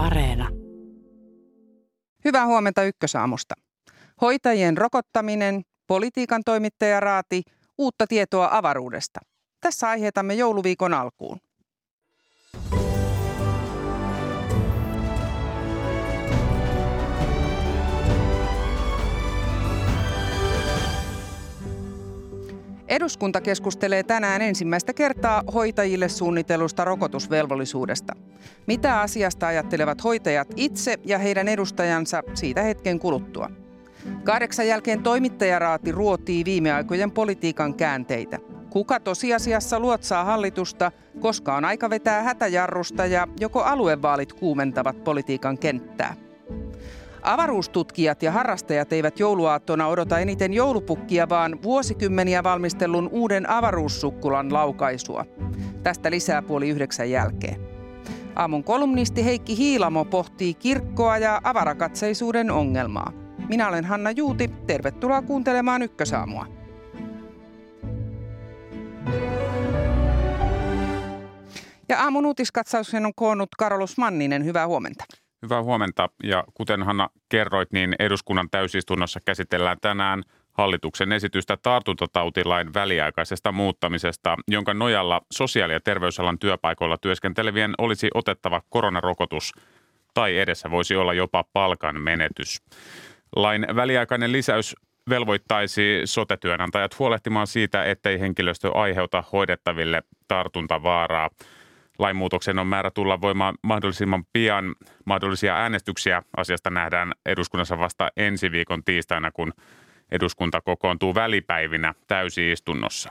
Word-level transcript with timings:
Areena. 0.00 0.48
Hyvää 2.24 2.46
huomenta 2.46 2.82
Ykkösaamusta. 2.82 3.54
Hoitajien 4.20 4.78
rokottaminen, 4.78 5.62
politiikan 5.86 6.42
toimittajaraati, 6.44 7.42
uutta 7.78 8.06
tietoa 8.06 8.48
avaruudesta. 8.52 9.20
Tässä 9.60 9.88
aiheetamme 9.88 10.34
jouluviikon 10.34 10.94
alkuun. 10.94 11.38
Eduskunta 22.90 23.40
keskustelee 23.40 24.02
tänään 24.02 24.42
ensimmäistä 24.42 24.92
kertaa 24.92 25.42
hoitajille 25.54 26.08
suunnitelusta 26.08 26.84
rokotusvelvollisuudesta. 26.84 28.12
Mitä 28.66 29.00
asiasta 29.00 29.46
ajattelevat 29.46 30.04
hoitajat 30.04 30.48
itse 30.56 30.96
ja 31.04 31.18
heidän 31.18 31.48
edustajansa 31.48 32.22
siitä 32.34 32.62
hetken 32.62 32.98
kuluttua? 32.98 33.50
Kahdeksan 34.24 34.66
jälkeen 34.66 35.02
toimittajaraati 35.02 35.92
ruotii 35.92 36.44
viime 36.44 36.72
aikojen 36.72 37.10
politiikan 37.10 37.74
käänteitä. 37.74 38.38
Kuka 38.70 39.00
tosiasiassa 39.00 39.80
luotsaa 39.80 40.24
hallitusta, 40.24 40.92
koska 41.20 41.56
on 41.56 41.64
aika 41.64 41.90
vetää 41.90 42.22
hätäjarrusta 42.22 43.06
ja 43.06 43.28
joko 43.40 43.62
aluevaalit 43.62 44.32
kuumentavat 44.32 45.04
politiikan 45.04 45.58
kenttää? 45.58 46.29
Avaruustutkijat 47.22 48.22
ja 48.22 48.32
harrastajat 48.32 48.92
eivät 48.92 49.20
jouluaattona 49.20 49.86
odota 49.86 50.18
eniten 50.18 50.52
joulupukkia, 50.52 51.28
vaan 51.28 51.62
vuosikymmeniä 51.62 52.42
valmistellun 52.42 53.08
uuden 53.12 53.50
avaruussukkulan 53.50 54.52
laukaisua. 54.52 55.24
Tästä 55.82 56.10
lisää 56.10 56.42
puoli 56.42 56.68
yhdeksän 56.68 57.10
jälkeen. 57.10 57.60
Aamun 58.36 58.64
kolumnisti 58.64 59.24
Heikki 59.24 59.56
Hiilamo 59.56 60.04
pohtii 60.04 60.54
kirkkoa 60.54 61.18
ja 61.18 61.40
avarakatseisuuden 61.44 62.50
ongelmaa. 62.50 63.12
Minä 63.48 63.68
olen 63.68 63.84
Hanna 63.84 64.10
Juuti. 64.10 64.48
Tervetuloa 64.66 65.22
kuuntelemaan 65.22 65.82
Ykkösaamua. 65.82 66.46
Ja 71.88 72.02
aamun 72.02 72.26
uutiskatsauksen 72.26 73.06
on 73.06 73.12
koonnut 73.16 73.48
Karolus 73.58 73.98
Manninen. 73.98 74.44
Hyvää 74.44 74.66
huomenta. 74.66 75.04
Hyvää 75.42 75.62
huomenta 75.62 76.08
ja 76.22 76.44
kuten 76.54 76.82
Hanna 76.82 77.08
kerroit, 77.28 77.72
niin 77.72 77.94
eduskunnan 77.98 78.50
täysistunnossa 78.50 79.20
käsitellään 79.24 79.76
tänään 79.80 80.22
hallituksen 80.52 81.12
esitystä 81.12 81.56
tartuntatautilain 81.56 82.74
väliaikaisesta 82.74 83.52
muuttamisesta, 83.52 84.36
jonka 84.48 84.74
nojalla 84.74 85.20
sosiaali- 85.32 85.72
ja 85.72 85.80
terveysalan 85.80 86.38
työpaikoilla 86.38 86.98
työskentelevien 86.98 87.74
olisi 87.78 88.08
otettava 88.14 88.62
koronarokotus 88.68 89.52
tai 90.14 90.38
edessä 90.38 90.70
voisi 90.70 90.96
olla 90.96 91.14
jopa 91.14 91.44
palkan 91.52 92.00
menetys. 92.00 92.62
Lain 93.36 93.66
väliaikainen 93.76 94.32
lisäys 94.32 94.76
velvoittaisi 95.08 96.00
sotetyönantajat 96.04 96.98
huolehtimaan 96.98 97.46
siitä, 97.46 97.84
ettei 97.84 98.20
henkilöstö 98.20 98.70
aiheuta 98.74 99.24
hoidettaville 99.32 100.02
tartuntavaaraa– 100.28 101.30
Lainmuutoksen 102.00 102.58
on 102.58 102.66
määrä 102.66 102.90
tulla 102.90 103.20
voimaan 103.20 103.54
mahdollisimman 103.62 104.24
pian. 104.32 104.74
Mahdollisia 105.04 105.56
äänestyksiä 105.56 106.22
asiasta 106.36 106.70
nähdään 106.70 107.12
eduskunnassa 107.26 107.78
vasta 107.78 108.08
ensi 108.16 108.52
viikon 108.52 108.84
tiistaina, 108.84 109.30
kun 109.30 109.52
eduskunta 110.10 110.60
kokoontuu 110.60 111.14
välipäivinä 111.14 111.94
täysistunnossa. 112.06 113.10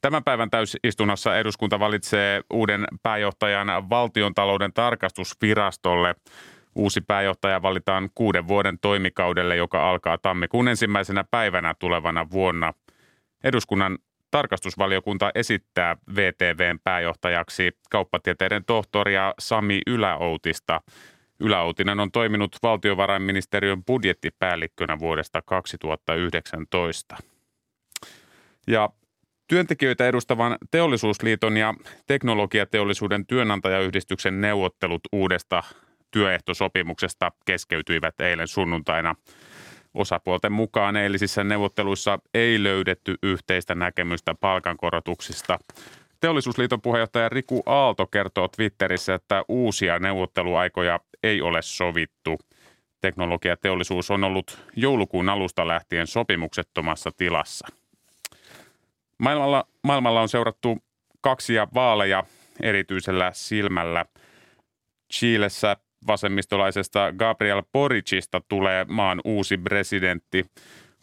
Tämän 0.00 0.24
päivän 0.24 0.50
täysistunnossa 0.50 1.38
eduskunta 1.38 1.80
valitsee 1.80 2.42
uuden 2.50 2.84
pääjohtajan 3.02 3.90
valtiontalouden 3.90 4.72
tarkastusvirastolle. 4.72 6.14
Uusi 6.74 7.00
pääjohtaja 7.00 7.62
valitaan 7.62 8.10
kuuden 8.14 8.48
vuoden 8.48 8.78
toimikaudelle, 8.78 9.56
joka 9.56 9.90
alkaa 9.90 10.18
tammikuun 10.18 10.68
ensimmäisenä 10.68 11.24
päivänä 11.30 11.74
tulevana 11.78 12.30
vuonna. 12.30 12.72
Eduskunnan 13.44 13.98
Tarkastusvaliokunta 14.32 15.30
esittää 15.34 15.96
VTVn 16.16 16.78
pääjohtajaksi 16.84 17.70
kauppatieteiden 17.90 18.64
tohtoria 18.64 19.34
Sami 19.38 19.80
Yläoutista. 19.86 20.80
Yläoutinen 21.40 22.00
on 22.00 22.12
toiminut 22.12 22.56
valtiovarainministeriön 22.62 23.84
budjettipäällikkönä 23.84 24.98
vuodesta 24.98 25.42
2019. 25.42 27.16
Ja 28.66 28.90
Työntekijöitä 29.48 30.08
edustavan 30.08 30.58
teollisuusliiton 30.70 31.56
ja 31.56 31.74
teknologiateollisuuden 32.06 33.26
työnantajayhdistyksen 33.26 34.40
neuvottelut 34.40 35.00
uudesta 35.12 35.62
työehtosopimuksesta 36.10 37.32
keskeytyivät 37.46 38.20
eilen 38.20 38.48
sunnuntaina– 38.48 39.14
Osapuolten 39.94 40.52
mukaan 40.52 40.96
eilisissä 40.96 41.44
neuvotteluissa 41.44 42.18
ei 42.34 42.62
löydetty 42.62 43.14
yhteistä 43.22 43.74
näkemystä 43.74 44.34
palkankorotuksista. 44.40 45.58
Teollisuusliiton 46.20 46.80
puheenjohtaja 46.82 47.28
Riku 47.28 47.62
Aalto 47.66 48.06
kertoo 48.06 48.48
Twitterissä, 48.48 49.14
että 49.14 49.44
uusia 49.48 49.98
neuvotteluaikoja 49.98 51.00
ei 51.22 51.42
ole 51.42 51.62
sovittu. 51.62 52.38
Teknologiateollisuus 53.00 54.10
on 54.10 54.24
ollut 54.24 54.58
joulukuun 54.76 55.28
alusta 55.28 55.68
lähtien 55.68 56.06
sopimuksettomassa 56.06 57.10
tilassa. 57.16 57.68
Maailmalla, 59.18 59.64
maailmalla 59.82 60.20
on 60.20 60.28
seurattu 60.28 60.78
kaksia 61.20 61.68
vaaleja 61.74 62.24
erityisellä 62.60 63.30
silmällä. 63.34 64.04
Chiilessä 65.12 65.76
vasemmistolaisesta 66.06 67.12
Gabriel 67.18 67.62
Boricista 67.72 68.40
tulee 68.48 68.84
maan 68.88 69.20
uusi 69.24 69.58
presidentti. 69.58 70.46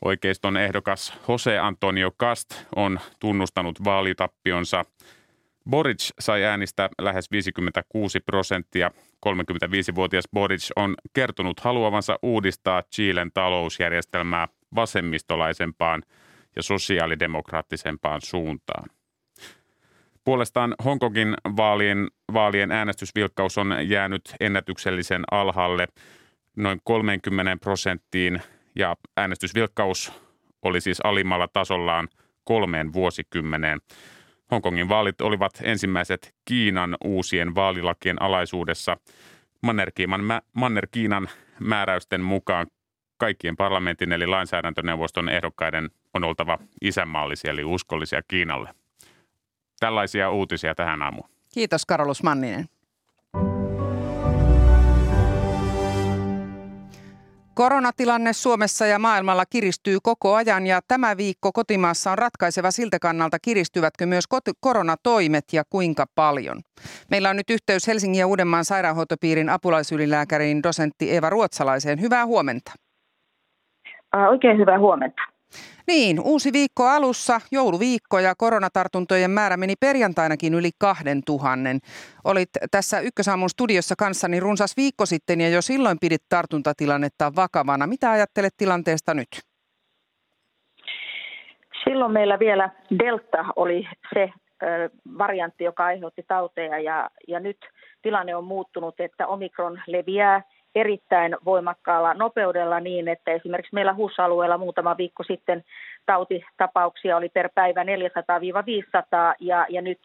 Oikeiston 0.05 0.57
ehdokas 0.57 1.13
Jose 1.27 1.59
Antonio 1.59 2.11
Cast 2.11 2.49
on 2.75 2.99
tunnustanut 3.19 3.83
vaalitappionsa. 3.83 4.85
Boric 5.69 6.09
sai 6.19 6.43
äänistä 6.43 6.89
lähes 7.01 7.31
56 7.31 8.19
prosenttia. 8.19 8.91
35-vuotias 9.25 10.25
Boric 10.33 10.69
on 10.75 10.95
kertonut 11.13 11.59
haluavansa 11.59 12.19
uudistaa 12.21 12.83
Chilen 12.95 13.31
talousjärjestelmää 13.33 14.47
vasemmistolaisempaan 14.75 16.03
ja 16.55 16.63
sosiaalidemokraattisempaan 16.63 18.21
suuntaan. 18.21 18.89
Puolestaan 20.23 20.75
Hongkongin 20.85 21.37
vaalien, 21.57 22.07
vaalien 22.33 22.71
äänestysvilkkaus 22.71 23.57
on 23.57 23.75
jäänyt 23.89 24.35
ennätyksellisen 24.39 25.23
alhaalle 25.31 25.87
noin 26.55 26.81
30 26.83 27.57
prosenttiin 27.61 28.41
ja 28.75 28.95
äänestysvilkkaus 29.17 30.11
oli 30.61 30.81
siis 30.81 31.01
alimmalla 31.01 31.47
tasollaan 31.47 32.07
kolmeen 32.43 32.93
vuosikymmeneen. 32.93 33.79
Hongkongin 34.51 34.89
vaalit 34.89 35.21
olivat 35.21 35.51
ensimmäiset 35.61 36.35
Kiinan 36.45 36.97
uusien 37.03 37.55
vaalilakien 37.55 38.21
alaisuudessa. 38.21 38.97
Manner-Kiinan, 39.61 40.41
Manner-Kiinan 40.53 41.29
määräysten 41.59 42.21
mukaan 42.21 42.67
kaikkien 43.17 43.55
parlamentin 43.55 44.11
eli 44.11 44.27
lainsäädäntöneuvoston 44.27 45.29
ehdokkaiden 45.29 45.89
on 46.13 46.23
oltava 46.23 46.57
isänmaallisia 46.81 47.51
eli 47.51 47.63
uskollisia 47.63 48.21
Kiinalle. 48.27 48.78
Tällaisia 49.79 50.31
uutisia 50.31 50.75
tähän 50.75 51.01
aamuun. 51.01 51.29
Kiitos 51.53 51.85
Karolus 51.85 52.23
Manninen. 52.23 52.65
Koronatilanne 57.53 58.33
Suomessa 58.33 58.85
ja 58.85 58.99
maailmalla 58.99 59.45
kiristyy 59.45 59.97
koko 60.03 60.35
ajan 60.35 60.67
ja 60.67 60.79
tämä 60.87 61.17
viikko 61.17 61.51
kotimaassa 61.51 62.11
on 62.11 62.17
ratkaiseva 62.17 62.71
siltä 62.71 62.99
kannalta, 62.99 63.37
kiristyvätkö 63.41 64.05
myös 64.05 64.25
koronatoimet 64.59 65.45
ja 65.53 65.63
kuinka 65.69 66.05
paljon. 66.15 66.61
Meillä 67.11 67.29
on 67.29 67.35
nyt 67.35 67.49
yhteys 67.49 67.87
Helsingin 67.87 68.19
ja 68.19 68.27
Uudenmaan 68.27 68.65
sairaanhoitopiirin 68.65 69.49
apulaisylilääkäriin 69.49 70.63
dosentti 70.63 71.15
Eva 71.15 71.29
Ruotsalaiseen. 71.29 72.01
Hyvää 72.01 72.25
huomenta. 72.25 72.71
Oikein 74.29 74.57
hyvää 74.57 74.79
huomenta. 74.79 75.21
Niin, 75.89 76.19
uusi 76.19 76.53
viikko 76.53 76.87
alussa, 76.87 77.41
jouluviikko 77.51 78.19
ja 78.19 78.33
koronatartuntojen 78.37 79.31
määrä 79.31 79.57
meni 79.57 79.73
perjantainakin 79.79 80.53
yli 80.53 80.69
kahden 80.79 81.21
tuhannen. 81.25 81.79
Olit 82.23 82.49
tässä 82.71 82.99
Ykkösaamun 82.99 83.49
studiossa 83.49 83.95
kanssani 83.95 84.39
runsas 84.39 84.77
viikko 84.77 85.05
sitten 85.05 85.41
ja 85.41 85.49
jo 85.49 85.61
silloin 85.61 85.97
pidit 86.01 86.21
tartuntatilannetta 86.29 87.31
vakavana. 87.35 87.87
Mitä 87.87 88.11
ajattelet 88.11 88.53
tilanteesta 88.57 89.13
nyt? 89.13 89.27
Silloin 91.83 92.11
meillä 92.11 92.39
vielä 92.39 92.69
Delta 92.99 93.45
oli 93.55 93.87
se 94.13 94.29
variantti, 95.17 95.63
joka 95.63 95.85
aiheutti 95.85 96.23
tauteja 96.27 96.79
ja, 96.79 97.09
ja 97.27 97.39
nyt 97.39 97.57
tilanne 98.01 98.35
on 98.35 98.43
muuttunut, 98.43 98.99
että 98.99 99.27
Omikron 99.27 99.81
leviää– 99.87 100.41
erittäin 100.79 101.35
voimakkaalla 101.45 102.13
nopeudella 102.13 102.79
niin, 102.79 103.07
että 103.07 103.31
esimerkiksi 103.31 103.73
meillä 103.73 103.93
HUS-alueella 103.93 104.57
muutama 104.57 104.97
viikko 104.97 105.23
sitten 105.23 105.63
tautitapauksia 106.05 107.17
oli 107.17 107.29
per 107.29 107.49
päivä 107.55 107.83
400-500 107.83 107.85
ja, 109.39 109.65
ja 109.69 109.81
nyt 109.81 109.99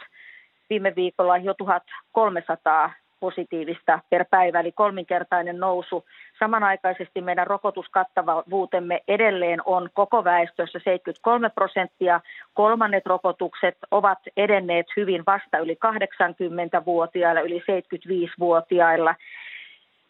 viime 0.71 0.93
viikolla 0.97 1.37
jo 1.37 1.55
1300 1.55 2.91
positiivista 3.21 3.99
per 4.11 4.25
päivä, 4.31 4.61
eli 4.61 4.73
kolminkertainen 4.73 5.61
nousu. 5.61 6.05
Samanaikaisesti 6.39 7.21
meidän 7.21 7.47
rokotuskattavuutemme 7.47 9.01
edelleen 9.09 9.61
on 9.65 9.89
kkoko 9.91 10.25
väestössä 10.25 10.79
73 10.79 11.49
prosenttia. 11.49 12.21
Kolmannet 12.55 13.07
rokotukset 13.07 13.77
ovat 13.91 14.19
edenneet 14.37 14.87
hyvin 14.97 15.23
vasta 15.27 15.59
yli 15.59 15.79
80-vuotiailla, 15.87 17.41
yli 17.41 17.59
75-vuotiailla. 17.59 19.15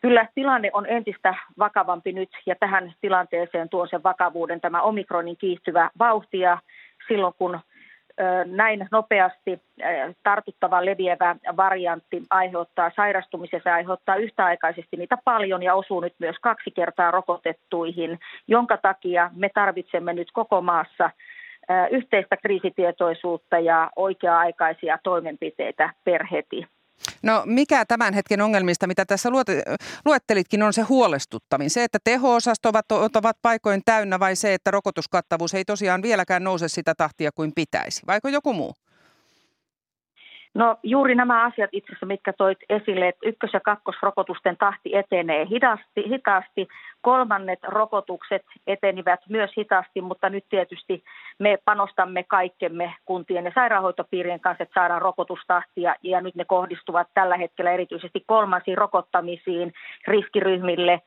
Kyllä 0.05 0.27
tilanne 0.35 0.71
on 0.73 0.87
entistä 0.87 1.35
vakavampi 1.59 2.13
nyt 2.13 2.29
ja 2.47 2.55
tähän 2.61 2.93
tilanteeseen 3.01 3.69
tuo 3.69 3.87
sen 3.87 4.03
vakavuuden 4.03 4.61
tämä 4.61 4.83
omikronin 4.83 5.37
kiihtyvä 5.37 5.91
vauhti 5.99 6.39
ja 6.39 6.59
silloin 7.09 7.35
kun 7.39 7.61
näin 8.47 8.89
nopeasti 8.91 9.61
tartuttava 10.23 10.85
leviävä 10.85 11.37
variantti 11.57 12.23
aiheuttaa 12.31 12.91
sairastumisen, 12.97 13.61
se 13.65 13.71
aiheuttaa 13.71 14.17
yhtäaikaisesti 14.17 14.97
niitä 14.97 15.19
paljon 15.25 15.63
ja 15.63 15.75
osuu 15.75 16.01
nyt 16.01 16.15
myös 16.19 16.37
kaksi 16.41 16.71
kertaa 16.71 17.11
rokotettuihin, 17.11 18.19
jonka 18.49 18.77
takia 18.77 19.31
me 19.37 19.51
tarvitsemme 19.55 20.13
nyt 20.13 20.29
koko 20.33 20.61
maassa 20.61 21.11
yhteistä 21.91 22.37
kriisitietoisuutta 22.37 23.59
ja 23.59 23.91
oikea-aikaisia 23.97 24.99
toimenpiteitä 25.03 25.91
per 26.05 26.27
heti. 26.27 26.67
No 27.25 27.43
mikä 27.47 27.85
tämän 27.85 28.15
hetken 28.15 28.41
ongelmista, 28.41 28.87
mitä 28.87 29.05
tässä 29.05 29.29
luettelitkin, 30.05 30.63
on 30.63 30.73
se 30.73 30.83
huolestuttavin? 30.83 31.71
Se, 31.71 31.85
että 31.85 31.99
teho-osastot 32.05 32.71
ovat, 32.71 33.17
ovat 33.17 33.37
paikoin 33.43 33.83
täynnä 33.85 34.21
vai 34.21 34.37
se, 34.37 34.55
että 34.55 34.71
rokotuskattavuus 34.71 35.55
ei 35.55 35.65
tosiaan 35.65 36.03
vieläkään 36.03 36.45
nouse 36.45 36.69
sitä 36.69 36.95
tahtia 36.95 37.33
kuin 37.33 37.53
pitäisi? 37.55 38.03
Vaiko 38.07 38.29
joku 38.29 38.53
muu? 38.53 38.75
No 40.55 40.77
juuri 40.83 41.15
nämä 41.15 41.45
asiat 41.45 41.71
itse 41.73 41.93
asiassa, 41.93 42.07
mitkä 42.07 42.33
toit 42.33 42.59
esille, 42.69 43.09
että 43.09 43.29
ykkös- 43.29 43.53
ja 43.53 43.61
kakkosrokotusten 43.61 44.57
tahti 44.57 44.97
etenee 44.97 45.47
hitaasti, 45.47 46.09
hitaasti. 46.09 46.69
Kolmannet 47.01 47.59
rokotukset 47.63 48.43
etenivät 48.67 49.21
myös 49.29 49.51
hitaasti, 49.57 50.01
mutta 50.01 50.31
nyt 50.31 50.45
tietysti 50.49 51.05
me 51.39 51.59
panostamme 51.65 52.23
kaikkemme 52.23 52.95
kuntien 53.05 53.45
ja 53.45 53.53
sairaanhoitopiirien 53.55 54.41
kanssa, 54.41 54.63
että 54.63 54.81
saadaan 54.81 55.03
rokotustahtia 55.03 55.95
ja 56.03 56.21
nyt 56.21 56.35
ne 56.35 56.45
kohdistuvat 56.45 57.09
tällä 57.15 57.37
hetkellä 57.37 57.73
erityisesti 57.73 58.25
kolmansiin 58.27 58.79
rokottamisiin 58.79 59.73
riskiryhmille, 60.07 61.01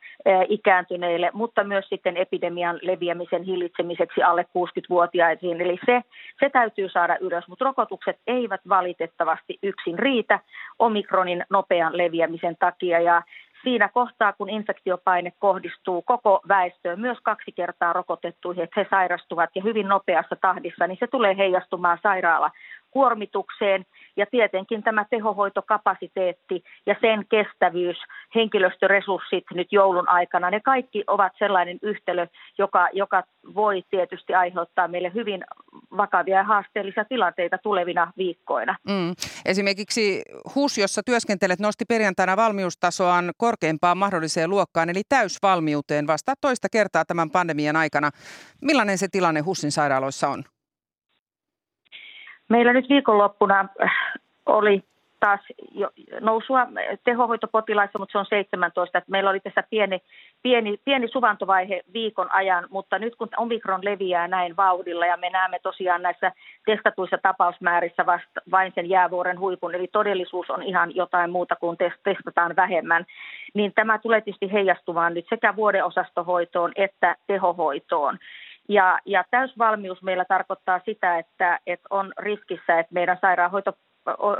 ikääntyneille, 0.49 1.29
mutta 1.33 1.63
myös 1.63 1.89
sitten 1.89 2.17
epidemian 2.17 2.79
leviämisen 2.81 3.43
hillitsemiseksi 3.43 4.23
alle 4.23 4.45
60-vuotiaisiin. 4.57 5.61
Eli 5.61 5.79
se, 5.85 6.01
se 6.39 6.49
täytyy 6.49 6.89
saada 6.89 7.17
ylös, 7.19 7.47
mutta 7.47 7.65
rokotukset 7.65 8.17
eivät 8.27 8.61
valitettavasti 8.69 9.36
yksin 9.63 9.99
riitä 9.99 10.39
omikronin 10.79 11.43
nopean 11.49 11.97
leviämisen 11.97 12.55
takia. 12.59 12.99
Ja 12.99 13.21
siinä 13.63 13.89
kohtaa, 13.89 14.33
kun 14.33 14.49
infektiopaine 14.49 15.31
kohdistuu 15.39 16.01
koko 16.01 16.41
väestöön, 16.47 16.99
myös 17.01 17.17
kaksi 17.23 17.51
kertaa 17.51 17.93
rokotettuihin, 17.93 18.63
että 18.63 18.81
he 18.81 18.87
sairastuvat 18.89 19.49
ja 19.55 19.63
hyvin 19.63 19.87
nopeassa 19.87 20.35
tahdissa, 20.41 20.87
niin 20.87 20.97
se 20.99 21.07
tulee 21.07 21.37
heijastumaan 21.37 21.99
sairaala 22.03 22.51
kuormitukseen 22.91 23.85
ja 24.17 24.25
tietenkin 24.25 24.83
tämä 24.83 25.05
tehohoitokapasiteetti 25.09 26.63
ja 26.85 26.95
sen 27.01 27.25
kestävyys, 27.29 27.97
henkilöstöresurssit 28.35 29.43
nyt 29.53 29.67
joulun 29.71 30.09
aikana, 30.09 30.49
ne 30.49 30.59
kaikki 30.59 31.03
ovat 31.07 31.31
sellainen 31.39 31.79
yhtälö, 31.81 32.27
joka, 32.57 32.87
joka 32.93 33.23
voi 33.55 33.83
tietysti 33.89 34.33
aiheuttaa 34.33 34.87
meille 34.87 35.11
hyvin 35.13 35.45
vakavia 35.97 36.37
ja 36.37 36.43
haasteellisia 36.43 37.05
tilanteita 37.05 37.57
tulevina 37.57 38.11
viikkoina. 38.17 38.75
Mm. 38.87 39.13
Esimerkiksi 39.45 40.21
HUS, 40.55 40.77
jossa 40.77 41.01
työskentelet, 41.05 41.59
nosti 41.59 41.85
perjantaina 41.85 42.37
valmiustasoaan 42.37 43.31
korkeimpaan 43.37 43.97
mahdolliseen 43.97 44.49
luokkaan, 44.49 44.89
eli 44.89 45.01
täysvalmiuteen 45.09 46.07
vasta 46.07 46.33
toista 46.41 46.67
kertaa 46.71 47.05
tämän 47.05 47.29
pandemian 47.31 47.75
aikana. 47.75 48.09
Millainen 48.61 48.97
se 48.97 49.07
tilanne 49.07 49.41
HUSin 49.41 49.71
sairaaloissa 49.71 50.27
on? 50.27 50.43
Meillä 52.49 52.73
nyt 52.73 52.89
viikonloppuna 52.89 53.67
äh, 53.83 53.91
oli 54.45 54.83
taas 55.19 55.39
nousua 56.19 56.67
tehohoitopotilaissa, 57.03 57.99
mutta 57.99 58.11
se 58.11 58.17
on 58.17 58.25
17. 58.25 58.97
Että 58.97 59.11
meillä 59.11 59.29
oli 59.29 59.39
tässä 59.39 59.63
pieni, 59.69 60.01
pieni, 60.43 60.79
pieni 60.85 61.07
suvantovaihe 61.07 61.81
viikon 61.93 62.31
ajan, 62.31 62.67
mutta 62.69 62.99
nyt 62.99 63.15
kun 63.15 63.29
omikron 63.37 63.79
leviää 63.83 64.27
näin 64.27 64.57
vauhdilla 64.57 65.05
ja 65.05 65.17
me 65.17 65.29
näemme 65.29 65.59
tosiaan 65.59 66.01
näissä 66.01 66.31
testatuissa 66.65 67.17
tapausmäärissä 67.21 68.05
vasta 68.05 68.41
vain 68.51 68.71
sen 68.75 68.89
jäävuoren 68.89 69.39
huipun, 69.39 69.75
eli 69.75 69.87
todellisuus 69.87 70.49
on 70.49 70.63
ihan 70.63 70.95
jotain 70.95 71.31
muuta 71.31 71.55
kuin 71.55 71.77
testataan 72.03 72.55
vähemmän, 72.55 73.05
niin 73.53 73.73
tämä 73.75 73.99
tulee 73.99 74.21
tietysti 74.21 74.51
heijastumaan 74.51 75.13
nyt 75.13 75.25
sekä 75.29 75.55
vuodeosastohoitoon 75.55 76.71
että 76.75 77.15
tehohoitoon. 77.27 78.17
Ja, 78.67 78.99
ja 79.05 79.23
täysvalmius 79.31 80.03
meillä 80.03 80.25
tarkoittaa 80.25 80.81
sitä, 80.85 81.17
että, 81.17 81.59
että 81.67 81.87
on 81.89 82.13
riskissä, 82.17 82.79
että 82.79 82.93
meidän 82.93 83.17
sairaanhoito 83.21 83.73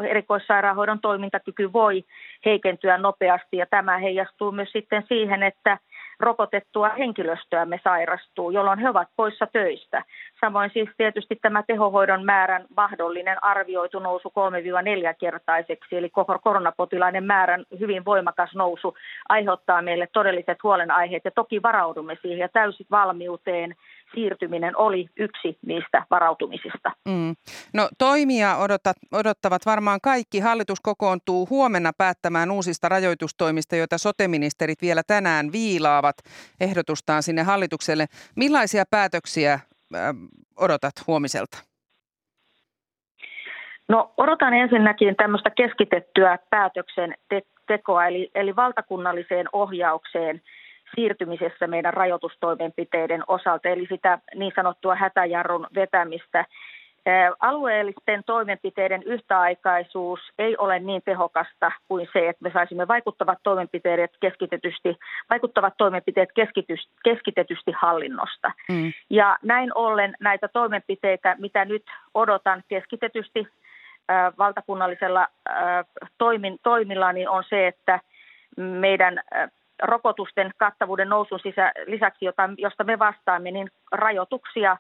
erikoissairaanhoidon 0.09 0.99
toimintakyky 0.99 1.73
voi 1.73 2.03
heikentyä 2.45 2.97
nopeasti 2.97 3.57
ja 3.57 3.65
tämä 3.65 3.97
heijastuu 3.97 4.51
myös 4.51 4.71
sitten 4.71 5.03
siihen, 5.07 5.43
että 5.43 5.77
rokotettua 6.19 6.89
henkilöstöämme 6.89 7.79
sairastuu, 7.83 8.51
jolloin 8.51 8.79
he 8.79 8.89
ovat 8.89 9.07
poissa 9.15 9.47
töistä. 9.47 10.03
Samoin 10.41 10.69
siis 10.73 10.89
tietysti 10.97 11.35
tämä 11.41 11.63
tehohoidon 11.63 12.25
määrän 12.25 12.65
mahdollinen 12.75 13.43
arvioitu 13.43 13.99
nousu 13.99 14.29
3-4 14.29 15.15
kertaiseksi, 15.19 15.97
eli 15.97 16.09
koko 16.09 16.39
koronapotilaiden 16.43 17.23
määrän 17.23 17.63
hyvin 17.79 18.05
voimakas 18.05 18.55
nousu 18.55 18.95
aiheuttaa 19.29 19.81
meille 19.81 20.07
todelliset 20.13 20.63
huolenaiheet 20.63 21.25
ja 21.25 21.31
toki 21.31 21.61
varaudumme 21.61 22.17
siihen 22.21 22.39
ja 22.39 22.49
täysin 22.49 22.87
valmiuteen 22.91 23.75
siirtyminen 24.15 24.77
oli 24.77 25.05
yksi 25.17 25.57
niistä 25.65 26.05
varautumisista. 26.09 26.91
Mm. 27.07 27.35
No 27.73 27.89
toimia 27.97 28.57
odotat, 28.57 28.97
odottavat 29.11 29.65
varmaan 29.65 29.99
kaikki. 30.03 30.39
Hallitus 30.39 30.79
kokoontuu 30.81 31.47
huomenna 31.49 31.91
päättämään 31.97 32.51
uusista 32.51 32.89
rajoitustoimista, 32.89 33.75
joita 33.75 33.97
soteministerit 33.97 34.81
vielä 34.81 35.01
tänään 35.07 35.51
viilaavat 35.51 36.15
ehdotustaan 36.59 37.23
sinne 37.23 37.43
hallitukselle. 37.43 38.05
Millaisia 38.35 38.83
päätöksiä 38.91 39.53
äh, 39.53 39.61
odotat 40.57 40.93
huomiselta? 41.07 41.57
No 43.89 44.13
odotan 44.17 44.53
ensinnäkin 44.53 45.15
tämmöistä 45.15 45.49
keskitettyä 45.49 46.39
päätöksentekoa, 46.49 48.05
eli, 48.05 48.31
eli 48.35 48.55
valtakunnalliseen 48.55 49.45
ohjaukseen– 49.53 50.41
siirtymisessä 50.95 51.67
meidän 51.67 51.93
rajoitustoimenpiteiden 51.93 53.23
osalta, 53.27 53.69
eli 53.69 53.87
sitä 53.89 54.19
niin 54.35 54.51
sanottua 54.55 54.95
hätäjarrun 54.95 55.67
vetämistä. 55.75 56.45
Alueellisten 57.39 58.23
toimenpiteiden 58.25 59.03
yhtäaikaisuus 59.03 60.19
ei 60.39 60.57
ole 60.57 60.79
niin 60.79 61.01
tehokasta 61.05 61.71
kuin 61.87 62.07
se, 62.13 62.29
että 62.29 62.43
me 62.43 62.51
saisimme 62.53 62.87
vaikuttavat 62.87 63.39
toimenpiteet 63.43 64.11
keskitetysti, 64.19 64.97
vaikuttavat 65.29 65.73
toimenpiteet 65.77 66.29
keskitetysti 67.03 67.71
hallinnosta. 67.71 68.51
Mm. 68.69 68.93
Ja 69.09 69.37
näin 69.43 69.71
ollen 69.75 70.15
näitä 70.19 70.47
toimenpiteitä, 70.47 71.35
mitä 71.39 71.65
nyt 71.65 71.83
odotan 72.13 72.63
keskitetysti 72.67 73.47
äh, 74.11 74.33
valtakunnallisella 74.37 75.27
äh, 75.49 75.85
toimin, 76.17 76.57
toimilla, 76.63 77.13
niin 77.13 77.29
on 77.29 77.43
se, 77.49 77.67
että 77.67 77.99
meidän 78.57 79.19
rokotusten 79.83 80.51
kattavuuden 80.57 81.09
nousun 81.09 81.39
sisä, 81.39 81.71
lisäksi, 81.85 82.25
jota, 82.25 82.49
josta 82.57 82.83
me 82.83 82.99
vastaamme, 82.99 83.51
niin 83.51 83.71
rajoituksia 83.91 84.77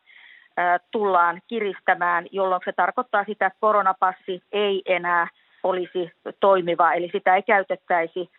tullaan 0.91 1.41
kiristämään, 1.47 2.25
jolloin 2.31 2.61
se 2.65 2.71
tarkoittaa 2.71 3.23
sitä, 3.23 3.45
että 3.45 3.57
koronapassi 3.59 4.41
ei 4.51 4.81
enää 4.85 5.27
olisi 5.63 6.11
toimiva, 6.39 6.93
eli 6.93 7.09
sitä 7.11 7.35
ei 7.35 7.43
käytettäisi 7.43 8.29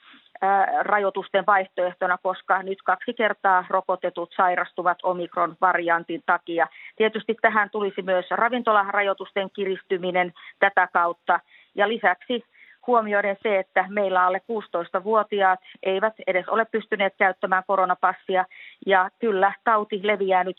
rajoitusten 0.80 1.46
vaihtoehtona, 1.46 2.18
koska 2.22 2.62
nyt 2.62 2.82
kaksi 2.82 3.14
kertaa 3.14 3.64
rokotetut 3.68 4.32
sairastuvat 4.36 4.98
omikron-variantin 5.02 6.22
takia. 6.26 6.66
Tietysti 6.96 7.36
tähän 7.42 7.70
tulisi 7.70 8.02
myös 8.02 8.26
ravintolarajoitusten 8.30 9.50
kiristyminen 9.50 10.32
tätä 10.58 10.88
kautta, 10.92 11.40
ja 11.74 11.88
lisäksi 11.88 12.44
huomioiden 12.88 13.36
se, 13.42 13.58
että 13.58 13.84
meillä 13.88 14.24
alle 14.26 14.40
16-vuotiaat 14.52 15.60
eivät 15.82 16.14
edes 16.26 16.48
ole 16.48 16.64
pystyneet 16.64 17.14
käyttämään 17.18 17.62
koronapassia. 17.66 18.44
Ja 18.86 19.10
kyllä 19.18 19.52
tauti 19.64 20.00
leviää 20.02 20.44
nyt 20.44 20.56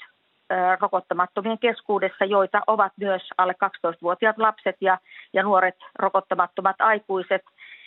rokottamattomien 0.80 1.60
keskuudessa, 1.60 2.26
joita 2.26 2.62
ovat 2.68 2.94
myös 2.98 3.22
alle 3.38 3.56
12-vuotiaat 3.66 4.38
lapset 4.38 4.76
ja, 4.82 4.98
ja 5.34 5.44
nuoret 5.44 5.76
rokottamattomat 6.00 6.76
aikuiset, 6.80 7.42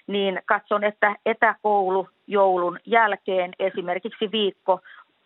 niin 0.07 0.43
katson, 0.47 0.85
että 0.85 1.17
etäkoulu 1.27 2.09
joulun 2.27 2.79
jälkeen 2.87 3.53
esimerkiksi 3.59 4.33
viikko 4.33 4.81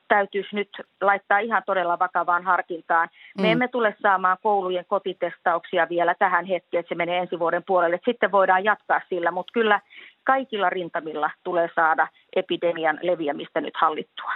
täytyisi 0.08 0.56
nyt 0.56 0.68
laittaa 1.00 1.38
ihan 1.38 1.62
todella 1.66 1.98
vakavaan 1.98 2.44
harkintaan. 2.44 3.08
Me 3.36 3.42
mm. 3.42 3.52
emme 3.52 3.68
tule 3.68 3.96
saamaan 4.02 4.36
koulujen 4.42 4.84
kotitestauksia 4.88 5.88
vielä 5.88 6.14
tähän 6.18 6.44
hetkeen, 6.44 6.80
että 6.80 6.88
se 6.88 6.94
menee 6.94 7.18
ensi 7.18 7.38
vuoden 7.38 7.62
puolelle. 7.66 8.00
Sitten 8.04 8.32
voidaan 8.32 8.64
jatkaa 8.64 9.00
sillä, 9.08 9.30
mutta 9.30 9.52
kyllä 9.52 9.80
kaikilla 10.24 10.70
rintamilla 10.70 11.30
tulee 11.44 11.68
saada 11.74 12.08
epidemian 12.36 12.98
leviämistä 13.02 13.60
nyt 13.60 13.74
hallittua. 13.76 14.32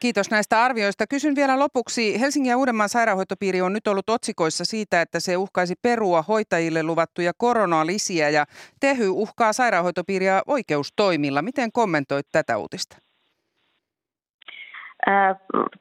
Kiitos 0.00 0.30
näistä 0.30 0.64
arvioista. 0.64 1.06
Kysyn 1.06 1.34
vielä 1.34 1.58
lopuksi. 1.58 2.20
Helsingin 2.20 2.50
ja 2.50 2.56
Uudenmaan 2.56 2.88
sairaanhoitopiiri 2.88 3.60
on 3.60 3.72
nyt 3.72 3.86
ollut 3.86 4.10
otsikoissa 4.10 4.64
siitä, 4.64 5.00
että 5.00 5.20
se 5.20 5.36
uhkaisi 5.36 5.74
perua 5.82 6.22
hoitajille 6.22 6.82
luvattuja 6.82 7.32
koronalisiä 7.36 8.30
ja 8.30 8.44
Tehy 8.80 9.08
uhkaa 9.08 9.52
sairaanhoitopiiriä 9.52 10.42
oikeustoimilla. 10.46 11.42
Miten 11.42 11.72
kommentoit 11.72 12.26
tätä 12.32 12.58
uutista? 12.58 12.96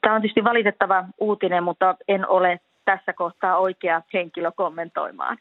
Tämä 0.02 0.16
on 0.16 0.22
tietysti 0.22 0.44
valitettava 0.44 1.06
uutinen, 1.20 1.64
mutta 1.64 1.96
en 2.08 2.28
ole 2.28 2.60
tässä 2.86 3.14
kohtaa 3.14 3.58
oikea 3.58 4.02
henkilö 4.14 4.52
kommentoimaan. 4.56 5.38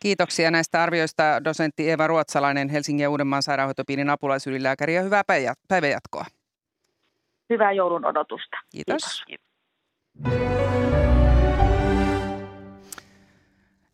Kiitoksia 0.00 0.50
näistä 0.50 0.82
arvioista 0.82 1.22
dosentti 1.44 1.90
Eva 1.90 2.06
Ruotsalainen 2.06 2.68
Helsingin 2.68 3.02
ja 3.02 3.10
Uudenmaan 3.10 3.42
sairaanhoitopiirin 3.42 4.10
apulaisylilääkäri 4.10 4.94
ja 4.94 5.02
hyvää 5.02 5.22
päivänjatkoa 5.68 6.24
hyvää 7.52 7.72
joulun 7.72 8.04
odotusta. 8.04 8.56
Kiitos. 8.70 9.24
Kiitos. 9.26 9.52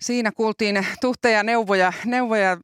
Siinä 0.00 0.30
kuultiin 0.36 0.86
tuhteja 1.00 1.42
neuvoja, 1.42 1.92
neuvoja 2.04 2.56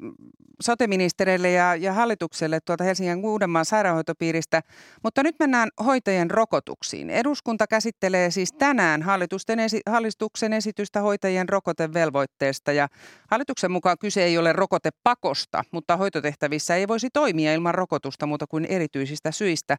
soteministereille 0.62 1.50
ja, 1.50 1.76
ja 1.76 1.92
hallitukselle 1.92 2.61
tuolta 2.61 2.84
Helsingin 2.84 3.25
Uudenmaan 3.25 3.64
sairaanhoitopiiristä. 3.64 4.61
Mutta 5.02 5.23
nyt 5.23 5.37
mennään 5.38 5.68
hoitajien 5.84 6.30
rokotuksiin. 6.30 7.11
Eduskunta 7.11 7.66
käsittelee 7.66 8.30
siis 8.30 8.52
tänään 8.52 9.02
hallitusten 9.02 9.61
esi- 9.61 9.80
hallituksen 9.87 10.52
esitystä 10.52 11.00
hoitajien 11.00 11.49
rokotevelvoitteesta. 11.49 12.73
Ja 12.73 12.88
hallituksen 13.30 13.70
mukaan 13.70 13.96
kyse 14.00 14.25
ei 14.25 14.38
ole 14.38 14.52
rokotepakosta, 14.52 15.64
mutta 15.73 15.96
hoitotehtävissä 15.96 16.76
ei 16.76 16.88
voisi 16.88 17.08
toimia 17.12 17.54
ilman 17.54 17.75
rokotusta 17.75 18.26
muuta 18.26 18.46
kuin 18.46 18.64
erityisistä 18.64 19.30
syistä. 19.30 19.76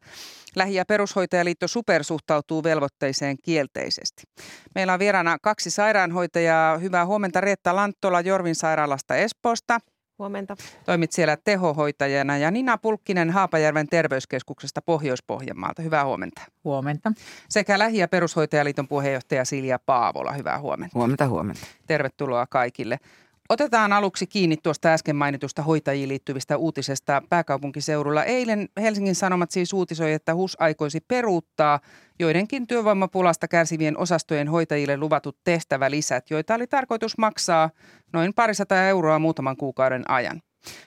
Lähi- 0.56 0.74
ja 0.74 0.84
perushoitajaliitto 0.84 1.68
Super 1.68 2.04
suhtautuu 2.04 2.64
velvoitteiseen 2.64 3.36
kielteisesti. 3.44 4.22
Meillä 4.74 4.92
on 4.92 4.98
vieraana 4.98 5.36
kaksi 5.42 5.70
sairaanhoitajaa. 5.70 6.78
Hyvää 6.78 7.06
huomenta 7.06 7.40
Reetta 7.40 7.76
Lanttola 7.76 8.20
Jorvin 8.20 8.54
sairaalasta 8.54 9.16
Espoosta. 9.16 9.80
Huomenta. 10.18 10.56
Toimit 10.84 11.12
siellä 11.12 11.36
tehohoitajana 11.36 12.38
ja 12.38 12.50
Nina 12.50 12.78
Pulkkinen 12.78 13.30
Haapajärven 13.30 13.88
terveyskeskuksesta 13.88 14.82
Pohjois-Pohjanmaalta. 14.82 15.82
Hyvää 15.82 16.04
huomenta. 16.04 16.42
Huomenta. 16.64 17.12
Sekä 17.48 17.78
Lähi- 17.78 17.98
ja 17.98 18.08
perushoitajaliiton 18.08 18.88
puheenjohtaja 18.88 19.44
Silja 19.44 19.78
Paavola. 19.78 20.32
Hyvää 20.32 20.58
huomenta. 20.58 20.98
Huomenta, 20.98 21.28
huomenta. 21.28 21.66
Tervetuloa 21.86 22.46
kaikille. 22.46 22.98
Otetaan 23.48 23.92
aluksi 23.92 24.26
kiinni 24.26 24.56
tuosta 24.56 24.88
äsken 24.88 25.16
mainitusta 25.16 25.62
hoitajiin 25.62 26.08
liittyvistä 26.08 26.56
uutisesta 26.56 27.22
pääkaupunkiseudulla. 27.28 28.24
Eilen 28.24 28.68
Helsingin 28.80 29.14
Sanomat 29.14 29.50
siis 29.50 29.72
uutisoi, 29.72 30.12
että 30.12 30.34
HUS 30.34 30.56
aikoisi 30.60 31.00
peruuttaa 31.00 31.80
joidenkin 32.18 32.66
työvoimapulasta 32.66 33.48
kärsivien 33.48 33.98
osastojen 33.98 34.48
hoitajille 34.48 34.96
luvatut 34.96 35.38
tehtävälisät, 35.44 36.30
joita 36.30 36.54
oli 36.54 36.66
tarkoitus 36.66 37.18
maksaa 37.18 37.70
noin 38.12 38.34
parisataa 38.34 38.84
euroa 38.84 39.18
muutaman 39.18 39.56
kuukauden 39.56 40.10
ajan. 40.10 40.42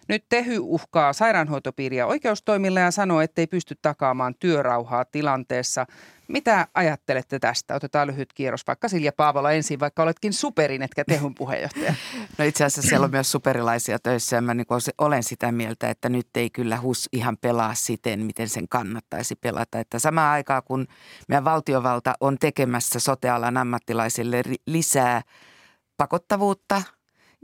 Nyt 0.08 0.26
Tehy 0.30 0.58
uhkaa 0.60 1.14
sairaanhoitopiiriä 1.14 2.08
oikeustoimilla 2.08 2.80
ja 2.80 2.92
sanoo, 2.92 3.22
ettei 3.22 3.48
pysty 3.48 3.76
takaamaan 3.82 4.36
työrauhaa 4.40 5.06
tilanteessa. 5.06 5.86
Mitä 6.28 6.68
ajattelette 6.74 7.40
tästä? 7.40 7.76
Otetaan 7.76 8.08
lyhyt 8.08 8.34
kierros, 8.34 8.68
vaikka 8.68 8.88
Silja 8.88 9.12
Paavola 9.18 9.52
ensin, 9.52 9.80
vaikka 9.80 10.04
oletkin 10.04 10.34
superin, 10.34 10.82
etkä 10.82 11.04
Tehyn 11.06 11.36
puheenjohtaja. 11.36 11.94
No 12.38 12.46
itse 12.46 12.66
asiassa 12.66 12.90
siellä 12.90 13.06
on 13.06 13.12
myös 13.12 13.32
superilaisia 13.32 14.00
töissä 14.00 14.36
ja 14.36 14.42
mä 14.42 14.54
niin 14.54 14.66
olen 14.98 15.24
sitä 15.24 15.52
mieltä, 15.52 15.90
että 15.90 16.10
nyt 16.10 16.28
ei 16.36 16.50
kyllä 16.50 16.78
HUS 16.78 17.10
ihan 17.14 17.38
pelaa 17.38 17.74
siten, 17.74 18.20
miten 18.20 18.50
sen 18.50 18.68
kannattaisi 18.68 19.36
pelata. 19.36 19.80
Että 19.80 20.00
samaan 20.00 20.34
aikaan, 20.34 20.64
kun 20.66 20.88
meidän 21.28 21.46
valtiovalta 21.46 22.14
on 22.20 22.38
tekemässä 22.40 23.00
sotealan 23.00 23.58
ammattilaisille 23.58 24.42
lisää 24.66 25.22
pakottavuutta– 25.98 26.82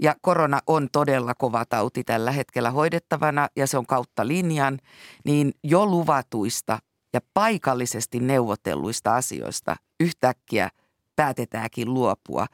ja 0.02 0.16
korona 0.22 0.60
on 0.68 0.88
todella 0.92 1.34
kova 1.34 1.66
tauti 1.66 2.04
tällä 2.04 2.32
hetkellä 2.32 2.72
hoidettavana 2.72 3.48
ja 3.56 3.68
se 3.68 3.78
on 3.78 3.86
kautta 3.86 4.28
linjan, 4.28 4.80
niin 5.26 5.54
jo 5.64 5.86
luvatuista 5.86 6.80
ja 7.14 7.20
paikallisesti 7.34 8.20
neuvotelluista 8.20 9.16
asioista 9.16 9.76
yhtäkkiä 10.00 10.70
päätetäänkin 11.16 11.94
luopua. 11.94 12.46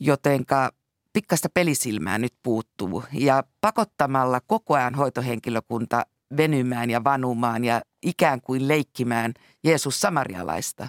Jotenka 0.00 0.70
pikkasta 1.12 1.48
pelisilmää 1.54 2.18
nyt 2.18 2.34
puuttuu 2.42 3.04
ja 3.12 3.44
pakottamalla 3.60 4.40
koko 4.46 4.74
ajan 4.74 4.94
hoitohenkilökunta 4.94 6.06
venymään 6.36 6.90
ja 6.90 7.04
vanumaan 7.04 7.64
ja 7.64 7.80
ikään 8.02 8.40
kuin 8.40 8.68
leikkimään 8.68 9.32
Jeesus 9.64 10.00
samarialaista, 10.00 10.88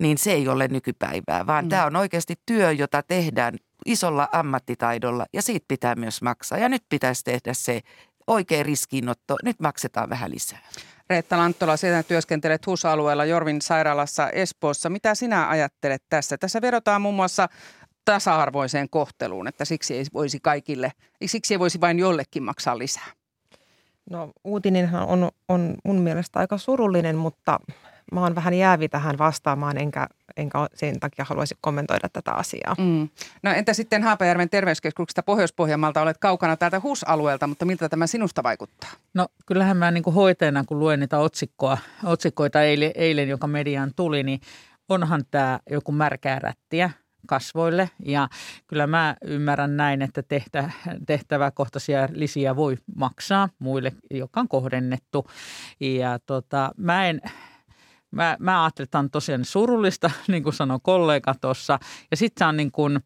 niin 0.00 0.18
se 0.18 0.32
ei 0.32 0.48
ole 0.48 0.68
nykypäivää, 0.68 1.46
vaan 1.46 1.64
mm. 1.64 1.68
tämä 1.68 1.86
on 1.86 1.96
oikeasti 1.96 2.34
työ, 2.46 2.72
jota 2.72 3.02
tehdään 3.02 3.54
isolla 3.86 4.28
ammattitaidolla 4.32 5.26
ja 5.32 5.42
siitä 5.42 5.64
pitää 5.68 5.94
myös 5.94 6.22
maksaa. 6.22 6.58
Ja 6.58 6.68
nyt 6.68 6.82
pitäisi 6.88 7.24
tehdä 7.24 7.54
se 7.54 7.80
oikea 8.26 8.62
riskiinotto. 8.62 9.36
Nyt 9.44 9.60
maksetaan 9.60 10.10
vähän 10.10 10.30
lisää. 10.30 10.58
Reetta 11.10 11.38
Lanttola, 11.38 11.76
sinä 11.76 12.02
työskentelet 12.02 12.66
HUS-alueella 12.66 13.24
Jorvin 13.24 13.62
sairaalassa 13.62 14.30
Espoossa. 14.30 14.90
Mitä 14.90 15.14
sinä 15.14 15.48
ajattelet 15.48 16.02
tässä? 16.08 16.38
Tässä 16.38 16.60
vedotaan 16.60 17.02
muun 17.02 17.14
muassa 17.14 17.48
tasa-arvoiseen 18.04 18.88
kohteluun, 18.90 19.48
että 19.48 19.64
siksi 19.64 19.96
ei 19.96 20.04
voisi 20.14 20.40
kaikille, 20.42 20.92
siksi 21.26 21.54
ei 21.54 21.58
voisi 21.58 21.80
vain 21.80 21.98
jollekin 21.98 22.42
maksaa 22.42 22.78
lisää. 22.78 23.06
No 24.10 24.30
uutinenhan 24.44 25.06
on, 25.08 25.30
on 25.48 25.74
mun 25.84 26.00
mielestä 26.00 26.38
aika 26.38 26.58
surullinen, 26.58 27.16
mutta 27.16 27.60
mä 28.12 28.20
oon 28.20 28.34
vähän 28.34 28.54
jäävi 28.54 28.88
tähän 28.88 29.18
vastaamaan, 29.18 29.78
enkä, 29.78 30.06
enkä 30.36 30.58
sen 30.74 31.00
takia 31.00 31.24
haluaisi 31.28 31.54
kommentoida 31.60 32.08
tätä 32.08 32.32
asiaa. 32.32 32.74
Mm. 32.78 33.08
No 33.42 33.50
entä 33.52 33.72
sitten 33.72 34.02
Haapajärven 34.02 34.50
terveyskeskuksesta 34.50 35.22
Pohjois-Pohjanmaalta 35.22 36.02
olet 36.02 36.18
kaukana 36.18 36.56
täältä 36.56 36.80
HUS-alueelta, 36.80 37.46
mutta 37.46 37.64
miltä 37.64 37.88
tämä 37.88 38.06
sinusta 38.06 38.42
vaikuttaa? 38.42 38.90
No 39.14 39.28
kyllähän 39.46 39.76
mä 39.76 39.90
niin 39.90 40.02
kuin 40.02 40.14
hoitajana, 40.14 40.64
kun 40.64 40.78
luen 40.78 41.00
niitä 41.00 41.18
otsikkoa, 41.18 41.78
otsikoita 42.04 42.62
eilen, 42.62 42.92
eilen, 42.94 43.28
joka 43.28 43.46
mediaan 43.46 43.92
tuli, 43.96 44.22
niin 44.22 44.40
onhan 44.88 45.22
tämä 45.30 45.60
joku 45.70 45.92
märkää 45.92 46.38
rättiä 46.38 46.90
kasvoille. 47.26 47.90
Ja 48.04 48.28
kyllä 48.66 48.86
mä 48.86 49.16
ymmärrän 49.24 49.76
näin, 49.76 50.02
että 50.02 50.22
tehtä, 50.22 50.70
tehtäväkohtaisia 51.06 52.08
lisiä 52.12 52.56
voi 52.56 52.76
maksaa 52.96 53.48
muille, 53.58 53.92
joka 54.10 54.40
on 54.40 54.48
kohdennettu. 54.48 55.26
Ja 55.80 56.18
tota, 56.26 56.70
mä 56.76 57.06
en, 57.06 57.20
Mä, 58.12 58.36
mä 58.40 58.64
ajattelin, 58.64 58.86
että 58.86 58.98
on 58.98 59.10
tosiaan 59.10 59.44
surullista, 59.44 60.10
niin 60.28 60.42
kuin 60.42 60.54
sanoi 60.54 60.78
kollega 60.82 61.34
tuossa. 61.40 61.78
Ja 62.10 62.16
sitten 62.16 62.44
se 62.44 62.48
on 62.48 62.56
niin 62.56 62.72
kuin, 62.72 63.00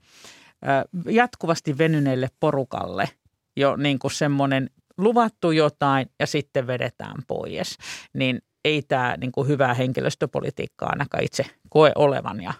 jatkuvasti 1.11 1.79
venyneelle 1.79 2.29
porukalle 2.41 3.09
jo 3.57 3.77
niin 3.77 3.99
kuin 3.99 4.11
semmoinen 4.11 4.71
luvattu 4.99 5.51
jotain 5.51 6.11
ja 6.21 6.27
sitten 6.27 6.67
vedetään 6.67 7.23
pois. 7.27 7.79
Niin 8.13 8.43
ei 8.65 8.83
tämä 8.83 9.17
niin 9.21 9.33
kuin 9.33 9.49
hyvää 9.49 9.75
henkilöstöpolitiikkaa 9.75 10.89
ainakaan 10.89 11.25
itse 11.25 11.47
koe 11.69 11.93
olevan. 11.95 12.43
Ja 12.43 12.55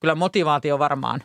kyllä 0.00 0.14
motivaatio 0.14 0.78
varmaan, 0.78 1.22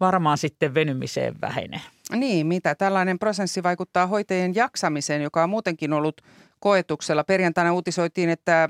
varmaan 0.00 0.38
sitten 0.38 0.74
venymiseen 0.74 1.34
vähenee. 1.40 1.80
Niin, 2.12 2.46
mitä 2.46 2.74
tällainen 2.74 3.18
prosessi 3.18 3.62
vaikuttaa 3.62 4.06
hoitajien 4.06 4.54
jaksamiseen, 4.54 5.22
joka 5.22 5.42
on 5.42 5.50
muutenkin 5.50 5.92
ollut 5.92 6.20
koetuksella. 6.62 7.24
Perjantaina 7.24 7.72
uutisoitiin, 7.72 8.28
että 8.28 8.68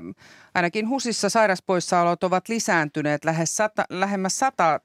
ainakin 0.55 0.89
HUSissa 0.89 1.29
sairaspoissaolot 1.29 2.23
ovat 2.23 2.49
lisääntyneet 2.49 3.25
lähes 3.25 3.57
sata, 3.57 3.85
lähemmäs 3.89 4.39
sata 4.39 4.79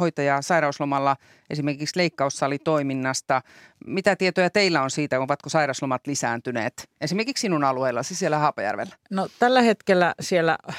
hoitajaa 0.00 0.42
sairauslomalla 0.42 1.16
esimerkiksi 1.50 1.98
leikkaussalitoiminnasta. 1.98 3.42
Mitä 3.86 4.16
tietoja 4.16 4.50
teillä 4.50 4.82
on 4.82 4.90
siitä, 4.90 5.20
ovatko 5.20 5.48
sairauslomat 5.48 6.06
lisääntyneet 6.06 6.88
esimerkiksi 7.00 7.40
sinun 7.40 7.64
alueellasi 7.64 8.14
siellä 8.14 8.38
Haapajärvellä? 8.38 8.96
No 9.10 9.28
tällä 9.38 9.62
hetkellä 9.62 10.14
siellä 10.20 10.58
äh, 10.68 10.76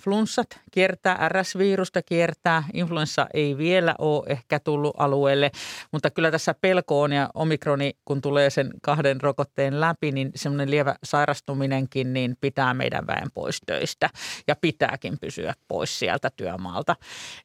flunssat 0.00 0.46
kiertää, 0.70 1.28
RS-virusta 1.28 2.02
kiertää, 2.02 2.64
influenssa 2.74 3.26
ei 3.34 3.58
vielä 3.58 3.94
ole 3.98 4.24
ehkä 4.26 4.60
tullut 4.60 4.94
alueelle, 4.98 5.50
mutta 5.92 6.10
kyllä 6.10 6.30
tässä 6.30 6.54
pelko 6.60 7.02
on 7.02 7.12
ja 7.12 7.30
omikroni, 7.34 7.92
kun 8.04 8.20
tulee 8.20 8.50
sen 8.50 8.70
kahden 8.82 9.20
rokotteen 9.20 9.80
läpi, 9.80 10.12
niin 10.12 10.30
semmoinen 10.34 10.70
lievä 10.70 10.94
sairastuminenkin 11.04 12.12
niin 12.12 12.36
pitää 12.40 12.74
meidän 12.74 13.06
väen 13.06 13.28
pois 13.34 13.60
töistä 13.66 14.10
ja 14.46 14.56
pitääkin 14.56 15.18
pysyä 15.20 15.54
pois 15.68 15.98
sieltä 15.98 16.30
työmaalta. 16.36 16.96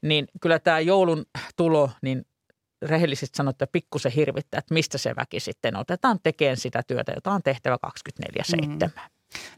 Niin 0.01 0.27
kyllä 0.41 0.59
tämä 0.59 0.79
joulun 0.79 1.25
tulo, 1.55 1.89
niin 2.01 2.25
rehellisesti 2.83 3.37
sanottuna 3.37 3.69
pikkusen 3.71 4.11
hirvittää, 4.11 4.59
että 4.59 4.73
mistä 4.73 4.97
se 4.97 5.15
väki 5.15 5.39
sitten 5.39 5.75
otetaan 5.75 6.19
tekemään 6.23 6.57
sitä 6.57 6.83
työtä, 6.87 7.11
jota 7.15 7.31
on 7.31 7.43
tehtävä 7.43 7.77
24-7. 7.87 8.67
Mm. 8.67 8.77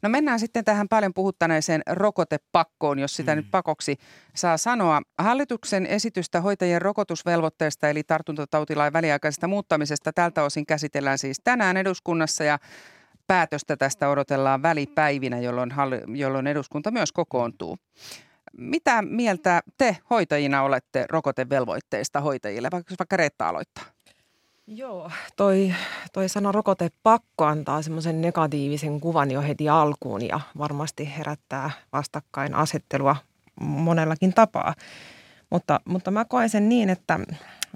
No 0.01 0.09
mennään 0.09 0.39
sitten 0.39 0.65
tähän 0.65 0.87
paljon 0.87 1.13
puhuttaneeseen 1.13 1.81
rokotepakkoon, 1.89 2.99
jos 2.99 3.15
sitä 3.15 3.31
mm. 3.31 3.37
nyt 3.37 3.51
pakoksi 3.51 3.97
saa 4.35 4.57
sanoa. 4.57 5.01
Hallituksen 5.17 5.85
esitystä 5.85 6.41
hoitajien 6.41 6.81
rokotusvelvoitteesta 6.81 7.89
eli 7.89 8.03
tartuntatautilain 8.03 8.93
väliaikaisesta 8.93 9.47
muuttamisesta 9.47 10.13
tältä 10.13 10.43
osin 10.43 10.65
käsitellään 10.65 11.17
siis 11.17 11.41
tänään 11.43 11.77
eduskunnassa 11.77 12.43
ja 12.43 12.59
päätöstä 13.27 13.77
tästä 13.77 14.09
odotellaan 14.09 14.61
välipäivinä, 14.61 15.39
jolloin, 15.39 15.73
jolloin 16.07 16.47
eduskunta 16.47 16.91
myös 16.91 17.11
kokoontuu. 17.11 17.77
Mitä 18.57 19.01
mieltä 19.01 19.61
te 19.77 19.97
hoitajina 20.09 20.63
olette 20.63 21.05
rokotevelvoitteista 21.09 22.21
hoitajille, 22.21 22.69
vaikka, 22.71 22.95
vaikka 22.99 23.17
Reetta 23.17 23.49
aloittaa? 23.49 23.83
Joo, 24.67 25.11
toi, 25.35 25.73
toi 26.13 26.29
sana 26.29 26.51
rokotepakko 26.51 27.45
antaa 27.45 27.81
semmoisen 27.81 28.21
negatiivisen 28.21 28.99
kuvan 28.99 29.31
jo 29.31 29.41
heti 29.41 29.69
alkuun 29.69 30.27
ja 30.27 30.39
varmasti 30.57 31.13
herättää 31.17 31.71
vastakkainasettelua 31.93 33.15
monellakin 33.59 34.33
tapaa. 34.33 34.73
Mutta, 35.49 35.79
mutta 35.85 36.11
mä 36.11 36.25
koen 36.25 36.49
sen 36.49 36.69
niin, 36.69 36.89
että 36.89 37.19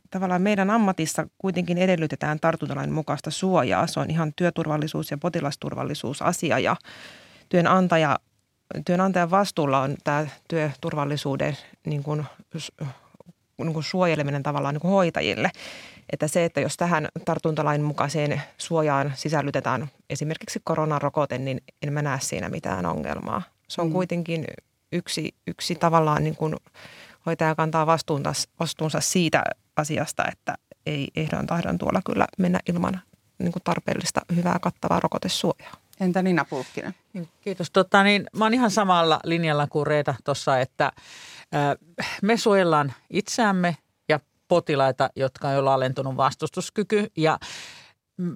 tavallaan 0.09 0.41
meidän 0.41 0.69
ammatissa 0.69 1.27
kuitenkin 1.37 1.77
edellytetään 1.77 2.39
tartuntalain 2.39 2.91
mukaista 2.91 3.31
suojaa. 3.31 3.87
Se 3.87 3.99
on 3.99 4.09
ihan 4.09 4.33
työturvallisuus- 4.35 5.11
ja 5.11 5.17
potilasturvallisuusasia 5.17 6.59
ja 6.59 6.75
työnantaja, 7.49 8.19
työnantajan 8.85 9.31
vastuulla 9.31 9.81
on 9.81 9.95
tämä 10.03 10.27
työturvallisuuden 10.47 11.57
niin 11.85 12.03
kuin, 12.03 12.25
niin 13.57 13.73
kuin 13.73 13.83
suojeleminen 13.83 14.43
tavallaan 14.43 14.75
niin 14.75 14.81
kuin 14.81 14.91
hoitajille. 14.91 15.51
Että 16.13 16.27
se, 16.27 16.45
että 16.45 16.61
jos 16.61 16.77
tähän 16.77 17.07
tartuntalain 17.25 17.81
mukaiseen 17.81 18.41
suojaan 18.57 19.11
sisällytetään 19.15 19.87
esimerkiksi 20.09 20.59
koronarokote, 20.63 21.37
niin 21.37 21.61
en 21.81 21.93
mä 21.93 22.01
näe 22.01 22.19
siinä 22.21 22.49
mitään 22.49 22.85
ongelmaa. 22.85 23.41
Se 23.67 23.81
on 23.81 23.87
mm. 23.87 23.93
kuitenkin 23.93 24.45
yksi, 24.91 25.35
yksi 25.47 25.75
tavallaan 25.75 26.23
niin 26.23 26.35
kuin 26.35 26.55
hoitaja 27.25 27.55
kantaa 27.55 27.85
vastuunsa, 27.85 28.33
vastuunsa 28.59 29.01
siitä 29.01 29.43
asiasta, 29.75 30.23
että 30.31 30.55
ei 30.85 31.07
ehdon 31.15 31.47
tahdon 31.47 31.77
tuolla 31.77 32.01
kyllä 32.05 32.27
mennä 32.37 32.59
ilman 32.69 33.01
niin 33.39 33.51
kuin 33.51 33.63
tarpeellista 33.63 34.21
hyvää 34.35 34.59
kattavaa 34.61 34.99
rokotesuojaa. 34.99 35.73
Entä 35.99 36.21
Nina 36.21 36.45
Pulkkinen? 36.45 36.95
Niin, 37.13 37.29
kiitos. 37.41 37.71
Tota, 37.71 38.03
niin, 38.03 38.25
mä 38.35 38.45
oon 38.45 38.53
ihan 38.53 38.71
samalla 38.71 39.19
linjalla 39.23 39.67
kuin 39.67 39.87
Reeta 39.87 40.15
tuossa, 40.23 40.59
että 40.59 40.91
äh, 41.55 41.77
me 42.21 42.37
suojellaan 42.37 42.93
itseämme 43.09 43.77
ja 44.09 44.19
potilaita, 44.47 45.09
jotka 45.15 45.47
on 45.49 45.67
alentunut 45.67 46.17
vastustuskyky 46.17 47.07
ja 47.17 47.39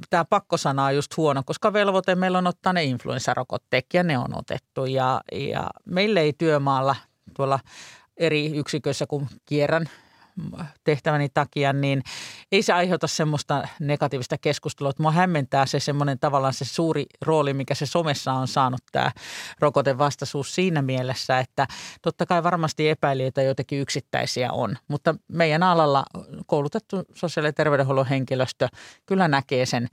tämä 0.10 0.26
pakkosana 0.26 0.86
on 0.86 0.96
just 0.96 1.18
huono, 1.18 1.44
koska 1.46 1.74
velvoite 1.74 2.16
meillä 2.16 2.38
on 2.38 2.48
ottaa 2.48 2.74
ne 2.74 2.84
influenssarokotteet 2.84 3.86
ja 3.94 4.04
ne 4.04 4.18
on 4.18 4.38
otettu. 4.38 4.86
Ja, 4.86 5.22
ja 5.32 5.70
meille 5.86 6.20
ei 6.22 6.34
työmaalla 6.38 6.96
tuolla 7.36 7.60
eri 8.18 8.58
yksiköissä, 8.58 9.06
kun 9.08 9.28
kierrän 9.46 9.90
tehtäväni 10.84 11.30
takia, 11.34 11.74
niin 11.74 12.04
ei 12.52 12.62
se 12.62 12.74
aiheuta 12.74 13.08
semmoista 13.08 13.68
negatiivista 13.80 14.38
keskustelua. 14.38 14.92
Mua 15.00 15.12
hämmentää 15.12 15.66
se 15.66 15.80
semmoinen 15.80 16.20
tavallaan 16.20 16.54
se 16.54 16.66
suuri 16.66 17.06
rooli, 17.22 17.54
mikä 17.54 17.76
se 17.76 17.86
somessa 17.86 18.34
on 18.34 18.48
saanut 18.48 18.82
tämä 18.92 19.12
rokotevastaisuus 19.60 20.56
siinä 20.56 20.82
mielessä, 20.82 21.40
että 21.40 21.68
totta 22.02 22.26
kai 22.26 22.44
varmasti 22.44 22.90
epäilijöitä 22.90 23.42
joitakin 23.42 23.80
yksittäisiä 23.80 24.52
on, 24.52 24.78
mutta 24.88 25.16
meidän 25.28 25.64
alalla 25.64 26.06
koulutettu 26.46 27.04
sosiaali- 27.14 27.48
ja 27.48 27.54
terveydenhuollon 27.54 28.08
henkilöstö 28.08 28.68
kyllä 29.06 29.28
näkee 29.28 29.66
sen 29.66 29.88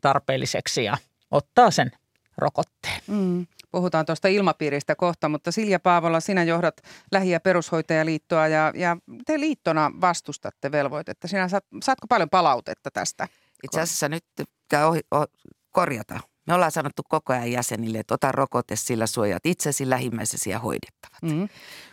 tarpeelliseksi 0.00 0.84
ja 0.84 0.96
ottaa 1.30 1.70
sen 1.70 1.90
rokotteen. 2.38 3.00
Mm. 3.06 3.46
Puhutaan 3.70 4.06
tuosta 4.06 4.28
ilmapiiristä 4.28 4.94
kohta, 4.94 5.28
mutta 5.28 5.52
Silja 5.52 5.80
Paavola, 5.80 6.20
sinä 6.20 6.42
johdat 6.42 6.82
Lähi- 7.12 7.30
ja 7.30 7.40
perushoitajaliittoa 7.40 8.48
ja, 8.48 8.72
ja 8.74 8.96
te 9.26 9.40
liittona 9.40 9.90
vastustatte 10.00 10.72
velvoitetta. 10.72 11.28
Sinä 11.28 11.48
saat, 11.48 11.64
saatko 11.82 12.06
paljon 12.06 12.30
palautetta 12.30 12.90
tästä? 12.90 13.28
Itse 13.62 13.80
asiassa 13.80 14.08
nyt 14.08 14.24
pitää 14.36 14.86
ohi, 14.88 15.00
oh, 15.10 15.26
korjata. 15.70 16.20
Me 16.46 16.54
ollaan 16.54 16.72
sanottu 16.72 17.02
koko 17.08 17.32
ajan 17.32 17.52
jäsenille, 17.52 17.98
että 17.98 18.14
ota 18.14 18.32
rokote, 18.32 18.76
sillä 18.76 19.06
suojat 19.06 19.46
itsesi, 19.46 19.90
lähimmäisesi 19.90 20.50
ja 20.50 20.58
hoidettavat. 20.58 21.22
Mm-hmm. 21.22 21.48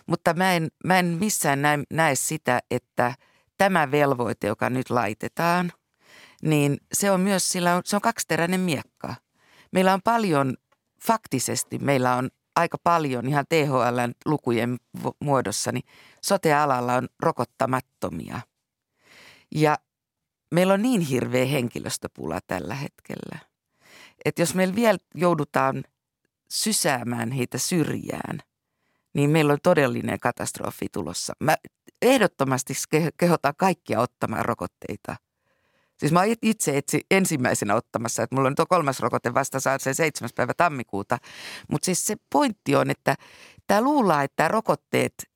Mutta 0.07 0.33
mä 0.33 0.53
en, 0.53 0.67
mä 0.83 0.99
en 0.99 1.05
missään 1.05 1.61
näe, 1.61 1.79
näe 1.89 2.15
sitä, 2.15 2.59
että 2.71 3.13
tämä 3.57 3.91
velvoite, 3.91 4.47
joka 4.47 4.69
nyt 4.69 4.89
laitetaan, 4.89 5.71
niin 6.41 6.77
se 6.93 7.11
on 7.11 7.21
myös, 7.21 7.51
sillä 7.51 7.75
on, 7.75 7.81
se 7.85 7.95
on 7.95 8.01
kaksiteräinen 8.01 8.59
miekka. 8.59 9.15
Meillä 9.71 9.93
on 9.93 10.01
paljon 10.03 10.57
faktisesti 11.01 11.79
meillä 11.79 12.15
on 12.15 12.29
aika 12.55 12.77
paljon 12.83 13.27
ihan 13.27 13.45
THLn 13.49 14.13
lukujen 14.25 14.77
muodossa, 15.19 15.71
niin 15.71 15.83
sote-alalla 16.23 16.95
on 16.95 17.07
rokottamattomia. 17.19 18.41
Ja 19.55 19.77
meillä 20.51 20.73
on 20.73 20.81
niin 20.81 21.01
hirveä 21.01 21.45
henkilöstöpula 21.45 22.39
tällä 22.47 22.75
hetkellä, 22.75 23.39
että 24.25 24.41
jos 24.41 24.55
meillä 24.55 24.75
vielä 24.75 24.97
joudutaan 25.15 25.83
sysäämään 26.51 27.31
heitä 27.31 27.57
syrjään, 27.57 28.39
niin 29.13 29.29
meillä 29.29 29.53
on 29.53 29.59
todellinen 29.63 30.19
katastrofi 30.19 30.87
tulossa. 30.91 31.33
Mä 31.39 31.57
ehdottomasti 32.01 32.73
kehotan 33.17 33.53
kaikkia 33.57 33.99
ottamaan 33.99 34.45
rokotteita– 34.45 35.15
Siis 35.99 36.11
mä 36.11 36.21
itse 36.41 36.77
etsi 36.77 37.01
ensimmäisenä 37.11 37.75
ottamassa, 37.75 38.23
että 38.23 38.35
mulla 38.35 38.47
on 38.47 38.55
tuo 38.55 38.65
kolmas 38.69 38.99
rokote 38.99 39.33
vasta 39.33 39.59
saa 39.59 39.79
se 39.79 39.93
7. 39.93 40.29
päivä 40.35 40.53
tammikuuta. 40.53 41.17
Mutta 41.71 41.85
siis 41.85 42.07
se 42.07 42.15
pointti 42.31 42.75
on, 42.75 42.89
että 42.89 43.15
tämä 43.67 43.81
luullaan, 43.81 44.25
että 44.25 44.47
rokotteet 44.47 45.28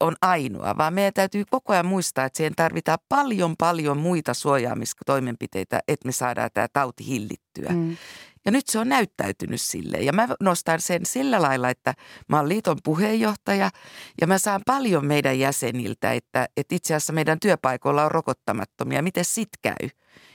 on 0.00 0.16
ainoa, 0.20 0.78
vaan 0.78 0.94
meidän 0.94 1.12
täytyy 1.12 1.44
koko 1.50 1.72
ajan 1.72 1.86
muistaa, 1.86 2.24
että 2.24 2.36
siihen 2.36 2.54
tarvitaan 2.56 2.98
paljon 3.08 3.56
paljon 3.56 3.96
muita 3.96 4.34
suojaamistoimenpiteitä, 4.34 5.80
että 5.88 6.06
me 6.08 6.12
saadaan 6.12 6.50
tämä 6.54 6.66
tauti 6.72 7.06
hillittyä. 7.06 7.68
Mm. 7.68 7.96
Ja 8.44 8.52
nyt 8.52 8.66
se 8.66 8.78
on 8.78 8.88
näyttäytynyt 8.88 9.60
sille. 9.60 9.96
Ja 9.98 10.12
mä 10.12 10.28
nostan 10.40 10.80
sen 10.80 11.06
sillä 11.06 11.42
lailla, 11.42 11.70
että 11.70 11.94
mä 12.28 12.36
oon 12.36 12.48
liiton 12.48 12.78
puheenjohtaja 12.84 13.70
ja 14.20 14.26
mä 14.26 14.38
saan 14.38 14.60
paljon 14.66 15.06
meidän 15.06 15.38
jäseniltä, 15.38 16.12
että, 16.12 16.48
että 16.56 16.74
itse 16.74 16.94
asiassa 16.94 17.12
meidän 17.12 17.40
työpaikoilla 17.40 18.04
on 18.04 18.10
rokottamattomia. 18.10 19.02
Miten 19.02 19.24
sit 19.24 19.48
käy? 19.62 19.88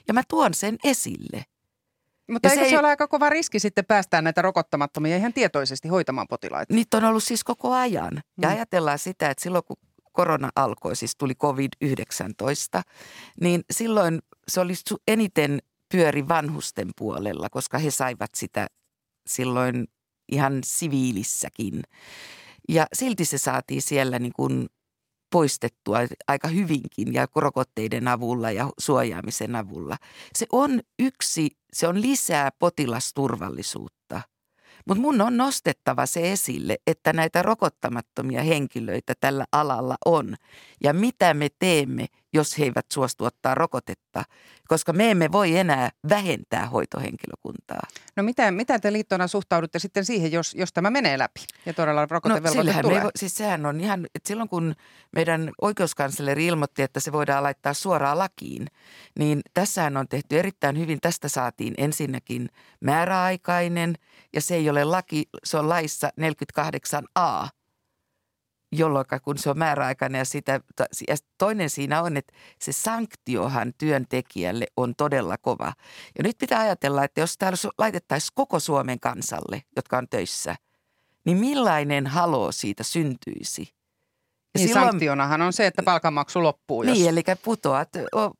Ja 0.07 0.13
mä 0.13 0.21
tuon 0.27 0.53
sen 0.53 0.77
esille. 0.83 1.45
Mutta 2.31 2.47
ja 2.47 2.51
eikö 2.51 2.63
se, 2.63 2.69
se 2.69 2.75
ei... 2.75 2.79
ole 2.79 2.87
aika 2.87 3.07
kova 3.07 3.29
riski 3.29 3.59
sitten 3.59 3.85
päästää 3.85 4.21
näitä 4.21 4.41
rokottamattomia 4.41 5.17
ihan 5.17 5.33
tietoisesti 5.33 5.87
hoitamaan 5.87 6.27
potilaita? 6.27 6.73
Niitä 6.73 6.97
on 6.97 7.05
ollut 7.05 7.23
siis 7.23 7.43
koko 7.43 7.73
ajan. 7.73 8.21
Ja 8.41 8.49
mm. 8.49 8.55
ajatellaan 8.55 8.99
sitä, 8.99 9.29
että 9.29 9.43
silloin 9.43 9.63
kun 9.63 9.77
korona 10.11 10.49
alkoi, 10.55 10.95
siis 10.95 11.15
tuli 11.15 11.33
COVID-19, 11.33 12.81
niin 13.41 13.61
silloin 13.71 14.19
se 14.47 14.59
oli 14.59 14.73
eniten 15.07 15.59
pyöri 15.91 16.27
vanhusten 16.27 16.89
puolella, 16.97 17.49
koska 17.49 17.77
he 17.77 17.91
saivat 17.91 18.29
sitä 18.35 18.67
silloin 19.27 19.87
ihan 20.31 20.59
siviilissäkin. 20.65 21.81
Ja 22.69 22.87
silti 22.93 23.25
se 23.25 23.37
saatiin 23.37 23.81
siellä 23.81 24.19
niin 24.19 24.33
kuin 24.35 24.67
poistettua 25.33 25.97
aika 26.27 26.47
hyvinkin 26.47 27.13
ja 27.13 27.27
rokotteiden 27.35 28.07
avulla 28.07 28.51
ja 28.51 28.69
suojaamisen 28.77 29.55
avulla. 29.55 29.97
Se 30.35 30.45
on 30.51 30.81
yksi, 30.99 31.49
se 31.73 31.87
on 31.87 32.01
lisää 32.01 32.51
potilasturvallisuutta. 32.59 34.21
Mutta 34.87 35.01
mun 35.01 35.21
on 35.21 35.37
nostettava 35.37 36.05
se 36.05 36.31
esille, 36.31 36.77
että 36.87 37.13
näitä 37.13 37.41
rokottamattomia 37.41 38.43
henkilöitä 38.43 39.13
tällä 39.19 39.45
alalla 39.51 39.95
on. 40.05 40.35
Ja 40.83 40.93
mitä 40.93 41.33
me 41.33 41.47
teemme, 41.59 42.05
jos 42.33 42.59
he 42.59 42.63
eivät 42.63 42.85
suostu 42.93 43.25
ottaa 43.25 43.55
rokotetta, 43.55 44.23
koska 44.67 44.93
me 44.93 45.11
emme 45.11 45.31
voi 45.31 45.57
enää 45.57 45.89
vähentää 46.09 46.65
hoitohenkilökuntaa. 46.65 47.81
No 48.15 48.23
mitä, 48.23 48.51
mitä 48.51 48.79
te 48.79 48.93
liittona 48.93 49.27
suhtaudutte 49.27 49.79
sitten 49.79 50.05
siihen, 50.05 50.31
jos, 50.31 50.53
jos 50.53 50.73
tämä 50.73 50.89
menee 50.89 51.17
läpi 51.17 51.39
ja 51.65 51.73
todella 51.73 52.07
rokotevelvoite 52.09 52.73
no, 52.73 52.81
tulee? 52.81 53.03
Me, 53.03 53.09
siis 53.15 53.35
sehän 53.35 53.65
on 53.65 53.79
ihan, 53.79 54.05
että 54.15 54.27
silloin 54.27 54.49
kun 54.49 54.75
meidän 55.15 55.51
oikeuskansleri 55.61 56.45
ilmoitti, 56.45 56.81
että 56.81 56.99
se 56.99 57.11
voidaan 57.11 57.43
laittaa 57.43 57.73
suoraan 57.73 58.17
lakiin, 58.17 58.67
niin 59.19 59.41
tässähän 59.53 59.97
on 59.97 60.07
tehty 60.07 60.39
erittäin 60.39 60.79
hyvin. 60.79 60.99
Tästä 61.01 61.27
saatiin 61.27 61.73
ensinnäkin 61.77 62.49
määräaikainen 62.79 63.95
ja 64.33 64.41
se 64.41 64.55
ei 64.55 64.69
ole 64.69 64.83
laki, 64.83 65.29
se 65.43 65.57
on 65.57 65.69
laissa 65.69 66.09
48a– 66.21 67.47
jolloin 68.77 69.05
kun 69.23 69.37
se 69.37 69.49
on 69.49 69.57
määräaikainen 69.57 70.19
ja, 70.19 70.25
sitä, 70.25 70.59
ja 71.07 71.15
toinen 71.37 71.69
siinä 71.69 72.01
on, 72.01 72.17
että 72.17 72.33
se 72.59 72.71
sanktiohan 72.71 73.73
työntekijälle 73.77 74.67
on 74.77 74.95
todella 74.95 75.37
kova. 75.37 75.73
Ja 76.17 76.23
nyt 76.23 76.37
pitää 76.37 76.59
ajatella, 76.59 77.03
että 77.03 77.21
jos 77.21 77.37
täällä 77.37 77.71
laitettaisiin 77.77 78.31
koko 78.35 78.59
Suomen 78.59 78.99
kansalle, 78.99 79.63
jotka 79.75 79.97
on 79.97 80.07
töissä, 80.09 80.55
niin 81.25 81.37
millainen 81.37 82.07
haloo 82.07 82.51
siitä 82.51 82.83
syntyisi? 82.83 83.61
Ja 84.53 84.59
niin 84.59 84.67
silloin, 84.67 84.87
sanktionahan 84.87 85.41
on 85.41 85.53
se, 85.53 85.67
että 85.67 85.83
palkanmaksu 85.83 86.43
loppuu. 86.43 86.83
Jos... 86.83 86.97
Niin, 86.97 87.09
eli 87.09 87.23
putoat, 87.43 87.89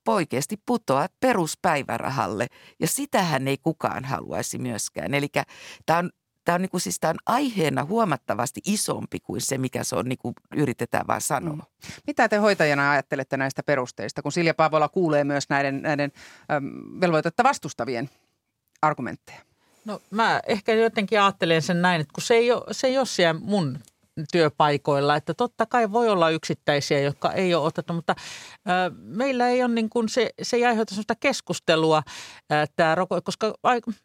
oikeasti 0.08 0.58
putoat 0.66 1.12
peruspäivärahalle 1.20 2.48
ja 2.80 2.88
sitähän 2.88 3.48
ei 3.48 3.58
kukaan 3.58 4.06
haluaisi 4.06 4.58
myöskään. 4.58 5.14
Eli 5.14 5.28
tämä 5.86 6.00
on 6.00 6.10
tämä 6.46 6.56
on, 6.56 6.62
niin 6.62 6.70
kuin, 6.70 6.82
siis 6.82 7.00
tämä 7.00 7.10
on 7.10 7.18
aiheena 7.26 7.86
huomattavasti 7.86 8.62
isompi 8.66 9.20
kuin 9.20 9.42
se, 9.42 9.58
mikä 9.58 9.84
se 9.84 9.96
on, 9.96 10.10
niin 10.10 10.18
kuin 10.18 10.36
yritetään 10.56 11.08
vaan 11.08 11.22
sanoa. 11.22 11.56
Mm. 11.56 11.62
Mitä 12.08 12.30
te 12.30 12.38
hoitajana 12.38 12.92
ajattelette 12.92 13.38
näistä 13.38 13.64
perusteista, 13.64 14.22
kun 14.22 14.32
Silja 14.32 14.54
Paavola 14.54 14.90
kuulee 14.90 15.24
myös 15.24 15.50
näiden, 15.50 15.82
näiden 15.82 16.12
äm, 16.52 17.02
velvoitetta 17.02 17.44
vastustavien 17.44 18.10
argumentteja? 18.82 19.42
No 19.86 20.02
mä 20.12 20.42
ehkä 20.48 20.74
jotenkin 20.74 21.22
ajattelen 21.22 21.62
sen 21.62 21.82
näin, 21.82 22.02
että 22.02 22.14
kun 22.14 22.24
se 22.24 22.34
ei 22.34 22.52
ole, 22.52 22.64
se 22.72 22.88
ei 22.88 22.98
ole 22.98 23.06
siellä 23.06 23.40
mun 23.44 23.80
työpaikoilla. 24.32 25.16
Että 25.16 25.34
totta 25.34 25.66
kai 25.66 25.92
voi 25.92 26.10
olla 26.10 26.30
yksittäisiä, 26.30 27.00
jotka 27.00 27.32
ei 27.32 27.56
ole 27.56 27.66
otettu, 27.66 27.94
mutta 27.94 28.16
ä, 28.68 28.92
meillä 28.96 29.48
ei 29.48 29.64
ole 29.64 29.74
niin 29.74 29.90
kuin 29.90 30.10
se, 30.10 30.30
se 30.42 30.56
ei 30.58 30.66
aiheuta 30.66 30.94
sellaista 30.94 31.16
keskustelua, 31.16 32.04
ä, 32.52 32.66
tämä 32.76 32.96
roko, 32.96 33.22
koska 33.22 33.54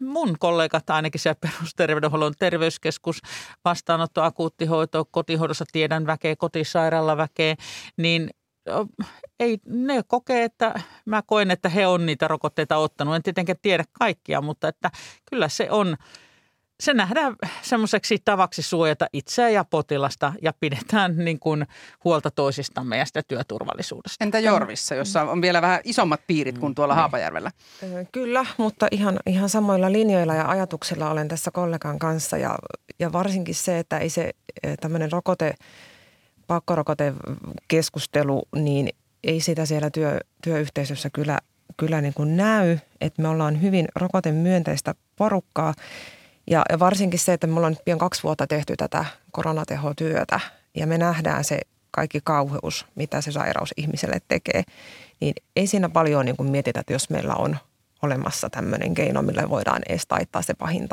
mun 0.00 0.36
kollegat 0.38 0.90
ainakin 0.90 1.20
siellä 1.20 1.38
perusterveydenhuollon 1.40 2.34
terveyskeskus, 2.38 3.20
vastaanotto, 3.64 4.22
akuuttihoito, 4.22 5.04
kotihoidossa 5.10 5.64
tiedän 5.72 6.06
väkeä, 6.06 6.36
kotisairaalla 6.36 7.16
väkeä, 7.16 7.54
niin 7.96 8.30
ei, 9.40 9.58
ne 9.66 10.02
kokee, 10.06 10.44
että 10.44 10.80
mä 11.04 11.22
koen, 11.22 11.50
että 11.50 11.68
he 11.68 11.86
on 11.86 12.06
niitä 12.06 12.28
rokotteita 12.28 12.76
ottanut. 12.76 13.14
En 13.14 13.22
tietenkään 13.22 13.58
tiedä 13.62 13.84
kaikkia, 13.92 14.40
mutta 14.40 14.68
että 14.68 14.90
kyllä 15.30 15.48
se 15.48 15.70
on– 15.70 15.96
se 16.80 16.94
nähdään 16.94 17.36
semmoiseksi 17.62 18.18
tavaksi 18.24 18.62
suojata 18.62 19.06
itseä 19.12 19.48
ja 19.48 19.64
potilasta 19.64 20.32
ja 20.42 20.52
pidetään 20.60 21.16
niin 21.16 21.38
kuin 21.38 21.66
huolta 22.04 22.30
toisistamme 22.30 22.98
ja 22.98 23.04
sitä 23.04 23.22
työturvallisuudesta. 23.28 24.24
Entä 24.24 24.38
Jorvissa, 24.38 24.94
jossa 24.94 25.22
on 25.22 25.42
vielä 25.42 25.62
vähän 25.62 25.80
isommat 25.84 26.20
piirit 26.26 26.58
kuin 26.58 26.74
tuolla 26.74 26.94
mm. 26.94 26.98
Haapajärvellä? 26.98 27.50
Kyllä, 28.12 28.46
mutta 28.56 28.88
ihan, 28.90 29.20
ihan 29.26 29.48
samoilla 29.48 29.92
linjoilla 29.92 30.34
ja 30.34 30.48
ajatuksilla 30.48 31.10
olen 31.10 31.28
tässä 31.28 31.50
kollegan 31.50 31.98
kanssa 31.98 32.36
ja, 32.36 32.58
ja 32.98 33.12
varsinkin 33.12 33.54
se, 33.54 33.78
että 33.78 33.98
ei 33.98 34.10
se 34.10 34.30
tämmöinen 34.80 35.12
rokote, 35.12 35.54
pakkorokotekeskustelu, 36.46 38.42
niin 38.56 38.88
ei 39.24 39.40
sitä 39.40 39.66
siellä 39.66 39.90
työ, 39.90 40.18
työyhteisössä 40.42 41.10
kyllä, 41.10 41.38
kyllä 41.76 42.00
niin 42.00 42.14
kuin 42.14 42.36
näy, 42.36 42.78
että 43.00 43.22
me 43.22 43.28
ollaan 43.28 43.62
hyvin 43.62 43.88
rokotemyönteistä 43.94 44.94
porukkaa– 45.16 45.74
ja, 46.50 46.62
ja 46.70 46.78
varsinkin 46.78 47.18
se, 47.18 47.32
että 47.32 47.46
me 47.46 47.56
ollaan 47.56 47.72
nyt 47.72 47.84
pian 47.84 47.98
kaksi 47.98 48.22
vuotta 48.22 48.46
tehty 48.46 48.76
tätä 48.76 49.04
koronatehotyötä 49.32 50.40
ja 50.74 50.86
me 50.86 50.98
nähdään 50.98 51.44
se 51.44 51.60
kaikki 51.90 52.20
kauheus, 52.24 52.86
mitä 52.94 53.20
se 53.20 53.32
sairaus 53.32 53.74
ihmiselle 53.76 54.20
tekee, 54.28 54.62
niin 55.20 55.34
ei 55.56 55.66
siinä 55.66 55.88
paljon 55.88 56.24
niin 56.24 56.36
kuin 56.36 56.50
mietitä, 56.50 56.80
että 56.80 56.92
jos 56.92 57.10
meillä 57.10 57.34
on 57.34 57.56
olemassa 58.02 58.50
tämmöinen 58.50 58.94
keino, 58.94 59.22
millä 59.22 59.48
voidaan 59.48 59.82
edes 59.88 60.06
taittaa 60.06 60.42
se 60.42 60.54
pahin 60.54 60.88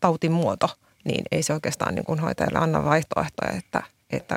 tautin 0.00 0.32
muoto, 0.32 0.70
niin 1.04 1.24
ei 1.32 1.42
se 1.42 1.52
oikeastaan 1.52 1.94
niin 1.94 2.04
kuin 2.04 2.20
hoitajalle 2.20 2.58
anna 2.58 2.84
vaihtoehtoja, 2.84 3.52
että, 3.52 3.82
että, 4.10 4.36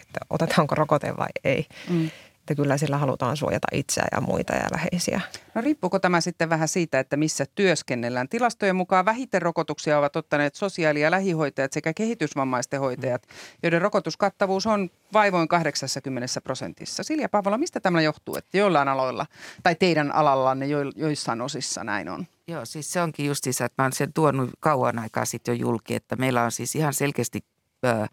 että 0.00 0.20
otetaanko 0.30 0.74
rokote 0.74 1.16
vai 1.16 1.28
ei. 1.44 1.66
Mm 1.90 2.10
että 2.42 2.54
kyllä 2.54 2.76
sillä 2.76 2.98
halutaan 2.98 3.36
suojata 3.36 3.68
itseä 3.72 4.04
ja 4.12 4.20
muita 4.20 4.52
ja 4.54 4.66
läheisiä. 4.72 5.20
No 5.54 5.62
riippuuko 5.62 5.98
tämä 5.98 6.20
sitten 6.20 6.50
vähän 6.50 6.68
siitä, 6.68 6.98
että 6.98 7.16
missä 7.16 7.46
työskennellään? 7.54 8.28
Tilastojen 8.28 8.76
mukaan 8.76 9.04
vähiten 9.04 9.42
rokotuksia 9.42 9.98
ovat 9.98 10.16
ottaneet 10.16 10.54
sosiaali- 10.54 11.00
ja 11.00 11.10
lähihoitajat 11.10 11.72
sekä 11.72 11.92
kehitysvammaisten 11.94 12.80
hoitajat, 12.80 13.22
joiden 13.62 13.82
rokotuskattavuus 13.82 14.66
on 14.66 14.90
vaivoin 15.12 15.48
80 15.48 16.40
prosentissa. 16.40 17.02
Silja 17.02 17.28
Pavola, 17.28 17.58
mistä 17.58 17.80
tämä 17.80 18.02
johtuu, 18.02 18.36
että 18.36 18.58
joillain 18.58 18.88
aloilla 18.88 19.26
tai 19.62 19.74
teidän 19.74 20.14
alallanne 20.14 20.66
jo, 20.66 20.78
joissain 20.96 21.40
osissa 21.40 21.84
näin 21.84 22.08
on? 22.08 22.26
Joo, 22.48 22.64
siis 22.64 22.92
se 22.92 23.02
onkin 23.02 23.26
justiinsa, 23.26 23.64
että 23.64 23.82
mä 23.82 23.84
oon 23.84 23.92
sen 23.92 24.12
tuonut 24.12 24.50
kauan 24.60 24.98
aikaa 24.98 25.24
sitten 25.24 25.58
jo 25.58 25.66
julki, 25.66 25.94
että 25.94 26.16
meillä 26.16 26.42
on 26.42 26.52
siis 26.52 26.76
ihan 26.76 26.94
selkeästi... 26.94 27.44
Öö, 27.86 28.06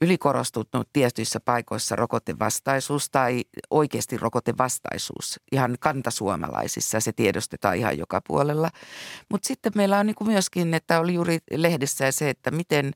ylikorostunut 0.00 0.88
tietyissä 0.92 1.40
paikoissa 1.40 1.96
rokotevastaisuus 1.96 3.10
tai 3.10 3.44
oikeasti 3.70 4.16
rokotevastaisuus 4.16 5.40
ihan 5.52 5.76
kantasuomalaisissa. 5.80 7.00
Se 7.00 7.12
tiedostetaan 7.12 7.76
ihan 7.76 7.98
joka 7.98 8.20
puolella. 8.28 8.70
Mutta 9.30 9.46
sitten 9.46 9.72
meillä 9.74 9.98
on 9.98 10.06
niin 10.06 10.16
myöskin, 10.24 10.74
että 10.74 11.00
oli 11.00 11.14
juuri 11.14 11.38
lehdessä 11.50 12.10
se, 12.10 12.30
että 12.30 12.50
miten 12.50 12.92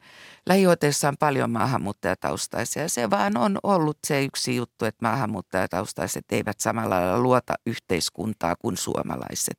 lähihoiteissa 0.47 1.09
on 1.09 1.17
paljon 1.19 1.51
maahanmuuttajataustaisia. 1.51 2.89
Se 2.89 3.11
vaan 3.11 3.37
on 3.37 3.59
ollut 3.63 3.99
se 4.07 4.25
yksi 4.25 4.57
juttu, 4.57 4.85
että 4.85 5.09
maahanmuuttajataustaiset 5.09 6.25
eivät 6.33 6.61
samalla 6.61 6.95
lailla 6.95 7.19
luota 7.19 7.55
yhteiskuntaa 7.67 8.57
kuin 8.57 8.77
suomalaiset. 8.77 9.59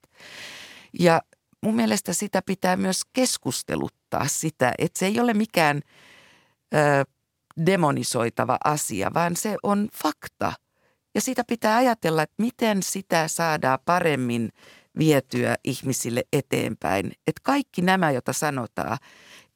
Ja 0.99 1.21
mun 1.61 1.75
mielestä 1.75 2.13
sitä 2.13 2.41
pitää 2.41 2.75
myös 2.75 3.01
keskusteluttaa 3.13 4.27
sitä, 4.27 4.73
että 4.77 4.99
se 4.99 5.05
ei 5.05 5.19
ole 5.19 5.33
mikään 5.33 5.81
demonisoitava 7.65 8.57
asia, 8.63 9.11
vaan 9.13 9.35
se 9.35 9.55
on 9.63 9.89
fakta. 9.93 10.53
Ja 11.15 11.21
sitä 11.21 11.43
pitää 11.47 11.77
ajatella, 11.77 12.23
että 12.23 12.35
miten 12.37 12.83
sitä 12.83 13.27
saadaan 13.27 13.79
paremmin 13.85 14.49
vietyä 14.99 15.55
ihmisille 15.63 16.23
eteenpäin. 16.33 17.05
Että 17.05 17.41
kaikki 17.43 17.81
nämä, 17.81 18.11
joita 18.11 18.33
sanotaan, 18.33 18.97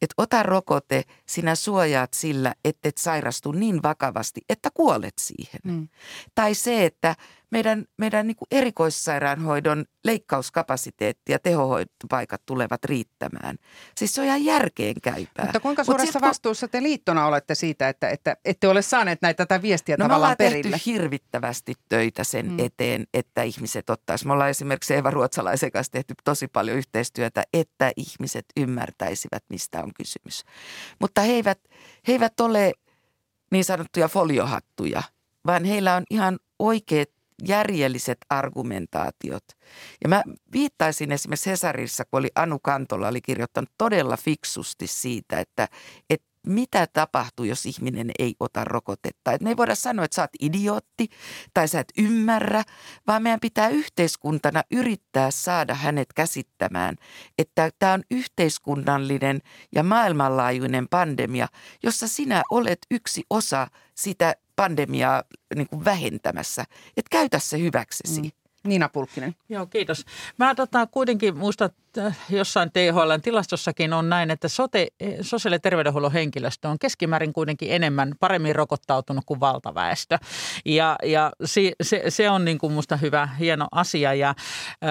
että 0.01 0.13
ota 0.17 0.43
rokote, 0.43 1.03
sinä 1.25 1.55
suojaat 1.55 2.13
sillä, 2.13 2.53
että 2.65 2.89
et 2.89 2.97
sairastu 2.97 3.51
niin 3.51 3.83
vakavasti, 3.83 4.41
että 4.49 4.69
kuolet 4.73 5.13
siihen. 5.19 5.59
Mm. 5.63 5.87
Tai 6.35 6.55
se, 6.55 6.85
että 6.85 7.15
meidän, 7.55 7.85
meidän 7.97 8.27
niin 8.27 8.35
kuin 8.35 8.47
erikoissairaanhoidon 8.51 9.85
leikkauskapasiteetti 10.03 11.31
ja 11.31 11.39
tehohoitopaikat 11.39 12.41
tulevat 12.45 12.85
riittämään. 12.85 13.57
Siis 13.97 14.13
se 14.13 14.21
on 14.21 14.27
ihan 14.27 14.45
järkeen 14.45 14.95
käypää. 15.03 15.45
Mutta 15.45 15.59
kuinka 15.59 15.83
suuressa 15.83 16.19
Mut 16.19 16.27
vastuussa 16.27 16.67
te 16.67 16.83
liittona 16.83 17.25
olette 17.25 17.55
siitä, 17.55 17.89
että, 17.89 18.09
että 18.09 18.37
ette 18.45 18.67
ole 18.67 18.81
saaneet 18.81 19.21
näitä 19.21 19.45
tätä 19.45 19.61
viestiä 19.61 19.95
no 19.99 20.05
tavallaan 20.05 20.37
perille? 20.37 20.55
me 20.63 20.67
ollaan 20.67 20.79
tehty 20.79 20.91
hirvittävästi 20.91 21.73
töitä 21.89 22.23
sen 22.23 22.51
mm. 22.51 22.59
eteen, 22.59 23.07
että 23.13 23.43
ihmiset 23.43 23.89
ottaisivat. 23.89 24.27
Me 24.27 24.33
ollaan 24.33 24.49
esimerkiksi 24.49 24.93
Eeva 24.93 25.11
Ruotsalaisen 25.11 25.71
kanssa 25.71 25.91
tehty 25.91 26.13
tosi 26.23 26.47
paljon 26.47 26.77
yhteistyötä, 26.77 27.43
että 27.53 27.91
ihmiset 27.97 28.45
ymmärtäisivät, 28.57 29.43
mistä 29.49 29.83
on 29.83 29.91
kysymys. 29.93 30.43
Mutta 30.99 31.21
he 31.21 31.31
eivät, 31.31 31.59
he 32.07 32.13
eivät 32.13 32.39
ole 32.39 32.73
niin 33.51 33.65
sanottuja 33.65 34.07
foliohattuja, 34.07 35.03
vaan 35.45 35.63
heillä 35.63 35.95
on 35.95 36.03
ihan 36.09 36.39
oikeat 36.59 37.09
järjelliset 37.43 38.17
argumentaatiot. 38.29 39.43
Ja 40.03 40.09
mä 40.09 40.23
viittaisin 40.51 41.11
esimerkiksi 41.11 41.49
Hesarissa, 41.49 42.03
kun 42.05 42.19
oli 42.19 42.29
Anu 42.35 42.59
Kantola 42.59 43.07
oli 43.07 43.21
kirjoittanut 43.21 43.69
todella 43.77 44.17
fiksusti 44.17 44.87
siitä, 44.87 45.39
että, 45.39 45.67
että 46.09 46.35
mitä 46.45 46.87
tapahtuu, 46.93 47.45
jos 47.45 47.65
ihminen 47.65 48.11
ei 48.19 48.35
ota 48.39 48.63
rokotetta. 48.63 49.31
Et 49.31 49.41
me 49.41 49.49
ei 49.49 49.57
voida 49.57 49.75
sanoa, 49.75 50.05
että 50.05 50.15
sä 50.15 50.21
oot 50.21 50.29
idiootti 50.39 51.07
tai 51.53 51.67
sä 51.67 51.79
et 51.79 51.93
ymmärrä, 51.97 52.63
vaan 53.07 53.23
meidän 53.23 53.39
pitää 53.39 53.69
yhteiskuntana 53.69 54.63
yrittää 54.71 55.31
saada 55.31 55.73
hänet 55.73 56.13
käsittämään, 56.15 56.95
että 57.37 57.69
tämä 57.79 57.93
on 57.93 58.03
yhteiskunnallinen 58.11 59.39
ja 59.75 59.83
maailmanlaajuinen 59.83 60.87
pandemia, 60.89 61.47
jossa 61.83 62.07
sinä 62.07 62.43
olet 62.51 62.79
yksi 62.91 63.23
osa 63.29 63.67
sitä 63.95 64.35
pandemiaa 64.55 65.23
niin 65.55 65.67
kuin 65.67 65.85
vähentämässä. 65.85 66.65
Että 66.97 67.09
käytä 67.09 67.39
se 67.39 67.59
hyväksesi. 67.59 68.21
Mm. 68.21 68.31
Niina 68.65 68.89
Pulkkinen. 68.89 69.35
Joo, 69.49 69.65
kiitos. 69.65 70.05
Mä 70.37 70.55
tota, 70.55 70.87
kuitenkin 70.87 71.37
muistan, 71.37 71.65
että 71.65 72.13
jossain 72.29 72.71
THL 72.71 73.11
tilastossakin 73.23 73.93
on 73.93 74.09
näin, 74.09 74.31
että 74.31 74.47
sote, 74.47 74.87
sosiaali- 75.21 75.55
ja 75.55 75.59
terveydenhuollon 75.59 76.11
henkilöstö 76.11 76.67
on 76.69 76.79
keskimäärin 76.79 77.33
kuitenkin 77.33 77.71
enemmän, 77.71 78.13
paremmin 78.19 78.55
rokottautunut 78.55 79.23
kuin 79.25 79.39
valtaväestö. 79.39 80.17
Ja, 80.65 80.95
ja 81.03 81.31
se, 81.43 81.71
se, 81.83 82.03
se 82.09 82.29
on 82.29 82.45
niin 82.45 82.57
kuin 82.57 82.73
musta 82.73 82.97
hyvä, 82.97 83.29
hieno 83.39 83.67
asia. 83.71 84.13
Ja 84.13 84.29
äh, 84.29 84.35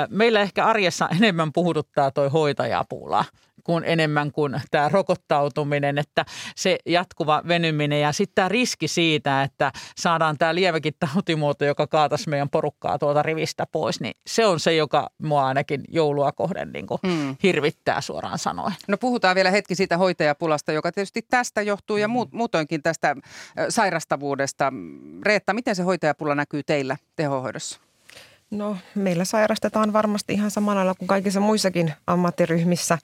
meillä 0.09 0.41
ehkä 0.41 0.65
arjessa 0.65 1.09
enemmän 1.19 1.53
puhututtaa 1.53 2.11
toi 2.11 2.29
hoitajapula 2.29 3.25
kuin 3.65 3.85
enemmän 3.85 4.33
kuin 4.33 4.61
tämä 4.71 4.89
rokottautuminen, 4.89 5.99
että 5.99 6.25
se 6.57 6.79
jatkuva 6.87 7.43
venyminen 7.49 8.01
ja 8.01 8.13
sitten 8.13 8.35
tämä 8.35 8.49
riski 8.49 8.89
siitä, 8.89 9.43
että 9.43 9.73
saadaan 9.97 10.39
tämä 10.39 10.55
lieväkin 10.55 10.95
tautimuoto, 10.99 11.65
joka 11.65 11.87
kaataisi 11.87 12.29
meidän 12.29 12.51
porukkaa 12.51 12.99
tuolta 12.99 13.23
rivistä 13.23 13.67
pois, 13.73 14.01
niin 14.01 14.15
se 14.27 14.47
on 14.47 14.61
se, 14.61 14.75
joka 14.75 15.11
mua 15.23 15.47
ainakin 15.47 15.85
joulua 15.89 16.33
kohden 16.33 16.73
niin 16.73 16.87
kuin 16.87 16.99
hmm. 17.07 17.37
hirvittää 17.43 18.01
suoraan 18.01 18.39
sanoen. 18.39 18.75
No 18.89 18.97
puhutaan 18.99 19.35
vielä 19.35 19.51
hetki 19.51 19.75
siitä 19.75 19.97
hoitajapulasta, 19.97 20.73
joka 20.73 20.93
tietysti 20.93 21.23
tästä 21.31 21.63
johtuu 21.63 21.97
ja 21.97 22.09
muut, 22.09 22.33
muutoinkin 22.33 22.83
tästä 22.83 23.17
sairastavuudesta. 23.69 24.73
Reetta, 25.23 25.55
miten 25.55 25.77
se 25.77 25.83
hoitajapula 25.83 26.35
näkyy 26.35 26.63
teillä 26.63 26.97
tehohoidossa? 27.17 27.81
No 28.51 28.77
meillä 28.95 29.25
sairastetaan 29.25 29.93
varmasti 29.93 30.33
ihan 30.33 30.51
samalla 30.51 30.79
lailla 30.79 30.95
kuin 30.95 31.09
kaikissa 31.09 31.41
muissakin 31.41 31.93
ammattiryhmissä. 32.07 32.99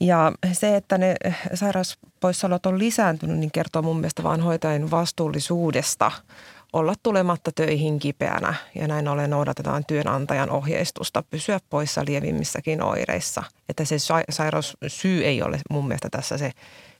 Ja 0.00 0.32
se, 0.52 0.76
että 0.76 0.98
ne 0.98 1.14
sairauspoissaolot 1.54 2.66
on 2.66 2.78
lisääntynyt, 2.78 3.38
niin 3.38 3.50
kertoo 3.50 3.82
mun 3.82 3.96
mielestä 3.96 4.22
vaan 4.22 4.40
hoitajien 4.40 4.90
vastuullisuudesta 4.90 6.12
olla 6.72 6.94
tulematta 7.02 7.52
töihin 7.52 7.98
kipeänä 7.98 8.54
ja 8.74 8.88
näin 8.88 9.08
ollen 9.08 9.30
noudatetaan 9.30 9.84
työnantajan 9.84 10.50
ohjeistusta 10.50 11.22
pysyä 11.30 11.60
poissa 11.70 12.04
lievimmissäkin 12.06 12.82
oireissa. 12.82 13.42
Että 13.68 13.84
se 13.84 13.96
sairaussyy 14.30 15.24
ei 15.24 15.42
ole 15.42 15.60
mun 15.70 15.88
mielestä 15.88 16.08
tässä 16.10 16.38
se 16.38 16.50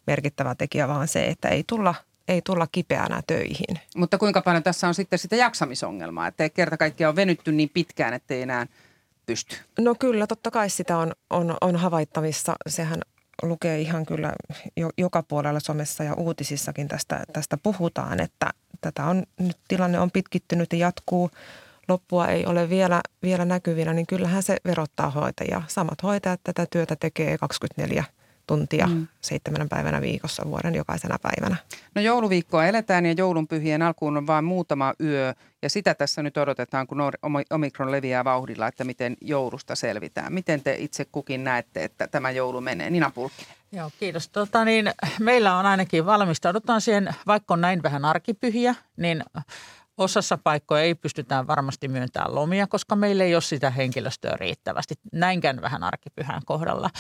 merkittävä 0.07 0.55
tekijä, 0.55 0.89
vaan 0.89 1.09
se, 1.09 1.27
että 1.27 1.49
ei 1.49 1.65
tulla 1.67 1.95
ei 2.29 2.43
tulla 2.43 2.67
kipeänä 2.73 3.23
töihin. 3.27 3.81
Mutta 3.97 4.19
kuinka 4.19 4.43
paljon 4.43 4.63
tässä 4.63 4.89
on 4.89 4.95
sitten 4.95 5.19
sitä 5.19 5.37
jaksamisongelmaa, 5.37 6.27
että 6.27 6.49
kerta 6.49 6.77
kaikkiaan 6.77 7.09
on 7.09 7.17
venytty 7.17 7.53
niin 7.53 7.71
pitkään, 7.75 8.15
että 8.15 8.35
ei 8.35 8.43
enää 8.43 8.67
pysty? 9.27 9.57
No 9.79 9.95
kyllä, 9.95 10.27
totta 10.27 10.51
kai 10.51 10.71
sitä 10.71 10.99
on, 10.99 11.13
on, 11.31 11.57
on 11.61 11.77
havaittavissa. 11.77 12.55
Sehän 12.69 13.01
lukee 13.43 13.81
ihan 13.81 14.07
kyllä 14.07 14.33
jo, 14.77 14.91
joka 14.99 15.23
puolella 15.23 15.61
somessa 15.61 16.05
ja 16.05 16.15
uutisissakin 16.15 16.89
tästä, 16.89 17.25
tästä 17.33 17.57
puhutaan, 17.57 18.21
että 18.21 18.51
tätä 18.81 19.05
on, 19.05 19.23
nyt 19.41 19.57
tilanne 19.69 20.01
on 20.01 20.11
pitkittynyt 20.11 20.73
ja 20.73 20.79
jatkuu. 20.79 21.31
Loppua 21.89 22.29
ei 22.29 22.47
ole 22.47 22.69
vielä, 22.69 23.01
vielä 23.23 23.45
näkyvinä, 23.45 23.93
niin 23.93 24.07
kyllähän 24.07 24.43
se 24.43 24.57
verottaa 24.65 25.11
hoitajia. 25.11 25.63
Samat 25.69 26.03
hoitajat 26.03 26.41
tätä 26.45 26.67
työtä 26.71 26.97
tekee 26.97 27.39
24 27.39 28.05
tuntia 28.47 28.87
mm. 28.87 29.07
seitsemän 29.21 29.69
päivänä 29.69 30.01
viikossa 30.01 30.43
vuoden 30.47 30.75
jokaisena 30.75 31.19
päivänä. 31.23 31.57
No 31.95 32.03
jouluviikkoa 32.03 32.67
eletään 32.67 33.07
ja 33.07 33.13
joulunpyhien 33.13 33.83
alkuun 33.83 34.17
on 34.17 34.27
vain 34.27 34.45
muutama 34.45 34.95
yö 35.01 35.35
ja 35.63 35.71
sitä 35.71 35.95
tässä 35.95 36.23
nyt 36.23 36.37
odotetaan, 36.37 36.87
kun 36.87 36.99
omikron 37.51 37.93
leviää 37.93 38.25
vauhdilla, 38.25 38.67
että 38.67 38.85
miten 38.85 39.17
joulusta 39.21 39.75
selvitään. 39.75 40.33
Miten 40.33 40.63
te 40.63 40.77
itse 40.79 41.05
kukin 41.05 41.45
näette, 41.45 41.85
että 41.85 42.07
tämä 42.07 42.31
joulu 42.31 42.61
menee? 42.61 42.91
Nina 42.91 43.11
Pulkkinen. 43.15 43.55
Joo, 43.73 43.91
kiitos. 44.01 44.29
Tota, 44.29 44.65
niin, 44.65 44.91
meillä 45.21 45.57
on 45.57 45.67
ainakin 45.67 46.07
valmistaudutaan 46.07 46.81
siihen, 46.81 47.15
vaikka 47.27 47.55
on 47.55 47.61
näin 47.61 47.83
vähän 47.83 48.05
arkipyhiä, 48.05 48.75
niin 48.97 49.25
Osassa 49.99 50.39
paikkoja 50.39 50.83
ei 50.83 50.95
pystytään 50.95 51.47
varmasti 51.47 51.89
myöntämään 51.89 52.35
lomia, 52.35 52.67
koska 52.67 52.97
meillä 52.97 53.25
ei 53.25 53.35
ole 53.35 53.43
sitä 53.43 53.71
henkilöstöä 53.71 54.37
riittävästi. 54.37 54.95
Näinkään 55.13 55.63
vähän 55.63 55.83
arkipyhän 55.83 56.43
kohdalla. 56.47 56.91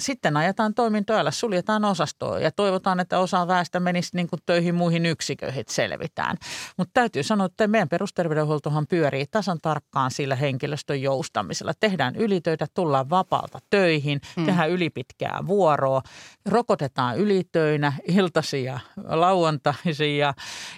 Sitten 0.00 0.36
ajetaan 0.36 0.74
toimintoja, 0.74 1.30
suljetaan 1.30 1.84
osastoa 1.84 2.38
ja 2.38 2.50
toivotaan, 2.52 3.00
että 3.00 3.18
osa 3.18 3.48
väestä 3.48 3.80
menisi 3.80 4.16
niin 4.16 4.28
kuin 4.28 4.40
töihin 4.46 4.74
muihin 4.74 5.06
yksiköihin, 5.06 5.64
selvitään. 5.68 6.36
Mutta 6.76 6.90
täytyy 6.94 7.22
sanoa, 7.22 7.46
että 7.46 7.66
meidän 7.66 7.88
perusterveydenhuoltohan 7.88 8.86
pyörii 8.86 9.26
tasan 9.30 9.58
tarkkaan 9.62 10.10
sillä 10.10 10.36
henkilöstön 10.36 11.02
joustamisella. 11.02 11.72
Tehdään 11.80 12.16
ylitöitä, 12.16 12.66
tullaan 12.74 13.10
vapaalta 13.10 13.58
töihin, 13.70 14.20
hmm. 14.36 14.46
tehdään 14.46 14.70
ylipitkää 14.70 15.38
vuoroa, 15.46 16.02
rokotetaan 16.46 17.18
ylitöinä, 17.18 17.92
iltaisia, 18.08 18.80
lauantaisia 18.96 20.34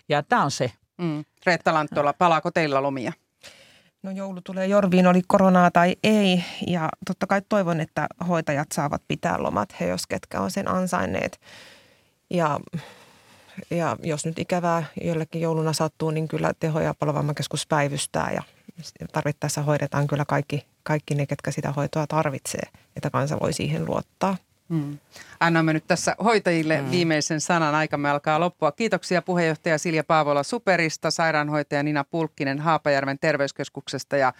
ja 0.09 0.23
tämä 0.23 0.45
on 0.45 0.51
se 0.51 0.73
Mm. 0.98 1.24
Reetta 1.46 1.74
Lanttola, 1.74 2.12
palaako 2.12 2.50
teillä 2.50 2.83
lomia? 2.83 3.12
No 4.02 4.11
joulu 4.11 4.40
tulee 4.40 4.66
Jorviin, 4.66 5.07
oli 5.07 5.22
koronaa 5.26 5.70
tai 5.70 5.96
ei. 6.02 6.44
Ja 6.66 6.88
totta 7.07 7.26
kai 7.26 7.42
toivon, 7.48 7.81
että 7.81 8.07
hoitajat 8.28 8.72
saavat 8.72 9.02
pitää 9.09 9.42
lomat, 9.42 9.81
he 9.81 9.87
jos 9.87 10.07
ketkä 10.07 10.40
on 10.40 10.50
sen 10.50 10.68
ansainneet. 10.68 11.40
Ja, 12.31 12.61
ja 13.70 13.96
jos 14.02 14.26
nyt 14.26 14.38
ikävää 14.38 14.85
jollekin 15.02 15.40
jouluna 15.40 15.72
sattuu, 15.72 16.11
niin 16.11 16.28
kyllä 16.28 16.52
teho- 16.61 16.81
ja 16.81 16.94
palovammakeskus 16.98 17.66
päivystää 17.66 18.31
ja 18.35 18.42
tarvittaessa 19.12 19.62
hoidetaan 19.62 20.07
kyllä 20.07 20.24
kaikki, 20.28 20.66
kaikki 20.83 21.14
ne, 21.14 21.26
ketkä 21.26 21.50
sitä 21.50 21.72
hoitoa 21.72 22.07
tarvitsee, 22.07 22.62
että 22.96 23.11
kansa 23.11 23.40
voi 23.40 23.52
siihen 23.52 23.85
luottaa. 23.85 24.37
Mm. 24.68 24.98
Annamme 25.40 25.72
nyt 25.72 25.85
tässä 25.87 26.16
hoitajille 26.25 26.83
mm. 26.83 26.90
viimeisen 26.90 27.40
sanan. 27.40 27.75
Aikamme 27.75 28.11
alkaa 28.11 28.40
loppua. 28.40 28.72
Kiitoksia 28.72 29.22
puheenjohtaja 29.22 29.79
Silja 29.79 30.05
Paavola 30.05 30.42
Superista, 30.42 31.11
sairaanhoitaja 31.11 31.83
Nina 31.83 32.05
Pulkkinen 32.05 32.59
Haapajärven 32.59 33.18
terveyskeskuksesta 33.18 34.16
ja 34.16 34.29
äh, 34.29 34.35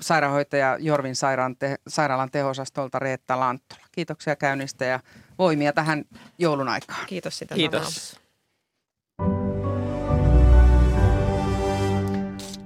sairaanhoitaja 0.00 0.76
Jorvin 0.80 1.16
sairaan 1.16 1.56
te- 1.56 1.78
sairaalan 1.88 2.30
teho-osastolta 2.30 2.98
Reetta 2.98 3.40
Lanttola. 3.40 3.80
Kiitoksia 3.92 4.36
käynnistä 4.36 4.84
ja 4.84 5.00
voimia 5.38 5.72
tähän 5.72 6.04
joulun 6.38 6.68
aikaan. 6.68 7.06
Kiitos 7.06 7.38
sitä 7.38 7.54
Kiitos. 7.54 8.20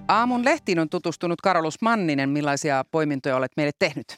Aamun 0.09 0.45
lehtiin 0.45 0.79
on 0.79 0.89
tutustunut 0.89 1.41
Karolus 1.41 1.81
Manninen. 1.81 2.31
Millaisia 2.31 2.85
poimintoja 2.91 3.37
olet 3.37 3.53
meille 3.57 3.73
tehnyt? 3.79 4.17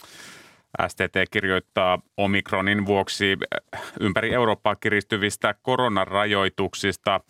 STT 0.89 1.17
kirjoittaa 1.31 1.99
omikronin 2.17 2.87
vuoksi 2.87 3.37
äh, 3.75 3.83
ympäri 4.01 4.33
Eurooppaa 4.33 4.77
kiristyvistä 4.77 5.55
koronarajoituksista. 5.63 7.21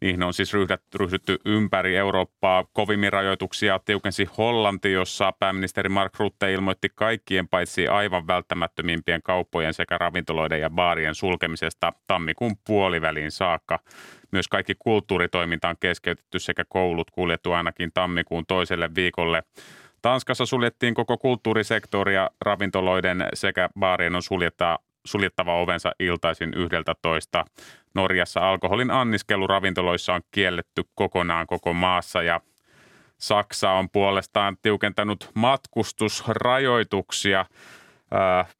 Niihin 0.00 0.22
on 0.22 0.34
siis 0.34 0.52
ryhdytty 0.94 1.38
ympäri 1.44 1.96
Eurooppaa. 1.96 2.64
Kovimmin 2.72 3.12
rajoituksia 3.12 3.80
tiukensi 3.84 4.28
Hollanti, 4.38 4.92
jossa 4.92 5.32
pääministeri 5.32 5.88
Mark 5.88 6.18
Rutte 6.18 6.52
ilmoitti 6.52 6.88
kaikkien 6.94 7.48
paitsi 7.48 7.88
aivan 7.88 8.26
välttämättömimpien 8.26 9.22
kauppojen 9.22 9.74
sekä 9.74 9.98
ravintoloiden 9.98 10.60
ja 10.60 10.70
baarien 10.70 11.14
sulkemisesta 11.14 11.92
tammikuun 12.06 12.56
puoliväliin 12.66 13.30
saakka. 13.30 13.78
Myös 14.32 14.48
kaikki 14.48 14.74
kulttuuritoiminta 14.78 15.68
on 15.68 15.76
keskeytetty 15.80 16.38
sekä 16.38 16.64
koulut 16.68 17.10
kuljettu 17.10 17.52
ainakin 17.52 17.90
tammikuun 17.94 18.46
toiselle 18.46 18.90
viikolle. 18.94 19.42
Tanskassa 20.02 20.46
suljettiin 20.46 20.94
koko 20.94 21.18
kulttuurisektori 21.18 22.14
ja 22.14 22.30
ravintoloiden 22.40 23.24
sekä 23.34 23.68
baarien 23.78 24.14
on 24.14 24.22
suljettava, 24.22 24.78
suljettava 25.04 25.54
ovensa 25.54 25.92
iltaisin 26.00 26.54
yhdeltä 26.54 26.94
toista. 27.02 27.44
Norjassa 27.94 28.50
alkoholin 28.50 28.90
anniskelu 28.90 29.46
ravintoloissa 29.46 30.14
on 30.14 30.20
kielletty 30.30 30.82
kokonaan 30.94 31.46
koko 31.46 31.72
maassa 31.72 32.22
ja 32.22 32.40
Saksa 33.18 33.70
on 33.70 33.90
puolestaan 33.90 34.56
tiukentanut 34.62 35.30
matkustusrajoituksia. 35.34 37.46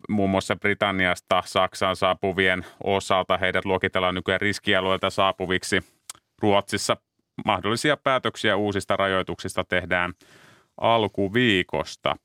muun 0.09 0.31
muassa 0.31 0.57
Britanniasta 0.57 1.43
Saksaan 1.47 1.97
saapuvien 1.97 2.67
osalta 2.85 3.39
heidät 3.39 3.65
luokitellaan 3.65 4.15
nykyään 4.15 4.41
riskialueelta 4.41 5.11
saapuviksi. 5.11 5.83
Ruotsissa 6.43 6.97
mahdollisia 7.45 7.97
päätöksiä 7.97 8.57
uusista 8.57 8.97
rajoituksista 8.97 9.65
tehdään– 9.65 10.13
alkuviikosta. 10.81 12.17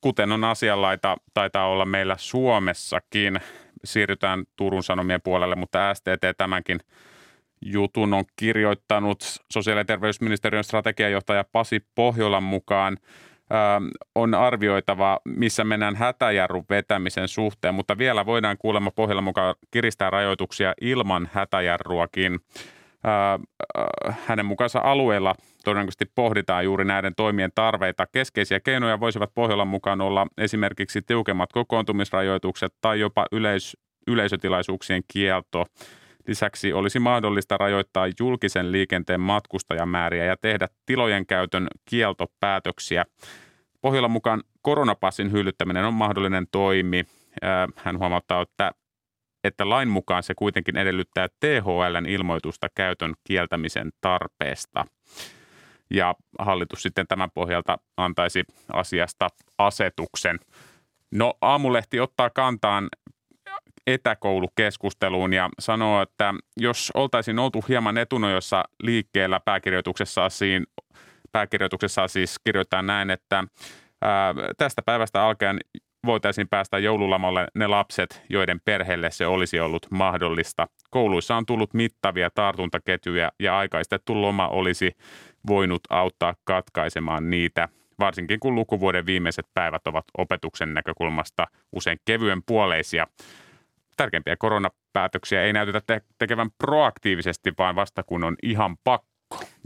Kuten 0.00 0.32
on 0.32 0.44
asianlaita, 0.44 1.16
taitaa 1.34 1.68
olla 1.68 1.84
meillä 1.84 2.16
Suomessakin. 2.18 3.40
Siirrytään 3.84 4.44
Turun 4.56 4.82
Sanomien 4.82 5.20
puolelle, 5.24 5.54
mutta 5.56 5.94
STT 5.94 6.36
tämänkin 6.36 6.80
jutun 7.62 8.14
on 8.14 8.24
kirjoittanut 8.36 9.18
sosiaali- 9.52 9.80
ja 9.80 9.84
terveysministeriön 9.84 10.64
strategiajohtaja 10.64 11.44
Pasi 11.52 11.80
Pohjolan 11.94 12.42
mukaan 12.42 12.96
on 14.14 14.34
arvioitava, 14.34 15.20
missä 15.24 15.64
mennään 15.64 15.96
hätäjarrun 15.96 16.64
vetämisen 16.70 17.28
suhteen, 17.28 17.74
mutta 17.74 17.98
vielä 17.98 18.26
voidaan 18.26 18.56
kuulemma 18.58 18.90
Pohjolan 18.90 19.24
mukaan 19.24 19.54
kiristää 19.70 20.10
rajoituksia 20.10 20.74
ilman 20.80 21.30
hätäjarruakin 21.32 22.40
hänen 24.26 24.46
mukaansa 24.46 24.80
alueella 24.84 25.34
todennäköisesti 25.66 26.10
pohditaan 26.14 26.64
juuri 26.64 26.84
näiden 26.84 27.14
toimien 27.16 27.50
tarveita. 27.54 28.06
Keskeisiä 28.12 28.60
keinoja 28.60 29.00
voisivat 29.00 29.34
Pohjolan 29.34 29.68
mukaan 29.68 30.00
olla 30.00 30.26
esimerkiksi 30.38 31.02
tiukemmat 31.02 31.52
kokoontumisrajoitukset 31.52 32.74
tai 32.80 33.00
jopa 33.00 33.26
yleis- 33.32 33.76
yleisötilaisuuksien 34.06 35.02
kielto. 35.12 35.64
Lisäksi 36.26 36.72
olisi 36.72 36.98
mahdollista 36.98 37.56
rajoittaa 37.56 38.06
julkisen 38.20 38.72
liikenteen 38.72 39.20
matkustajamääriä 39.20 40.24
ja 40.24 40.36
tehdä 40.36 40.68
tilojen 40.86 41.26
käytön 41.26 41.68
kieltopäätöksiä. 41.84 43.04
Pohjolan 43.80 44.10
mukaan 44.10 44.42
koronapassin 44.62 45.32
hyllyttäminen 45.32 45.84
on 45.84 45.94
mahdollinen 45.94 46.46
toimi. 46.52 47.04
Hän 47.76 47.98
huomauttaa, 47.98 48.42
että 48.42 48.72
että 49.44 49.68
lain 49.68 49.88
mukaan 49.88 50.22
se 50.22 50.34
kuitenkin 50.34 50.76
edellyttää 50.76 51.28
THLn 51.40 52.06
ilmoitusta 52.06 52.68
käytön 52.74 53.14
kieltämisen 53.24 53.90
tarpeesta. 54.00 54.84
Ja 55.90 56.14
hallitus 56.38 56.82
sitten 56.82 57.06
tämän 57.06 57.30
pohjalta 57.34 57.78
antaisi 57.96 58.44
asiasta 58.72 59.28
asetuksen. 59.58 60.38
No 61.10 61.34
aamulehti 61.40 62.00
ottaa 62.00 62.30
kantaan 62.30 62.88
etäkoulukeskusteluun 63.86 65.32
ja 65.32 65.48
sanoo, 65.58 66.02
että 66.02 66.34
jos 66.56 66.92
oltaisiin 66.94 67.38
oltu 67.38 67.64
hieman 67.68 67.98
etunojossa 67.98 68.64
liikkeellä 68.82 69.40
pääkirjoituksessa, 69.44 70.28
pääkirjoituksessa 71.32 72.08
siis 72.08 72.38
kirjoittaa 72.44 72.82
näin, 72.82 73.10
että 73.10 73.44
ää, 74.02 74.34
tästä 74.56 74.82
päivästä 74.82 75.24
alkaen 75.24 75.60
voitaisiin 76.06 76.48
päästä 76.48 76.78
joululamalle 76.78 77.46
ne 77.54 77.66
lapset, 77.66 78.22
joiden 78.28 78.60
perheelle 78.64 79.10
se 79.10 79.26
olisi 79.26 79.60
ollut 79.60 79.86
mahdollista. 79.90 80.66
Kouluissa 80.90 81.36
on 81.36 81.46
tullut 81.46 81.74
mittavia 81.74 82.30
tartuntaketjuja 82.34 83.32
ja 83.40 83.58
aikaistettu 83.58 84.22
loma 84.22 84.48
olisi 84.48 84.92
voinut 85.46 85.80
auttaa 85.90 86.34
katkaisemaan 86.44 87.30
niitä, 87.30 87.68
varsinkin 87.98 88.40
kun 88.40 88.54
lukuvuoden 88.54 89.06
viimeiset 89.06 89.46
päivät 89.54 89.86
ovat 89.86 90.04
opetuksen 90.18 90.74
näkökulmasta 90.74 91.46
usein 91.72 91.98
kevyen 92.04 92.42
puoleisia. 92.46 93.06
Tärkeimpiä 93.96 94.36
koronapäätöksiä 94.36 95.42
ei 95.42 95.52
näytetä 95.52 95.80
te- 95.86 96.02
tekevän 96.18 96.50
proaktiivisesti, 96.58 97.52
vaan 97.58 97.76
vasta 97.76 98.02
kun 98.02 98.24
on 98.24 98.36
ihan 98.42 98.76
pakko 98.84 99.15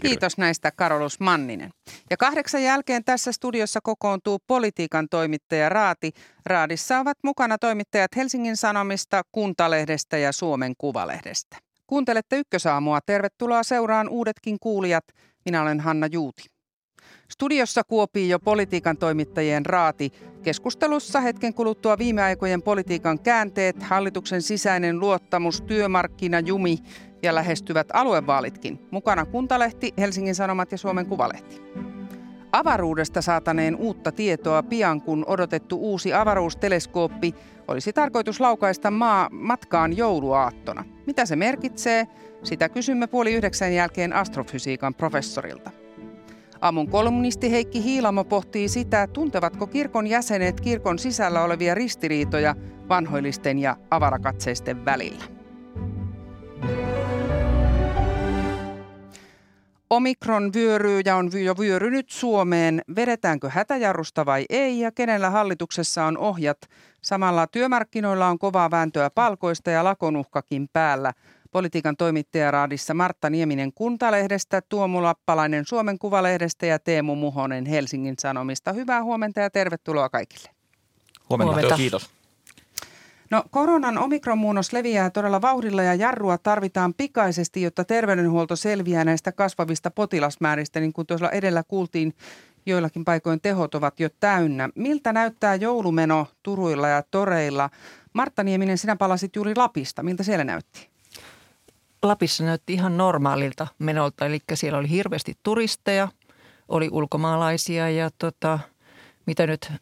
Kiitos 0.02 0.38
näistä 0.38 0.70
Karolus 0.70 1.20
Manninen. 1.20 1.70
Ja 2.10 2.16
kahdeksan 2.16 2.62
jälkeen 2.62 3.04
tässä 3.04 3.32
studiossa 3.32 3.80
kokoontuu 3.82 4.38
politiikan 4.46 5.08
toimittaja 5.10 5.68
Raati. 5.68 6.12
Raadissa 6.46 6.98
ovat 6.98 7.18
mukana 7.24 7.58
toimittajat 7.58 8.16
Helsingin 8.16 8.56
Sanomista, 8.56 9.22
Kuntalehdestä 9.32 10.18
ja 10.18 10.32
Suomen 10.32 10.72
Kuvalehdestä. 10.78 11.56
Kuuntelette 11.86 12.36
Ykkösaamua. 12.38 13.00
Tervetuloa 13.06 13.62
seuraan 13.62 14.08
uudetkin 14.08 14.56
kuulijat. 14.60 15.04
Minä 15.44 15.62
olen 15.62 15.80
Hanna 15.80 16.06
Juuti. 16.06 16.42
Studiossa 17.30 17.84
kuopii 17.84 18.28
jo 18.28 18.38
politiikan 18.38 18.96
toimittajien 18.96 19.66
raati. 19.66 20.12
Keskustelussa 20.42 21.20
hetken 21.20 21.54
kuluttua 21.54 21.98
viime 21.98 22.22
aikojen 22.22 22.62
politiikan 22.62 23.18
käänteet, 23.18 23.82
hallituksen 23.82 24.42
sisäinen 24.42 25.00
luottamus, 25.00 25.60
työmarkkina, 25.60 26.40
jumi 26.40 26.78
ja 27.22 27.34
lähestyvät 27.34 27.88
aluevaalitkin. 27.92 28.78
Mukana 28.90 29.26
Kuntalehti, 29.26 29.94
Helsingin 29.98 30.34
Sanomat 30.34 30.72
ja 30.72 30.78
Suomen 30.78 31.06
Kuvalehti. 31.06 31.62
Avaruudesta 32.52 33.22
saataneen 33.22 33.76
uutta 33.76 34.12
tietoa 34.12 34.62
pian, 34.62 35.02
kun 35.02 35.24
odotettu 35.26 35.76
uusi 35.76 36.12
avaruusteleskooppi 36.12 37.34
olisi 37.68 37.92
tarkoitus 37.92 38.40
laukaista 38.40 38.90
maa 38.90 39.28
matkaan 39.32 39.96
jouluaattona. 39.96 40.84
Mitä 41.06 41.26
se 41.26 41.36
merkitsee? 41.36 42.06
Sitä 42.42 42.68
kysymme 42.68 43.06
puoli 43.06 43.34
yhdeksän 43.34 43.74
jälkeen 43.74 44.12
astrofysiikan 44.12 44.94
professorilta. 44.94 45.70
Aamun 46.60 46.90
kolumnisti 46.90 47.50
Heikki 47.50 47.84
Hiilamo 47.84 48.24
pohtii 48.24 48.68
sitä, 48.68 49.06
tuntevatko 49.06 49.66
kirkon 49.66 50.06
jäsenet 50.06 50.60
kirkon 50.60 50.98
sisällä 50.98 51.42
olevia 51.42 51.74
ristiriitoja 51.74 52.54
vanhoillisten 52.88 53.58
ja 53.58 53.76
avarakatseisten 53.90 54.84
välillä. 54.84 55.39
Omikron 59.90 60.52
vyöryy 60.54 61.00
ja 61.04 61.16
on 61.16 61.30
jo 61.44 61.54
vyörynyt 61.58 62.10
Suomeen. 62.10 62.82
Vedetäänkö 62.96 63.50
hätäjarrusta 63.50 64.26
vai 64.26 64.44
ei 64.50 64.80
ja 64.80 64.92
kenellä 64.92 65.30
hallituksessa 65.30 66.04
on 66.04 66.18
ohjat? 66.18 66.58
Samalla 67.02 67.46
työmarkkinoilla 67.46 68.26
on 68.26 68.38
kovaa 68.38 68.70
vääntöä 68.70 69.10
palkoista 69.10 69.70
ja 69.70 69.84
lakonuhkakin 69.84 70.68
päällä. 70.72 71.12
Politiikan 71.50 71.96
toimittajaraadissa 71.96 72.94
Martta 72.94 73.30
Nieminen 73.30 73.72
Kuntalehdestä, 73.74 74.60
Tuomu 74.68 75.02
Lappalainen 75.02 75.64
Suomen 75.64 75.98
Kuvalehdestä 75.98 76.66
ja 76.66 76.78
Teemu 76.78 77.14
Muhonen 77.14 77.66
Helsingin 77.66 78.14
Sanomista. 78.18 78.72
Hyvää 78.72 79.02
huomenta 79.02 79.40
ja 79.40 79.50
tervetuloa 79.50 80.08
kaikille. 80.08 80.50
Huomenta. 81.30 81.52
huomenta. 81.52 81.76
Kiitos. 81.76 82.19
No 83.30 83.44
koronan 83.50 83.98
omikronmuunnos 83.98 84.72
leviää 84.72 85.10
todella 85.10 85.42
vauhdilla 85.42 85.82
ja 85.82 85.94
jarrua 85.94 86.38
tarvitaan 86.38 86.94
pikaisesti, 86.94 87.62
jotta 87.62 87.84
terveydenhuolto 87.84 88.56
selviää 88.56 89.04
näistä 89.04 89.32
kasvavista 89.32 89.90
potilasmääristä. 89.90 90.80
Niin 90.80 90.92
kuin 90.92 91.06
tuossa 91.06 91.30
edellä 91.30 91.62
kuultiin, 91.68 92.14
joillakin 92.66 93.04
paikoin 93.04 93.40
tehot 93.40 93.74
ovat 93.74 94.00
jo 94.00 94.08
täynnä. 94.20 94.68
Miltä 94.74 95.12
näyttää 95.12 95.54
joulumeno 95.54 96.26
Turuilla 96.42 96.88
ja 96.88 97.02
Toreilla? 97.10 97.70
Martta 98.12 98.42
Nieminen, 98.42 98.78
sinä 98.78 98.96
palasit 98.96 99.36
juuri 99.36 99.54
Lapista. 99.56 100.02
Miltä 100.02 100.22
siellä 100.22 100.44
näytti? 100.44 100.88
Lapissa 102.02 102.44
näytti 102.44 102.72
ihan 102.72 102.96
normaalilta 102.96 103.66
menolta, 103.78 104.26
eli 104.26 104.38
siellä 104.54 104.78
oli 104.78 104.90
hirveästi 104.90 105.38
turisteja, 105.42 106.08
oli 106.68 106.88
ulkomaalaisia 106.92 107.90
ja 107.90 108.10
tota, 108.18 108.58
mitä 109.26 109.46
nyt 109.46 109.72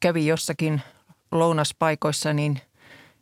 kävi 0.00 0.26
jossakin 0.26 0.82
lounaspaikoissa, 1.32 2.32
niin, 2.32 2.60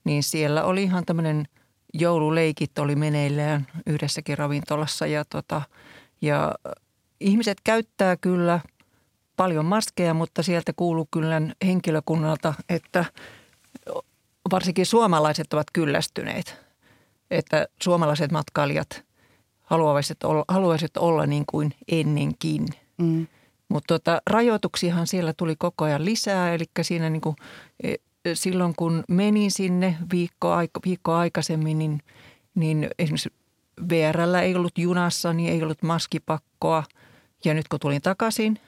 niin 0.04 0.22
siellä 0.22 0.64
oli 0.64 0.82
ihan 0.82 1.06
tämmöinen 1.06 1.48
joululeikit 1.94 2.78
oli 2.78 2.96
meneillään 2.96 3.66
yhdessäkin 3.86 4.38
ravintolassa 4.38 5.06
ja, 5.06 5.24
tota, 5.24 5.62
ja 6.22 6.54
ihmiset 7.20 7.58
käyttää 7.64 8.16
kyllä 8.16 8.60
paljon 9.36 9.64
maskeja, 9.64 10.14
mutta 10.14 10.42
sieltä 10.42 10.72
kuuluu 10.76 11.08
kyllä 11.10 11.40
henkilökunnalta, 11.64 12.54
että 12.68 13.04
varsinkin 14.52 14.86
suomalaiset 14.86 15.52
ovat 15.52 15.66
kyllästyneet, 15.72 16.56
että 17.30 17.66
suomalaiset 17.82 18.32
matkailijat 18.32 19.04
haluaisivat 19.60 20.22
olla, 20.22 20.44
haluaisivat 20.48 20.96
olla 20.96 21.26
niin 21.26 21.44
kuin 21.46 21.74
ennenkin. 21.88 22.66
Mm. 22.98 23.26
Mutta 23.70 23.94
tota, 23.94 24.22
rajoituksiahan 24.26 25.06
siellä 25.06 25.32
tuli 25.32 25.56
koko 25.56 25.84
ajan 25.84 26.04
lisää, 26.04 26.54
eli 26.54 26.64
siinä 26.82 27.10
niin 27.10 27.20
kuin, 27.20 27.36
e, 27.82 27.94
silloin 28.34 28.74
kun 28.76 29.04
menin 29.08 29.50
sinne 29.50 29.96
viikko, 30.12 30.48
viikko 30.84 31.14
aikaisemmin, 31.14 31.78
niin, 31.78 32.02
niin 32.54 32.90
esimerkiksi 32.98 33.32
VRllä 33.88 34.42
ei 34.42 34.54
ollut 34.54 34.78
junassa, 34.78 35.32
niin 35.32 35.52
ei 35.52 35.62
ollut 35.62 35.82
maskipakkoa. 35.82 36.84
Ja 37.44 37.54
nyt 37.54 37.68
kun 37.68 37.80
tulin 37.80 38.02
takaisin, 38.02 38.58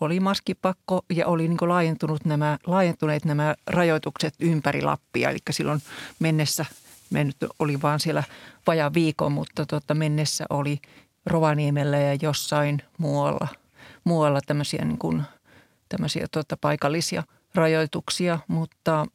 oli 0.00 0.20
maskipakko 0.20 1.02
ja 1.10 1.26
oli 1.26 1.48
niin 1.48 1.58
laajentunut 1.60 2.24
nämä, 2.24 2.58
laajentuneet 2.66 3.24
nämä 3.24 3.54
rajoitukset 3.66 4.34
ympäri 4.40 4.82
Lappia. 4.82 5.30
Eli 5.30 5.38
silloin 5.50 5.82
mennessä, 6.18 6.66
mennyt 7.10 7.36
oli 7.58 7.82
vaan 7.82 8.00
siellä 8.00 8.22
vajaa 8.66 8.94
viikon, 8.94 9.32
mutta 9.32 9.66
tota, 9.66 9.94
mennessä 9.94 10.46
oli 10.50 10.78
Rovaniemellä 11.26 11.98
ja 11.98 12.18
jossain 12.22 12.82
muualla– 12.98 13.48
muualla 14.04 14.40
tämmöisiä, 14.46 14.84
niin 14.84 14.98
kuin, 14.98 15.22
tämmöisiä 15.88 16.26
tota, 16.30 16.56
paikallisia 16.60 17.22
rajoituksia, 17.54 18.38
mutta 18.48 19.06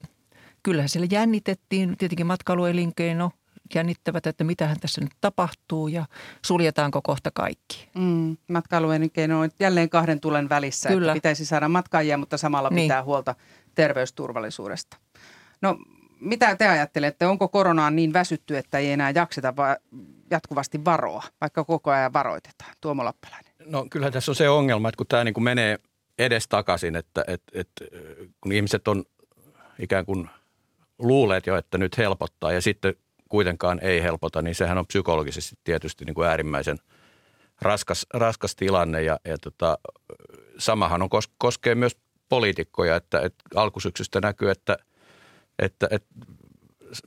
kyllähän 0.64 0.90
siellä 0.90 1.08
jännitettiin, 1.12 1.98
tietenkin 1.98 2.28
matkailuelinkeino 2.28 3.32
jännittävät, 3.76 4.28
että 4.28 4.44
mitähän 4.44 4.80
tässä 4.80 5.02
nyt 5.02 5.12
tapahtuu 5.22 5.88
ja 5.88 6.06
suljetaanko 6.46 7.02
kohta 7.02 7.32
kaikki. 7.34 7.90
Mm, 7.96 8.38
matkailuelinkeino 8.48 9.40
on 9.40 9.50
jälleen 9.60 9.90
kahden 9.90 10.20
tulen 10.20 10.50
välissä, 10.50 10.90
Kyllä. 10.90 11.12
että 11.12 11.14
pitäisi 11.14 11.46
saada 11.46 11.70
matkaajia, 11.70 12.18
mutta 12.18 12.38
samalla 12.38 12.70
niin. 12.70 12.84
pitää 12.84 13.04
huolta 13.04 13.36
terveysturvallisuudesta. 13.76 14.98
No 15.62 15.78
mitä 16.20 16.56
te 16.56 16.68
ajattelette, 16.68 17.28
onko 17.28 17.48
koronaan 17.48 17.96
niin 17.96 18.14
väsytty, 18.14 18.58
että 18.58 18.78
ei 18.78 18.92
enää 18.92 19.12
jakseta 19.16 19.56
va- 19.56 19.78
jatkuvasti 20.32 20.86
varoa, 20.86 21.24
vaikka 21.42 21.64
koko 21.64 21.92
ajan 21.92 22.14
varoitetaan? 22.14 22.74
Tuomo 22.82 23.06
Lappalainen. 23.06 23.47
No 23.70 23.88
kyllä 23.90 24.12
tässä 24.12 24.32
on 24.32 24.36
se 24.36 24.50
ongelma, 24.50 24.90
että 24.90 24.98
kun 24.98 25.08
tämä 25.08 25.24
niin 25.24 25.34
kuin 25.34 25.44
menee 25.44 25.80
edes 26.20 26.48
takaisin, 26.48 26.96
että, 26.96 27.24
että, 27.28 27.60
että 27.60 27.86
kun 28.42 28.52
ihmiset 28.52 28.88
on 28.88 29.04
ikään 29.80 30.06
kuin 30.06 30.30
luuleet 31.00 31.48
jo, 31.48 31.58
että 31.58 31.78
nyt 31.78 31.98
helpottaa 31.98 32.52
ja 32.52 32.62
sitten 32.62 32.96
kuitenkaan 33.30 33.80
ei 33.82 34.04
helpota, 34.04 34.42
niin 34.42 34.56
sehän 34.56 34.78
on 34.78 34.88
psykologisesti 34.88 35.56
tietysti 35.64 36.06
niin 36.06 36.16
kuin 36.16 36.28
äärimmäisen 36.28 36.78
raskas, 37.62 38.06
raskas 38.14 38.56
tilanne 38.56 39.04
ja, 39.04 39.20
ja 39.26 39.38
tota, 39.38 39.78
samahan 40.58 41.02
on, 41.02 41.10
koskee 41.38 41.76
myös 41.76 41.98
poliitikkoja, 42.30 42.96
että, 42.96 43.22
että 43.22 43.44
alkusyksystä 43.56 44.22
näkyy, 44.22 44.52
että, 44.52 44.78
että, 45.60 45.88
että 45.92 46.10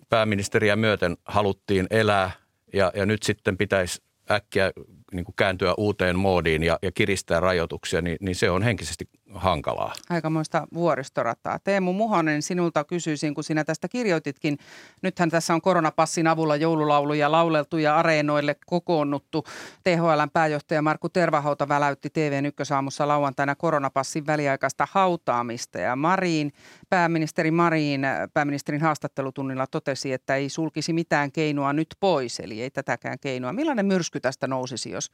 pääministeriä 0.08 0.76
myöten 0.76 1.16
haluttiin 1.24 1.86
elää 1.90 2.30
ja, 2.72 2.92
ja 2.94 3.06
nyt 3.06 3.22
sitten 3.22 3.56
pitäisi 3.56 4.02
äkkiä 4.30 4.70
niin 5.12 5.24
kuin 5.24 5.34
kääntyä 5.36 5.74
uuteen 5.76 6.18
moodiin 6.18 6.62
ja, 6.62 6.78
ja 6.82 6.92
kiristää 6.92 7.40
rajoituksia, 7.40 8.00
niin, 8.00 8.16
niin 8.20 8.34
se 8.36 8.50
on 8.50 8.62
henkisesti 8.62 9.08
hankalaa. 9.34 9.92
Aikamoista 10.10 10.66
vuoristorataa. 10.74 11.58
Teemu 11.58 11.92
Muhonen, 11.92 12.42
sinulta 12.42 12.84
kysyisin, 12.84 13.34
kun 13.34 13.44
sinä 13.44 13.64
tästä 13.64 13.88
kirjoititkin. 13.88 14.58
Nythän 15.02 15.30
tässä 15.30 15.54
on 15.54 15.60
koronapassin 15.60 16.26
avulla 16.26 16.56
joululauluja 16.56 17.32
lauleltu 17.32 17.78
ja 17.78 17.96
areenoille 17.96 18.56
kokoonnuttu. 18.66 19.44
THLn 19.84 20.30
pääjohtaja 20.32 20.82
Markku 20.82 21.08
Tervahauta 21.08 21.68
väläytti 21.68 22.10
TVn 22.10 22.46
ykkösaamussa 22.46 23.08
lauantaina 23.08 23.54
koronapassin 23.54 24.26
väliaikaista 24.26 24.88
hautaamista. 24.90 25.78
Ja 25.78 25.96
Marin, 25.96 26.52
pääministeri 26.88 27.50
Marin 27.50 28.06
pääministerin 28.34 28.80
haastattelutunnilla 28.80 29.66
totesi, 29.66 30.12
että 30.12 30.36
ei 30.36 30.48
sulkisi 30.48 30.92
mitään 30.92 31.32
keinoa 31.32 31.72
nyt 31.72 31.88
pois, 32.00 32.40
eli 32.40 32.62
ei 32.62 32.70
tätäkään 32.70 33.18
keinoa. 33.18 33.52
Millainen 33.52 33.86
myrsky 33.86 34.20
tästä 34.20 34.46
nousisi, 34.46 34.90
jos, 34.90 35.10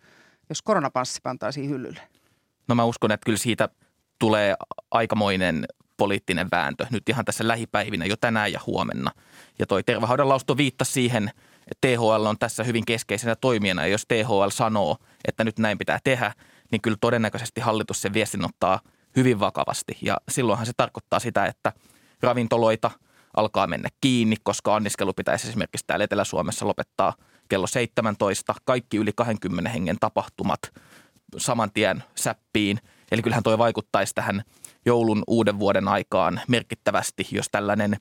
jos 0.49 0.63
koronapassi 0.63 1.21
pantaisiin 1.23 1.71
hyllylle? 1.71 2.01
No 2.69 2.75
mä 2.75 2.85
uskon, 2.85 3.13
että 3.13 3.25
kyllä 3.25 3.39
siitä– 3.39 3.69
tulee 4.19 4.55
aikamoinen 4.91 5.67
poliittinen 5.97 6.49
vääntö 6.53 6.87
nyt 6.91 7.09
ihan 7.09 7.25
tässä 7.25 7.49
lähipäivinä 7.49 8.05
jo 8.05 8.17
tänään 8.17 8.53
ja 8.53 8.61
huomenna. 8.67 9.11
Ja 9.59 9.67
toi 9.67 9.83
Tervahaudan 9.83 10.29
lausto 10.29 10.57
viittasi 10.57 10.93
siihen, 10.93 11.31
että 11.71 11.89
THL 11.89 12.27
on 12.27 12.39
tässä 12.39 12.65
hyvin 12.65 12.85
keskeisenä 12.87 13.37
toimijana 13.37 13.83
ja 13.83 13.89
jos 13.89 14.07
THL 14.09 14.49
sanoo, 14.49 14.97
että 15.25 15.45
nyt 15.45 15.59
näin 15.59 15.79
pitää 15.79 15.99
tehdä, 16.05 16.33
niin 16.73 16.83
kyllä 16.83 16.97
todennäköisesti 17.01 17.61
hallitus 17.61 18.03
sen 18.03 18.15
viestin 18.15 18.45
ottaa 18.45 18.81
hyvin 19.17 19.41
vakavasti. 19.41 19.99
Ja 20.03 20.17
silloinhan 20.29 20.67
se 20.67 20.73
tarkoittaa 20.77 21.21
sitä, 21.21 21.47
että 21.47 21.73
ravintoloita 22.23 22.91
alkaa 23.37 23.67
mennä 23.67 23.89
kiinni, 24.01 24.37
koska 24.43 24.77
anniskelu 24.77 25.13
pitäisi 25.13 25.49
esimerkiksi 25.49 25.85
täällä 25.87 26.05
Etelä-Suomessa 26.05 26.67
lopettaa 26.67 27.15
kello 27.49 27.67
17. 27.67 28.55
Kaikki 28.65 28.97
yli 28.97 29.13
20 29.17 29.71
hengen 29.71 29.97
tapahtumat 30.01 30.61
saman 31.37 31.71
tien 31.73 32.05
säppiin– 32.15 32.79
Eli 33.11 33.23
kyllähän 33.23 33.43
toi 33.43 33.59
vaikuttaisi 33.59 34.15
tähän 34.15 34.43
joulun 34.87 35.23
uuden 35.27 35.59
vuoden 35.59 35.89
aikaan 35.89 36.41
merkittävästi, 36.49 37.27
jos 37.31 37.47
tällainen, 37.53 37.97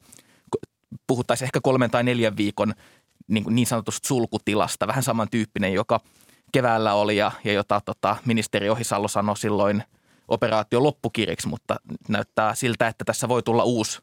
puhuttaisiin 1.08 1.46
ehkä 1.46 1.60
kolmen 1.64 1.92
tai 1.92 2.04
neljän 2.04 2.38
viikon 2.38 2.74
niin, 3.28 3.46
niin 3.50 3.68
sanotusta 3.68 4.08
sulkutilasta, 4.08 4.88
vähän 4.88 5.04
samantyyppinen, 5.04 5.74
joka 5.74 6.00
keväällä 6.52 6.94
oli 6.94 7.18
ja, 7.18 7.32
ja 7.44 7.54
jota 7.54 7.82
tota, 7.86 8.16
ministeri 8.26 8.70
Ohisalo 8.70 9.08
sanoi 9.08 9.38
silloin 9.38 9.84
operaatio 10.28 10.84
loppukirjaksi, 10.84 11.48
mutta 11.48 11.76
näyttää 12.10 12.56
siltä, 12.56 12.88
että 12.88 13.06
tässä 13.06 13.28
voi 13.30 13.44
tulla 13.44 13.64
uusi 13.64 14.00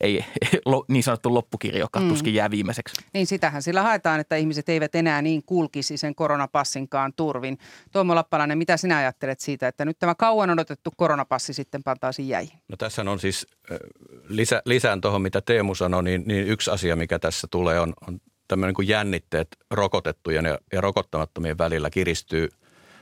ei, 0.00 0.24
niin 0.88 1.02
sanottu 1.02 1.34
loppukirjokas 1.34 2.02
mm. 2.02 2.08
tuskin 2.08 2.34
jää 2.34 2.50
viimeiseksi. 2.50 2.94
Niin 3.14 3.26
sitähän 3.26 3.62
sillä 3.62 3.82
haetaan, 3.82 4.20
että 4.20 4.36
ihmiset 4.36 4.68
eivät 4.68 4.94
enää 4.94 5.22
niin 5.22 5.42
kulkisi 5.46 5.96
sen 5.96 6.14
koronapassinkaan 6.14 7.12
turvin. 7.16 7.58
Tuomo 7.92 8.14
Lappalainen, 8.14 8.58
mitä 8.58 8.76
sinä 8.76 8.96
ajattelet 8.96 9.40
siitä, 9.40 9.68
että 9.68 9.84
nyt 9.84 9.98
tämä 9.98 10.14
kauan 10.14 10.50
odotettu 10.50 10.90
koronapassi 10.96 11.52
sitten 11.52 11.82
pantaisiin 11.82 12.28
jäihin? 12.28 12.58
No 12.68 12.76
tässä 12.76 13.02
on 13.02 13.18
siis, 13.20 13.46
lisä, 14.28 14.62
lisään 14.64 15.00
tuohon 15.00 15.22
mitä 15.22 15.40
Teemu 15.40 15.74
sanoi, 15.74 16.02
niin, 16.02 16.22
niin 16.26 16.46
yksi 16.46 16.70
asia 16.70 16.96
mikä 16.96 17.18
tässä 17.18 17.46
tulee 17.50 17.80
on, 17.80 17.92
on 18.08 18.20
tämmöinen 18.48 18.74
kuin 18.74 18.88
jännitteet 18.88 19.48
rokotettujen 19.70 20.44
ja, 20.44 20.58
ja 20.72 20.80
rokottamattomien 20.80 21.58
välillä 21.58 21.90
kiristyy 21.90 22.48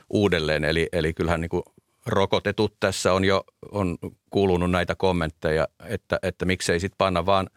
uudelleen. 0.09 0.63
Eli, 0.63 0.89
eli 0.91 1.13
kyllähän 1.13 1.41
niin 1.41 1.49
kuin 1.49 1.63
rokotetut 2.05 2.75
tässä 2.79 3.13
on 3.13 3.25
jo 3.25 3.43
on 3.71 3.97
kuulunut 4.29 4.71
näitä 4.71 4.95
kommentteja, 4.95 5.67
että, 5.85 6.19
että 6.23 6.45
miksei 6.45 6.79
sitten 6.79 6.97
panna 6.97 7.25
vaan 7.25 7.49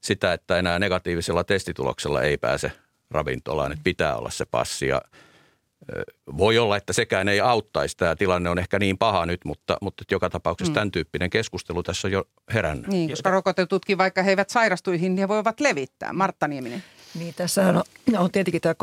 sitä, 0.00 0.32
että 0.32 0.58
enää 0.58 0.78
negatiivisella 0.78 1.44
testituloksella 1.44 2.22
ei 2.22 2.36
pääse 2.36 2.72
ravintolaan, 3.10 3.72
että 3.72 3.84
pitää 3.84 4.16
olla 4.16 4.30
se 4.30 4.44
passi 4.44 4.86
ja 4.86 5.02
voi 6.36 6.58
olla, 6.58 6.76
että 6.76 6.92
sekään 6.92 7.28
ei 7.28 7.40
auttaisi. 7.40 7.96
Tämä 7.96 8.16
tilanne 8.16 8.50
on 8.50 8.58
ehkä 8.58 8.78
niin 8.78 8.98
paha 8.98 9.26
nyt, 9.26 9.40
mutta, 9.44 9.76
mutta 9.80 10.04
joka 10.10 10.30
tapauksessa 10.30 10.70
mm. 10.70 10.74
tämän 10.74 10.90
tyyppinen 10.90 11.30
keskustelu 11.30 11.82
tässä 11.82 12.08
on 12.08 12.12
jo 12.12 12.24
herännyt. 12.54 12.86
Niin, 12.86 13.10
koska 13.10 13.30
rokotetutkin, 13.30 13.98
vaikka 13.98 14.22
he 14.22 14.30
eivät 14.30 14.50
sairastuihin, 14.50 15.18
he 15.18 15.28
voivat 15.28 15.60
levittää. 15.60 16.12
Martta 16.12 16.48
Nieminen. 16.48 16.84
Niin, 17.14 17.34
tässä 17.34 17.66
on, 17.68 17.82
on 18.18 18.30
tietenkin 18.30 18.60
tämä 18.60 18.74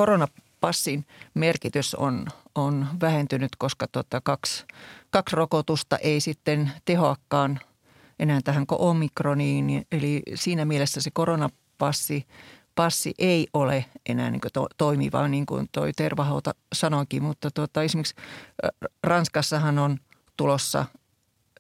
koronapassin 0.60 1.06
merkitys 1.34 1.96
on, 1.96 2.26
on 2.56 2.88
vähentynyt, 3.02 3.56
koska 3.58 3.88
tota 3.88 4.22
kaksi, 4.22 4.66
kaksi 5.10 5.36
rokotusta 5.36 5.98
ei 5.98 6.20
sitten 6.22 6.72
tehoakaan 6.86 7.60
enää 8.20 8.42
tähän 8.44 8.66
omikroniin. 8.72 9.86
Eli 9.92 10.22
siinä 10.36 10.66
mielessä 10.66 11.02
se 11.02 11.10
koronapassi 11.14 12.26
passi 12.76 13.14
ei 13.20 13.48
ole 13.54 13.86
enää 14.10 14.32
niin 14.32 14.42
to, 14.54 14.68
toimiva, 14.78 15.28
niin 15.28 15.46
kuin 15.46 15.68
toi 15.72 15.92
Tervahauta 15.94 16.52
sanoikin, 16.74 17.24
mutta 17.24 17.52
tuota, 17.52 17.84
esimerkiksi 17.84 18.16
Ranskassahan 19.04 19.80
on 19.80 19.98
tulossa, 20.38 20.86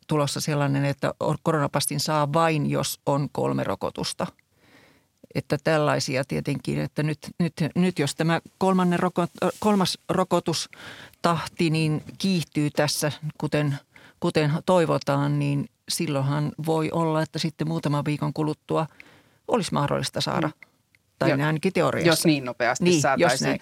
tulossa 0.07 0.41
sellainen, 0.41 0.85
että 0.85 1.13
koronapassin 1.43 1.99
saa 1.99 2.33
vain, 2.33 2.69
jos 2.69 2.99
on 3.05 3.29
kolme 3.31 3.63
rokotusta. 3.63 4.27
Että 5.35 5.57
tällaisia 5.63 6.23
tietenkin, 6.27 6.81
että 6.81 7.03
nyt, 7.03 7.19
nyt, 7.39 7.53
nyt 7.75 7.99
jos 7.99 8.15
tämä 8.15 8.41
kolmannen 8.57 8.99
roko, 8.99 9.27
kolmas 9.59 9.97
rokotustahti 10.09 11.69
niin 11.69 12.03
kiihtyy 12.17 12.69
tässä, 12.69 13.11
kuten, 13.37 13.77
kuten 14.19 14.51
toivotaan, 14.65 15.39
niin 15.39 15.69
silloinhan 15.89 16.51
voi 16.65 16.91
olla, 16.91 17.21
että 17.21 17.39
sitten 17.39 17.67
muutaman 17.67 18.05
viikon 18.05 18.33
kuluttua 18.33 18.87
olisi 19.47 19.73
mahdollista 19.73 20.21
saada– 20.21 20.49
tai 21.19 21.29
jo, 21.29 21.45
ainakin 21.45 21.73
teoriassa. 21.73 22.09
Jos 22.09 22.25
niin 22.25 22.45
nopeasti 22.45 22.83
niin, 22.83 23.01
saataisiin. 23.01 23.59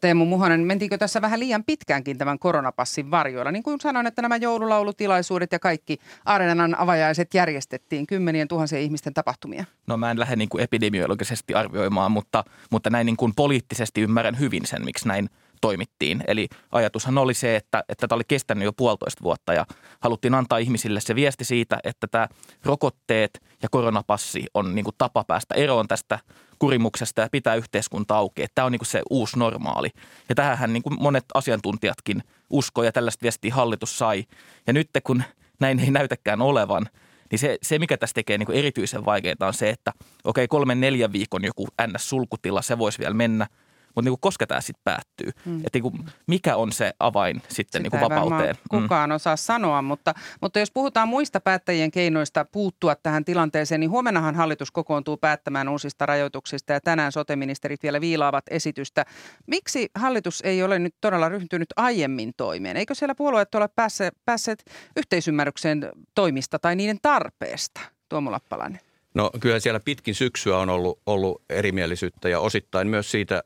Teemu 0.00 0.24
Muhonen, 0.24 0.60
mentiinkö 0.60 0.98
tässä 0.98 1.22
vähän 1.22 1.40
liian 1.40 1.64
pitkäänkin 1.64 2.18
tämän 2.18 2.38
koronapassin 2.38 3.10
varjoilla? 3.10 3.52
Niin 3.52 3.62
kuin 3.62 3.80
sanoin, 3.80 4.06
että 4.06 4.22
nämä 4.22 4.36
joululaulutilaisuudet 4.36 5.52
ja 5.52 5.58
kaikki 5.58 5.98
Areenan 6.24 6.78
avajaiset 6.78 7.34
järjestettiin 7.34 8.06
kymmenien 8.06 8.48
tuhansien 8.48 8.82
ihmisten 8.82 9.14
tapahtumia. 9.14 9.64
No 9.86 9.96
mä 9.96 10.10
en 10.10 10.18
lähde 10.18 10.36
niin 10.36 10.48
kuin 10.48 10.64
epidemiologisesti 10.64 11.54
arvioimaan, 11.54 12.12
mutta, 12.12 12.44
mutta 12.70 12.90
näin 12.90 13.06
niin 13.06 13.16
kuin 13.16 13.32
poliittisesti 13.36 14.00
ymmärrän 14.00 14.38
hyvin 14.38 14.66
sen, 14.66 14.84
miksi 14.84 15.08
näin 15.08 15.30
toimittiin. 15.62 16.24
Eli 16.26 16.48
ajatushan 16.72 17.18
oli 17.18 17.34
se, 17.34 17.56
että, 17.56 17.84
että 17.88 18.08
tämä 18.08 18.16
oli 18.16 18.24
kestänyt 18.28 18.64
jo 18.64 18.72
puolitoista 18.72 19.22
vuotta 19.22 19.52
ja 19.52 19.66
haluttiin 20.00 20.34
antaa 20.34 20.58
ihmisille 20.58 21.00
se 21.00 21.14
viesti 21.14 21.44
siitä, 21.44 21.78
että 21.84 22.06
tämä 22.06 22.28
rokotteet 22.64 23.40
ja 23.62 23.68
koronapassi 23.68 24.46
on 24.54 24.74
niin 24.74 24.84
kuin 24.84 24.94
tapa 24.98 25.24
päästä 25.24 25.54
eroon 25.54 25.88
tästä 25.88 26.18
kurimuksesta 26.58 27.20
ja 27.20 27.28
pitää 27.32 27.54
yhteiskunta 27.54 28.16
auki. 28.16 28.46
Tämä 28.54 28.66
on 28.66 28.72
niin 28.72 28.78
kuin 28.78 28.86
se 28.86 29.02
uusi 29.10 29.38
normaali. 29.38 29.90
Ja 30.28 30.34
tähän 30.34 30.72
niin 30.72 30.82
kuin 30.82 31.02
monet 31.02 31.24
asiantuntijatkin 31.34 32.22
uskoo 32.50 32.84
ja 32.84 32.92
tällaista 32.92 33.22
viestiä 33.22 33.54
hallitus 33.54 33.98
sai. 33.98 34.24
Ja 34.66 34.72
nyt 34.72 34.90
kun 35.04 35.22
näin 35.60 35.78
ei 35.78 35.90
näytäkään 35.90 36.42
olevan, 36.42 36.88
niin 37.30 37.38
se, 37.38 37.58
se 37.62 37.78
mikä 37.78 37.96
tässä 37.96 38.14
tekee 38.14 38.38
niin 38.38 38.46
kuin 38.46 38.58
erityisen 38.58 39.04
vaikeaa 39.04 39.36
on 39.40 39.54
se, 39.54 39.70
että 39.70 39.92
okei, 40.24 40.48
kolmen 40.48 40.80
neljän 40.80 41.12
viikon 41.12 41.44
joku 41.44 41.68
NS-sulkutila, 41.82 42.62
se 42.62 42.78
voisi 42.78 42.98
vielä 42.98 43.14
mennä– 43.14 43.46
mutta 43.94 44.10
niin 44.10 44.20
koska 44.20 44.46
tämä 44.46 44.60
sitten 44.60 44.82
päättyy. 44.84 45.30
Mm. 45.44 45.60
Että 45.66 45.78
niin 45.78 46.10
mikä 46.26 46.56
on 46.56 46.72
se 46.72 46.92
avain 47.00 47.42
sitten 47.48 47.82
niin 47.82 47.90
kuin 47.90 48.00
vapauteen? 48.00 48.56
kukaan 48.70 49.10
mm. 49.10 49.14
osaa 49.14 49.36
sanoa, 49.36 49.82
mutta, 49.82 50.14
mutta 50.40 50.58
jos 50.58 50.70
puhutaan 50.70 51.08
muista 51.08 51.40
päättäjien 51.40 51.90
keinoista 51.90 52.44
puuttua 52.44 52.94
tähän 52.94 53.24
tilanteeseen, 53.24 53.80
niin 53.80 53.90
huomennahan 53.90 54.34
hallitus 54.34 54.70
kokoontuu 54.70 55.16
päättämään 55.16 55.68
uusista 55.68 56.06
rajoituksista 56.06 56.72
ja 56.72 56.80
tänään 56.80 57.12
soteministerit 57.12 57.82
vielä 57.82 58.00
viilaavat 58.00 58.44
esitystä. 58.50 59.04
Miksi 59.46 59.90
hallitus 59.94 60.40
ei 60.40 60.62
ole 60.62 60.78
nyt 60.78 60.94
todella 61.00 61.28
ryhtynyt 61.28 61.68
aiemmin 61.76 62.32
toimeen? 62.36 62.76
Eikö 62.76 62.94
siellä 62.94 63.14
puolueet 63.14 63.54
ole 63.54 63.68
päässeet, 63.68 64.14
päässeet 64.24 64.64
yhteisymmärrykseen 64.96 65.88
toimista 66.14 66.58
tai 66.58 66.76
niiden 66.76 66.98
tarpeesta? 67.02 67.80
Tuomo 68.08 68.32
Lappalainen. 68.32 68.80
No 69.14 69.30
kyllä 69.40 69.60
siellä 69.60 69.80
pitkin 69.80 70.14
syksyä 70.14 70.58
on 70.58 70.70
ollut, 70.70 70.98
ollut 71.06 71.42
erimielisyyttä 71.50 72.28
ja 72.28 72.40
osittain 72.40 72.88
myös 72.88 73.10
siitä 73.10 73.42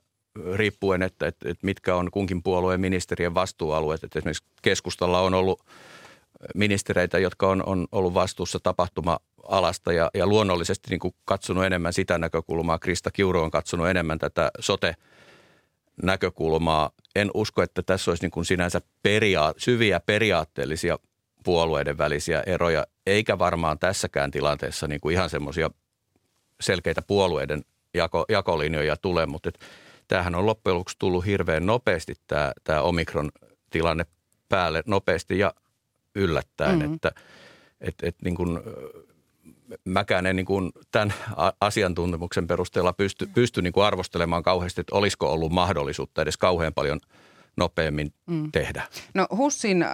riippuen, 0.54 1.02
että, 1.02 1.26
että, 1.26 1.48
että 1.48 1.66
mitkä 1.66 1.96
on 1.96 2.10
kunkin 2.10 2.42
puolueen 2.42 2.80
ministerien 2.80 3.34
vastuualueet. 3.34 4.04
Että 4.04 4.18
esimerkiksi 4.18 4.44
keskustalla 4.62 5.20
on 5.20 5.34
ollut 5.34 5.62
ministereitä, 6.54 7.18
jotka 7.18 7.48
on, 7.48 7.62
on 7.66 7.86
ollut 7.92 8.14
vastuussa 8.14 8.58
tapahtuma-alasta 8.62 9.92
ja, 9.92 10.10
ja 10.14 10.26
luonnollisesti 10.26 10.90
niin 10.90 11.00
kuin 11.00 11.14
katsonut 11.24 11.64
enemmän 11.64 11.92
sitä 11.92 12.18
näkökulmaa. 12.18 12.78
Krista 12.78 13.10
Kiuru 13.10 13.42
on 13.42 13.50
katsonut 13.50 13.88
enemmän 13.88 14.18
tätä 14.18 14.50
sote-näkökulmaa. 14.60 16.90
En 17.14 17.30
usko, 17.34 17.62
että 17.62 17.82
tässä 17.82 18.10
olisi 18.10 18.24
niin 18.24 18.30
kuin 18.30 18.44
sinänsä 18.44 18.80
peria- 19.02 19.54
syviä 19.56 20.00
periaatteellisia 20.00 20.98
puolueiden 21.44 21.98
välisiä 21.98 22.42
eroja, 22.46 22.86
eikä 23.06 23.38
varmaan 23.38 23.78
tässäkään 23.78 24.30
tilanteessa 24.30 24.86
niin 24.86 25.00
kuin 25.00 25.12
ihan 25.12 25.30
semmoisia 25.30 25.70
selkeitä 26.60 27.02
puolueiden 27.02 27.62
jako, 27.94 28.24
jakolinjoja 28.28 28.96
tule, 28.96 29.26
mutta 29.26 29.48
että 29.48 29.66
tämähän 30.08 30.34
on 30.34 30.46
loppujen 30.46 30.74
lopuksi 30.74 30.96
tullut 30.98 31.26
hirveän 31.26 31.66
nopeasti 31.66 32.14
tämä, 32.26 32.52
tämä 32.64 32.80
omikron-tilanne 32.80 34.06
päälle 34.48 34.82
nopeasti 34.86 35.38
ja 35.38 35.54
yllättäen, 36.14 36.78
mm-hmm. 36.78 36.94
että 36.94 37.12
et, 37.80 37.94
et 38.02 38.16
niin 38.24 38.34
kuin, 38.34 38.60
mäkään 39.84 40.26
en 40.26 40.36
niin 40.36 40.46
kuin 40.46 40.72
tämän 40.90 41.14
asiantuntemuksen 41.60 42.46
perusteella 42.46 42.92
pysty, 42.92 43.28
pysty 43.34 43.62
niin 43.62 43.72
kuin 43.72 43.84
arvostelemaan 43.84 44.42
kauheasti, 44.42 44.80
että 44.80 44.96
olisiko 44.96 45.32
ollut 45.32 45.52
mahdollisuutta 45.52 46.22
edes 46.22 46.36
kauhean 46.36 46.74
paljon– 46.74 47.00
nopeammin 47.56 48.12
mm. 48.26 48.52
tehdä. 48.52 48.82
No 49.14 49.26
HUSin 49.36 49.82
äh, 49.82 49.90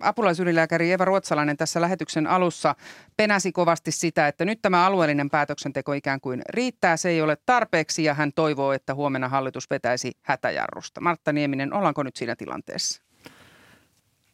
apulaisylilääkäri 0.00 0.92
Eva 0.92 1.04
Ruotsalainen 1.04 1.56
tässä 1.56 1.80
lähetyksen 1.80 2.26
alussa 2.26 2.74
penäsi 3.16 3.52
kovasti 3.52 3.92
sitä, 3.92 4.28
että 4.28 4.44
nyt 4.44 4.62
tämä 4.62 4.86
alueellinen 4.86 5.30
päätöksenteko 5.30 5.92
ikään 5.92 6.20
kuin 6.20 6.42
riittää, 6.48 6.96
se 6.96 7.08
ei 7.08 7.22
ole 7.22 7.36
tarpeeksi 7.46 8.04
ja 8.04 8.14
hän 8.14 8.32
toivoo, 8.32 8.72
että 8.72 8.94
huomenna 8.94 9.28
hallitus 9.28 9.70
vetäisi 9.70 10.12
hätäjarrusta. 10.22 11.00
Martta 11.00 11.32
Nieminen, 11.32 11.72
ollaanko 11.72 12.02
nyt 12.02 12.16
siinä 12.16 12.36
tilanteessa? 12.36 13.02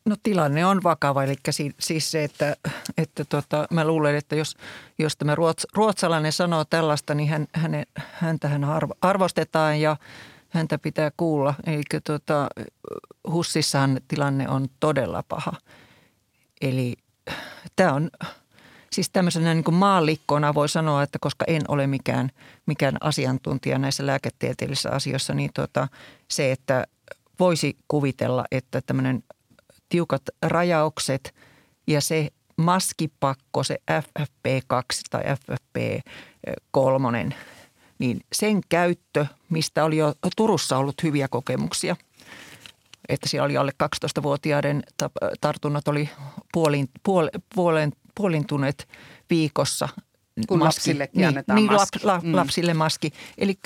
No 0.04 0.16
tilanne 0.22 0.66
on 0.66 0.82
vakava, 0.82 1.24
eli 1.24 1.34
siis 1.80 2.10
se, 2.10 2.24
että, 2.24 2.56
että 2.98 3.24
tota, 3.24 3.66
mä 3.70 3.84
luulen, 3.86 4.16
että 4.16 4.36
jos, 4.36 4.56
jos 4.98 5.16
tämä 5.16 5.34
ruots, 5.34 5.66
ruotsalainen 5.74 6.32
sanoo 6.32 6.64
tällaista, 6.64 7.14
niin 7.14 7.28
hän, 7.28 7.46
hänen, 7.54 7.86
häntähän 7.96 8.64
arvostetaan 9.02 9.80
ja– 9.80 9.96
häntä 10.52 10.78
pitää 10.78 11.10
kuulla. 11.16 11.54
Eli 11.66 11.82
tuota, 12.06 12.48
Hussissahan 13.30 14.00
tilanne 14.08 14.48
on 14.48 14.68
todella 14.80 15.24
paha. 15.28 15.52
Eli 16.60 16.94
tämä 17.76 17.92
on, 17.92 18.10
siis 18.92 19.10
tämmöisenä 19.10 19.54
niin 19.54 19.64
kuin 19.64 19.74
maallikkona 19.74 20.54
voi 20.54 20.68
sanoa, 20.68 21.02
että 21.02 21.18
koska 21.20 21.44
en 21.48 21.62
ole 21.68 21.86
mikään, 21.86 22.30
mikään 22.66 22.96
asiantuntija 23.00 23.78
näissä 23.78 24.06
lääketieteellisissä 24.06 24.90
asioissa, 24.90 25.34
niin 25.34 25.50
tuota, 25.54 25.88
se, 26.30 26.52
että 26.52 26.86
voisi 27.40 27.76
kuvitella, 27.88 28.44
että 28.50 28.80
tämmöinen 28.86 29.24
tiukat 29.88 30.22
rajaukset 30.42 31.34
ja 31.86 32.00
se 32.00 32.28
maskipakko, 32.56 33.62
se 33.62 33.78
FFP2 33.90 34.82
tai 35.10 35.22
FFP3, 35.22 37.34
niin 38.02 38.20
sen 38.32 38.60
käyttö, 38.68 39.26
mistä 39.48 39.84
oli 39.84 39.96
jo 39.96 40.14
Turussa 40.36 40.78
ollut 40.78 41.02
hyviä 41.02 41.28
kokemuksia, 41.28 41.96
että 43.08 43.28
siellä 43.28 43.44
oli 43.44 43.56
alle 43.56 43.72
12-vuotiaiden 43.82 44.82
tartunnat 45.40 45.88
oli 45.88 46.10
puolin, 46.52 46.88
puol, 47.02 47.28
puolen, 47.54 47.92
puolintuneet 48.14 48.88
viikossa. 49.30 49.88
Kun 50.48 50.58
maski, 50.58 50.64
lapsillekin 50.64 51.18
niin, 51.18 51.28
annetaan 51.28 51.56
niin, 51.56 51.72
maski. 51.72 51.98
La, 52.02 52.20
mm. 52.24 52.34
lapsille 52.34 52.74
maski. 52.74 53.12
Eli 53.38 53.58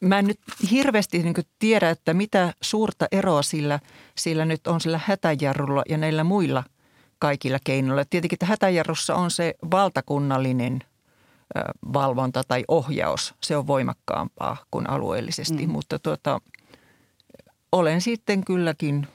mä 0.00 0.18
en 0.18 0.26
nyt 0.26 0.40
hirveästi 0.70 1.22
niin 1.22 1.34
tiedä, 1.58 1.90
että 1.90 2.14
mitä 2.14 2.54
suurta 2.60 3.06
eroa 3.12 3.42
sillä, 3.42 3.80
sillä 4.18 4.44
nyt 4.44 4.66
on 4.66 4.80
sillä 4.80 5.00
hätäjarrulla 5.04 5.82
ja 5.88 5.98
näillä 5.98 6.24
muilla 6.24 6.64
kaikilla 7.18 7.58
keinoilla. 7.64 8.04
Tietenkin 8.04 8.36
että 8.36 8.46
hätäjarrussa 8.46 9.14
on 9.14 9.30
se 9.30 9.54
valtakunnallinen 9.70 10.78
valvonta 11.92 12.42
tai 12.48 12.64
ohjaus. 12.68 13.34
Se 13.42 13.56
on 13.56 13.66
voimakkaampaa 13.66 14.56
kuin 14.70 14.90
alueellisesti, 14.90 15.66
mm. 15.66 15.72
mutta 15.72 15.98
tuota, 15.98 16.40
olen 17.72 18.00
sitten 18.00 18.44
kylläkin 18.44 19.06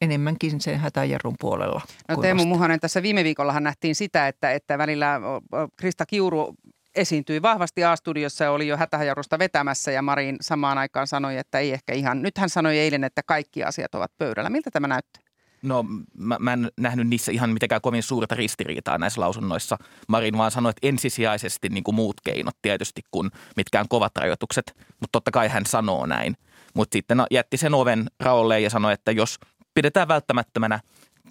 enemmänkin 0.00 0.60
sen 0.60 0.78
hätäjarrun 0.78 1.34
puolella. 1.40 1.80
No 2.08 2.16
Teemu 2.16 2.44
Muhonen, 2.44 2.80
tässä 2.80 3.02
viime 3.02 3.24
viikollahan 3.24 3.62
nähtiin 3.62 3.94
sitä, 3.94 4.28
että, 4.28 4.52
että 4.52 4.78
välillä 4.78 5.20
Krista 5.76 6.06
Kiuru 6.06 6.54
esiintyi 6.94 7.42
vahvasti 7.42 7.84
A-studiossa 7.84 8.44
ja 8.44 8.50
oli 8.50 8.68
jo 8.68 8.76
hätäjarrusta 8.76 9.38
vetämässä 9.38 9.92
ja 9.92 10.02
Marin 10.02 10.36
samaan 10.40 10.78
aikaan 10.78 11.06
sanoi, 11.06 11.36
että 11.36 11.58
ei 11.58 11.72
ehkä 11.72 11.92
ihan. 11.92 12.22
Nyt 12.22 12.38
hän 12.38 12.50
sanoi 12.50 12.78
eilen, 12.78 13.04
että 13.04 13.22
kaikki 13.26 13.64
asiat 13.64 13.94
ovat 13.94 14.12
pöydällä. 14.18 14.50
Miltä 14.50 14.70
tämä 14.70 14.88
näyttää? 14.88 15.25
No 15.66 15.84
mä, 16.18 16.36
mä 16.40 16.52
en 16.52 16.70
nähnyt 16.76 17.08
niissä 17.08 17.32
ihan 17.32 17.50
mitenkään 17.50 17.80
kovin 17.80 18.02
suurta 18.02 18.34
ristiriitaa 18.34 18.98
näissä 18.98 19.20
lausunnoissa. 19.20 19.76
Marin 20.08 20.38
vaan 20.38 20.50
sanoi, 20.50 20.70
että 20.70 20.86
ensisijaisesti 20.88 21.68
niin 21.68 21.84
kuin 21.84 21.94
muut 21.94 22.16
keinot 22.24 22.56
tietysti 22.62 23.02
kuin 23.10 23.30
mitkään 23.56 23.88
kovat 23.88 24.16
rajoitukset, 24.16 24.76
mutta 24.76 25.12
totta 25.12 25.30
kai 25.30 25.48
hän 25.48 25.66
sanoo 25.66 26.06
näin. 26.06 26.36
Mutta 26.74 26.94
sitten 26.96 27.16
no, 27.16 27.26
jätti 27.30 27.56
sen 27.56 27.74
oven 27.74 28.06
raolleen 28.20 28.62
ja 28.62 28.70
sanoi, 28.70 28.92
että 28.92 29.12
jos 29.12 29.38
pidetään 29.74 30.08
välttämättömänä 30.08 30.80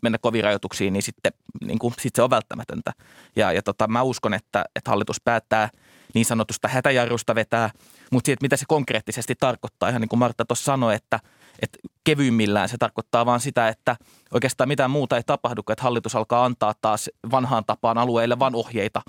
mennä 0.02 0.18
kovin 0.18 0.44
rajoituksiin, 0.44 0.94
niin 0.94 1.04
sitten 1.04 1.32
niin 1.66 1.80
kuin, 1.80 1.94
sit 2.00 2.16
se 2.16 2.22
on 2.22 2.30
välttämätöntä. 2.30 2.92
Ja, 3.36 3.52
ja 3.52 3.62
tota, 3.62 3.88
mä 3.88 4.02
uskon, 4.02 4.34
että, 4.34 4.66
että 4.76 4.92
hallitus 4.92 5.22
päättää 5.22 5.70
niin 6.14 6.26
sanotusta 6.26 6.68
hätäjarrusta 6.68 7.36
vetää, 7.36 7.70
mutta 8.12 8.26
siitä, 8.28 8.42
mitä 8.42 8.58
se 8.58 8.66
konkreettisesti 8.68 9.36
tarkoittaa, 9.40 9.90
ihan 9.90 10.02
niin 10.02 10.10
kuin 10.10 10.20
Martta 10.20 10.46
tuossa 10.46 10.66
sanoi, 10.66 10.96
että– 10.96 11.20
että 11.62 11.80
kevyimmillään 12.04 12.70
se 12.70 12.78
tarkoittaa 12.78 13.26
vaan 13.26 13.40
sitä, 13.40 13.68
että 13.68 13.96
oikeastaan 14.34 14.68
mitään 14.68 14.92
muuta 14.92 15.18
ei 15.18 15.24
tapahdu, 15.26 15.62
että 15.70 15.84
hallitus 15.84 16.16
alkaa 16.16 16.46
antaa 16.46 16.74
taas 16.82 17.10
vanhaan 17.32 17.66
tapaan 17.66 17.98
alueille 17.98 18.40
vain 18.40 18.56
ohjeita. 18.56 19.02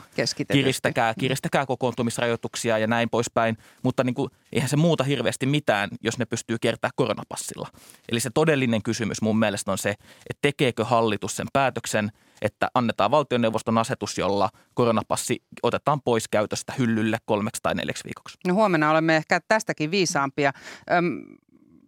Kiristäkää, 0.52 1.14
kiristäkää 1.14 1.66
kokoontumisrajoituksia 1.66 2.78
ja 2.78 2.86
näin 2.86 3.10
poispäin, 3.10 3.58
mutta 3.82 4.04
niin 4.04 4.14
kuin, 4.14 4.30
eihän 4.52 4.68
se 4.68 4.76
muuta 4.76 5.04
hirveästi 5.04 5.46
mitään, 5.46 5.90
jos 6.02 6.18
ne 6.18 6.24
pystyy 6.24 6.56
kiertämään 6.60 6.92
koronapassilla. 6.96 7.68
Eli 8.08 8.20
se 8.20 8.30
todellinen 8.34 8.82
kysymys 8.82 9.22
mun 9.22 9.38
mielestä 9.38 9.72
on 9.72 9.78
se, 9.78 9.90
että 10.30 10.42
tekeekö 10.42 10.84
hallitus 10.84 11.36
sen 11.36 11.46
päätöksen, 11.52 12.12
että 12.42 12.68
annetaan 12.74 13.10
valtioneuvoston 13.10 13.78
asetus, 13.78 14.18
jolla 14.18 14.48
koronapassi 14.74 15.42
otetaan 15.62 16.02
pois 16.02 16.28
käytöstä 16.28 16.72
hyllylle 16.78 17.18
kolmeksi 17.24 17.62
tai 17.62 17.74
neljäksi 17.74 18.04
viikoksi. 18.04 18.38
No 18.46 18.54
huomenna 18.54 18.90
olemme 18.90 19.16
ehkä 19.16 19.40
tästäkin 19.48 19.90
viisaampia. 19.90 20.52
Öm, 20.92 21.20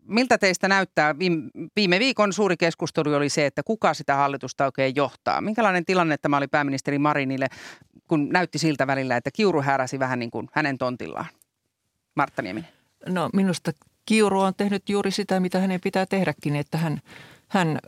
miltä 0.09 0.39
teistä 0.39 0.69
näyttää? 0.69 1.15
Viime 1.77 1.99
viikon 1.99 2.33
suuri 2.33 2.57
keskustelu 2.57 3.15
oli 3.15 3.29
se, 3.29 3.47
että 3.47 3.63
kuka 3.63 3.95
sitä 3.95 4.15
hallitusta 4.15 4.65
oikein 4.65 4.97
johtaa. 4.97 5.41
Minkälainen 5.41 5.85
tilanne 5.85 6.17
tämä 6.19 6.37
oli 6.37 6.47
pääministeri 6.47 6.99
Marinille, 6.99 7.49
kun 8.09 8.29
näytti 8.29 8.59
siltä 8.59 8.87
välillä, 8.87 9.17
että 9.17 9.31
Kiuru 9.31 9.63
häräsi 9.63 9.99
vähän 9.99 10.19
niin 10.19 10.31
kuin 10.31 10.49
hänen 10.53 10.79
tontillaan? 10.79 11.27
Martta 12.15 12.43
Nieminen. 12.43 12.71
No 13.07 13.31
minusta 13.33 13.73
Kiuru 14.07 14.41
on 14.41 14.55
tehnyt 14.57 14.89
juuri 14.89 15.11
sitä, 15.11 15.41
mitä 15.41 15.59
hänen 15.59 15.81
pitää 15.81 16.07
tehdäkin, 16.07 16.57
että 16.57 16.79
hän, 16.79 17.01
hän 17.49 17.79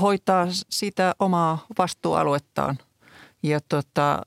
hoitaa 0.00 0.46
sitä 0.70 1.14
omaa 1.18 1.66
vastuualuettaan. 1.78 2.78
Ja 3.42 3.60
tota, 3.68 4.22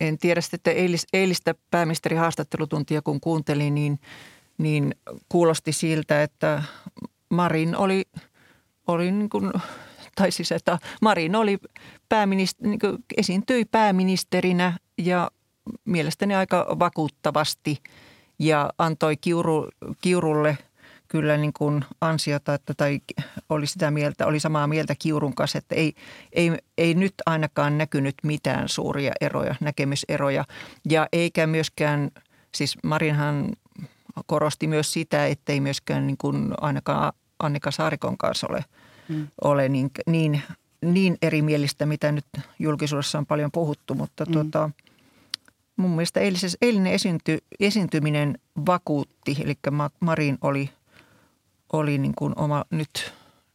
en 0.00 0.18
tiedä 0.18 0.40
sitten 0.40 0.74
eilistä 1.12 1.54
pääministeri 1.70 2.16
haastattelutuntia, 2.16 3.02
kun 3.02 3.20
kuuntelin, 3.20 3.74
niin– 3.74 3.98
niin 4.60 4.94
kuulosti 5.28 5.72
siltä, 5.72 6.22
että 6.22 6.62
Marin 7.28 7.76
oli, 7.76 8.04
oli 8.86 9.10
niin 9.10 9.28
kuin, 9.28 9.52
tai 10.14 10.30
siis 10.30 10.52
että 10.52 10.78
Marin 11.02 11.36
oli 11.36 11.58
pääministeri, 12.08 12.68
niin 12.70 12.80
kuin 12.80 13.04
esiintyi 13.16 13.64
pääministerinä 13.64 14.78
ja 14.98 15.30
mielestäni 15.84 16.34
aika 16.34 16.76
vakuuttavasti 16.78 17.82
ja 18.38 18.70
antoi 18.78 19.16
Kiuru, 19.16 19.68
Kiurulle 20.00 20.58
kyllä 21.08 21.36
niin 21.36 21.52
kuin 21.52 21.84
ansiota, 22.00 22.54
että, 22.54 22.74
tai 22.76 23.00
oli 23.48 23.66
sitä 23.66 23.90
mieltä, 23.90 24.26
oli 24.26 24.40
samaa 24.40 24.66
mieltä 24.66 24.94
Kiurun 24.98 25.34
kanssa, 25.34 25.58
että 25.58 25.74
ei, 25.74 25.94
ei, 26.32 26.52
ei 26.78 26.94
nyt 26.94 27.14
ainakaan 27.26 27.78
näkynyt 27.78 28.14
mitään 28.22 28.68
suuria 28.68 29.12
eroja, 29.20 29.54
näkemyseroja. 29.60 30.44
Ja 30.90 31.08
eikä 31.12 31.46
myöskään, 31.46 32.10
siis 32.54 32.78
Marinhan 32.84 33.48
korosti 34.26 34.66
myös 34.66 34.92
sitä, 34.92 35.26
ettei 35.26 35.60
myöskään 35.60 36.06
niin 36.06 36.16
kuin 36.18 36.52
ainakaan 36.60 37.12
Annika 37.38 37.70
Saarikon 37.70 38.18
kanssa 38.18 38.46
ole, 38.50 38.64
mm. 39.08 39.28
ole 39.44 39.68
niin, 39.68 39.90
niin, 40.06 40.42
niin 40.84 41.18
erimielistä, 41.22 41.86
mitä 41.86 42.12
nyt 42.12 42.26
julkisuudessa 42.58 43.18
on 43.18 43.26
paljon 43.26 43.50
puhuttu, 43.52 43.94
mutta 43.94 44.24
mm. 44.24 44.32
tuota, 44.32 44.70
mun 45.76 45.90
mielestä 45.90 46.20
eilises, 46.20 46.56
eilinen 46.62 46.92
esiinty, 46.92 47.38
esiintyminen 47.60 48.38
vakuutti, 48.66 49.36
eli 49.44 49.58
Marin 50.00 50.38
oli, 50.40 50.70
oli 51.72 51.98
niin 51.98 52.14
kuin 52.14 52.32
oma 52.36 52.64
nyt 52.70 53.12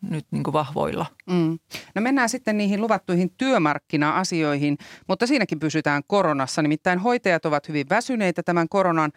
nyt 0.09 0.25
niin 0.31 0.43
kuin 0.43 0.53
vahvoilla. 0.53 1.05
Mm. 1.29 1.59
No 1.95 2.01
mennään 2.01 2.29
sitten 2.29 2.57
niihin 2.57 2.81
luvattuihin 2.81 3.31
työmarkkina-asioihin, 3.37 4.77
mutta 5.07 5.27
siinäkin 5.27 5.59
pysytään 5.59 6.03
koronassa. 6.07 6.61
Nimittäin 6.61 6.99
hoitajat 6.99 7.45
ovat 7.45 7.67
hyvin 7.67 7.89
väsyneitä 7.89 8.43
tämän 8.43 8.69
koronan 8.69 9.11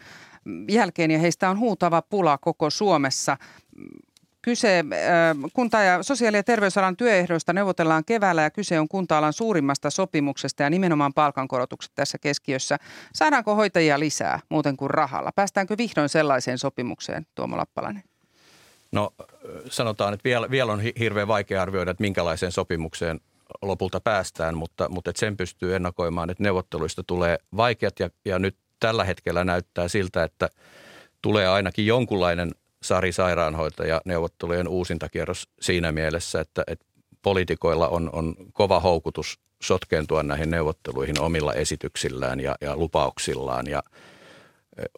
jälkeen 0.68 1.10
ja 1.10 1.18
heistä 1.18 1.50
on 1.50 1.58
huutava 1.58 2.02
pula 2.02 2.38
koko 2.38 2.70
Suomessa. 2.70 3.36
Kyse 4.42 4.84
kunta- 5.52 5.82
ja 5.82 6.02
sosiaali- 6.02 6.36
ja 6.36 6.42
terveysalan 6.42 6.96
työehdoista 6.96 7.52
neuvotellaan 7.52 8.04
keväällä 8.04 8.42
ja 8.42 8.50
kyse 8.50 8.80
on 8.80 8.88
kunta-alan 8.88 9.32
suurimmasta 9.32 9.90
sopimuksesta 9.90 10.62
ja 10.62 10.70
nimenomaan 10.70 11.14
palkankorotukset 11.14 11.92
tässä 11.94 12.18
keskiössä. 12.18 12.76
Saadaanko 13.14 13.54
hoitajia 13.54 14.00
lisää 14.00 14.40
muuten 14.48 14.76
kuin 14.76 14.90
rahalla? 14.90 15.32
Päästäänkö 15.32 15.74
vihdoin 15.78 16.08
sellaiseen 16.08 16.58
sopimukseen, 16.58 17.26
Tuomo 17.34 17.56
Lappalainen? 17.56 18.02
No 18.92 19.10
sanotaan, 19.70 20.14
että 20.14 20.24
vielä, 20.24 20.50
vielä 20.50 20.72
on 20.72 20.80
hirveän 20.98 21.28
vaikea 21.28 21.62
arvioida, 21.62 21.90
että 21.90 22.02
minkälaiseen 22.02 22.52
sopimukseen 22.52 23.20
lopulta 23.62 24.00
päästään, 24.00 24.56
mutta, 24.56 24.88
mutta 24.88 25.12
sen 25.16 25.36
pystyy 25.36 25.76
ennakoimaan, 25.76 26.30
että 26.30 26.42
neuvotteluista 26.42 27.02
tulee 27.02 27.38
vaikeat 27.56 28.00
ja, 28.00 28.10
ja 28.24 28.38
nyt 28.38 28.56
tällä 28.80 29.04
hetkellä 29.04 29.44
näyttää 29.44 29.88
siltä, 29.88 30.24
että 30.24 30.48
tulee 31.22 31.48
ainakin 31.48 31.86
jonkunlainen 31.86 32.50
Sari 32.82 33.12
Sairaanhoitaja 33.12 34.00
neuvottelujen 34.04 34.68
uusintakierros 34.68 35.48
siinä 35.60 35.92
mielessä, 35.92 36.40
että, 36.40 36.64
että 36.66 36.86
poliitikoilla 37.22 37.88
on, 37.88 38.10
on 38.12 38.34
kova 38.52 38.80
houkutus 38.80 39.40
sotkeentua 39.62 40.22
näihin 40.22 40.50
neuvotteluihin 40.50 41.20
omilla 41.20 41.54
esityksillään 41.54 42.40
ja, 42.40 42.54
ja 42.60 42.76
lupauksillaan. 42.76 43.66
Ja 43.66 43.82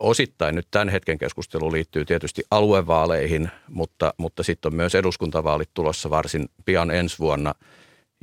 osittain 0.01 0.55
nyt 0.55 0.67
tämän 0.71 0.89
hetken 0.89 1.19
keskustelu 1.19 1.73
liittyy 1.73 2.05
tietysti 2.05 2.43
aluevaaleihin, 2.51 3.51
mutta, 3.69 4.15
mutta 4.17 4.43
sitten 4.43 4.73
on 4.73 4.77
myös 4.77 4.95
eduskuntavaalit 4.95 5.71
tulossa 5.75 6.11
varsin 6.11 6.49
pian 6.65 6.91
ensi 6.91 7.19
vuonna. 7.19 7.55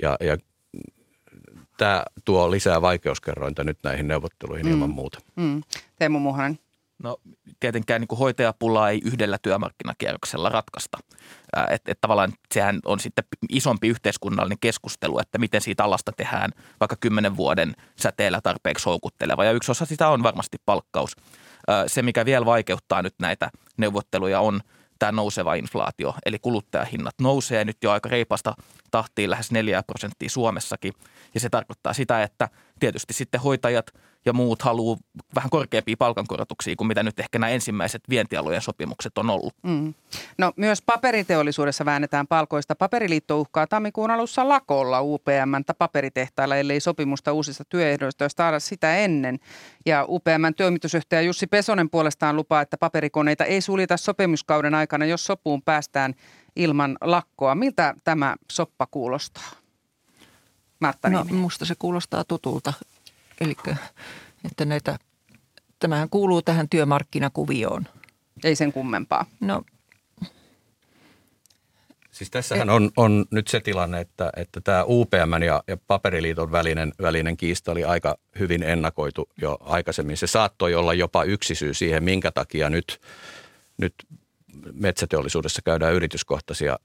Ja, 0.01 0.17
ja 0.19 0.37
tämä 1.77 2.03
tuo 2.25 2.51
lisää 2.51 2.81
vaikeuskerrointa 2.81 3.63
nyt 3.63 3.77
näihin 3.83 4.07
neuvotteluihin 4.07 4.65
mm. 4.65 4.71
ilman 4.71 4.89
muuta. 4.89 5.19
Mm. 5.35 5.61
Teemu 5.99 6.19
Muhonen. 6.19 6.59
No 7.03 7.17
tietenkään 7.59 8.01
niin 8.01 8.07
kuin 8.07 8.19
hoitajapulaa 8.19 8.89
ei 8.89 9.01
yhdellä 9.05 9.37
työmarkkinakierroksella 9.41 10.49
ratkaista. 10.49 10.97
Että 11.69 11.91
et 11.91 12.01
tavallaan 12.01 12.33
sehän 12.53 12.79
on 12.85 12.99
sitten 12.99 13.23
isompi 13.49 13.87
yhteiskunnallinen 13.87 14.57
keskustelu, 14.61 15.19
että 15.19 15.37
miten 15.37 15.61
siitä 15.61 15.83
alasta 15.83 16.11
tehdään 16.17 16.51
vaikka 16.79 16.95
kymmenen 16.99 17.37
vuoden 17.37 17.73
säteellä 17.95 18.41
tarpeeksi 18.41 18.85
houkutteleva. 18.85 19.45
Ja 19.45 19.51
yksi 19.51 19.71
osa 19.71 19.85
sitä 19.85 20.09
on 20.09 20.23
varmasti 20.23 20.57
palkkaus. 20.65 21.15
Se, 21.87 22.01
mikä 22.01 22.25
vielä 22.25 22.45
vaikeuttaa 22.45 23.01
nyt 23.01 23.15
näitä 23.19 23.49
neuvotteluja 23.77 24.39
on 24.39 24.61
tämä 24.99 25.11
nouseva 25.11 25.53
inflaatio, 25.53 26.15
eli 26.25 26.39
kuluttajahinnat 26.39 27.15
nousee 27.21 27.65
nyt 27.65 27.77
jo 27.83 27.91
aika 27.91 28.09
reipasta 28.09 28.55
tahtiin 28.91 29.29
lähes 29.29 29.51
4 29.51 29.83
prosenttia 29.83 30.29
Suomessakin. 30.29 30.93
Ja 31.33 31.39
se 31.39 31.49
tarkoittaa 31.49 31.93
sitä, 31.93 32.23
että 32.23 32.49
tietysti 32.79 33.13
sitten 33.13 33.41
hoitajat 33.41 33.93
ja 34.27 34.33
muut 34.33 34.61
haluaa 34.61 34.97
vähän 35.35 35.49
korkeampia 35.49 35.95
palkankorotuksia 35.99 36.75
kuin 36.75 36.87
mitä 36.87 37.03
nyt 37.03 37.19
ehkä 37.19 37.39
nämä 37.39 37.49
ensimmäiset 37.49 38.01
vientialojen 38.09 38.61
sopimukset 38.61 39.17
on 39.17 39.29
ollut. 39.29 39.53
Mm. 39.63 39.93
No 40.37 40.53
myös 40.55 40.81
paperiteollisuudessa 40.81 41.85
väännetään 41.85 42.27
palkoista. 42.27 42.75
Paperiliitto 42.75 43.41
uhkaa 43.41 43.67
tammikuun 43.67 44.11
alussa 44.11 44.49
lakolla 44.49 45.01
UPM 45.01 45.73
paperitehtailla, 45.77 46.55
ellei 46.55 46.79
sopimusta 46.79 47.33
uusista 47.33 47.63
työehdoista 47.65 48.29
saada 48.37 48.59
sitä 48.59 48.97
ennen. 48.97 49.39
Ja 49.85 50.05
UPM 50.07 50.53
työmitysjohtaja 50.57 51.21
Jussi 51.21 51.47
Pesonen 51.47 51.89
puolestaan 51.89 52.35
lupaa, 52.35 52.61
että 52.61 52.77
paperikoneita 52.77 53.45
ei 53.45 53.61
suljeta 53.61 53.97
sopimuskauden 53.97 54.75
aikana, 54.75 55.05
jos 55.05 55.25
sopuun 55.25 55.61
päästään 55.61 56.13
ilman 56.55 56.97
lakkoa. 57.01 57.55
Miltä 57.55 57.93
tämä 58.03 58.35
soppa 58.51 58.87
kuulostaa? 58.91 59.51
Martta 60.79 61.09
No 61.09 61.23
musta 61.23 61.65
se 61.65 61.75
kuulostaa 61.79 62.23
tutulta. 62.23 62.73
Eli 63.41 63.55
että 64.45 64.65
näitä, 64.65 64.99
tämähän 65.79 66.09
kuuluu 66.09 66.41
tähän 66.41 66.69
työmarkkinakuvioon. 66.69 67.87
Ei 68.43 68.55
sen 68.55 68.73
kummempaa. 68.73 69.25
No 69.39 69.63
Siis 72.17 72.29
tässähän 72.29 72.69
on, 72.69 72.91
on 72.97 73.25
nyt 73.31 73.47
se 73.47 73.59
tilanne, 73.59 74.01
että, 74.01 74.29
että 74.37 74.61
tämä 74.61 74.83
UPM 74.83 75.43
ja, 75.45 75.63
ja 75.67 75.77
Paperiliiton 75.87 76.51
välinen, 76.51 76.93
välinen 77.01 77.37
kiista 77.37 77.71
oli 77.71 77.83
aika 77.83 78.17
hyvin 78.39 78.63
ennakoitu 78.63 79.29
jo 79.41 79.57
aikaisemmin. 79.61 80.17
Se 80.17 80.27
saattoi 80.27 80.75
olla 80.75 80.93
jopa 80.93 81.23
yksi 81.23 81.55
syy 81.55 81.73
siihen, 81.73 82.03
minkä 82.03 82.31
takia 82.31 82.69
nyt, 82.69 83.01
nyt 83.77 83.93
metsäteollisuudessa 84.73 85.61
käydään 85.61 85.93
yrityskohtaisia 85.93 86.79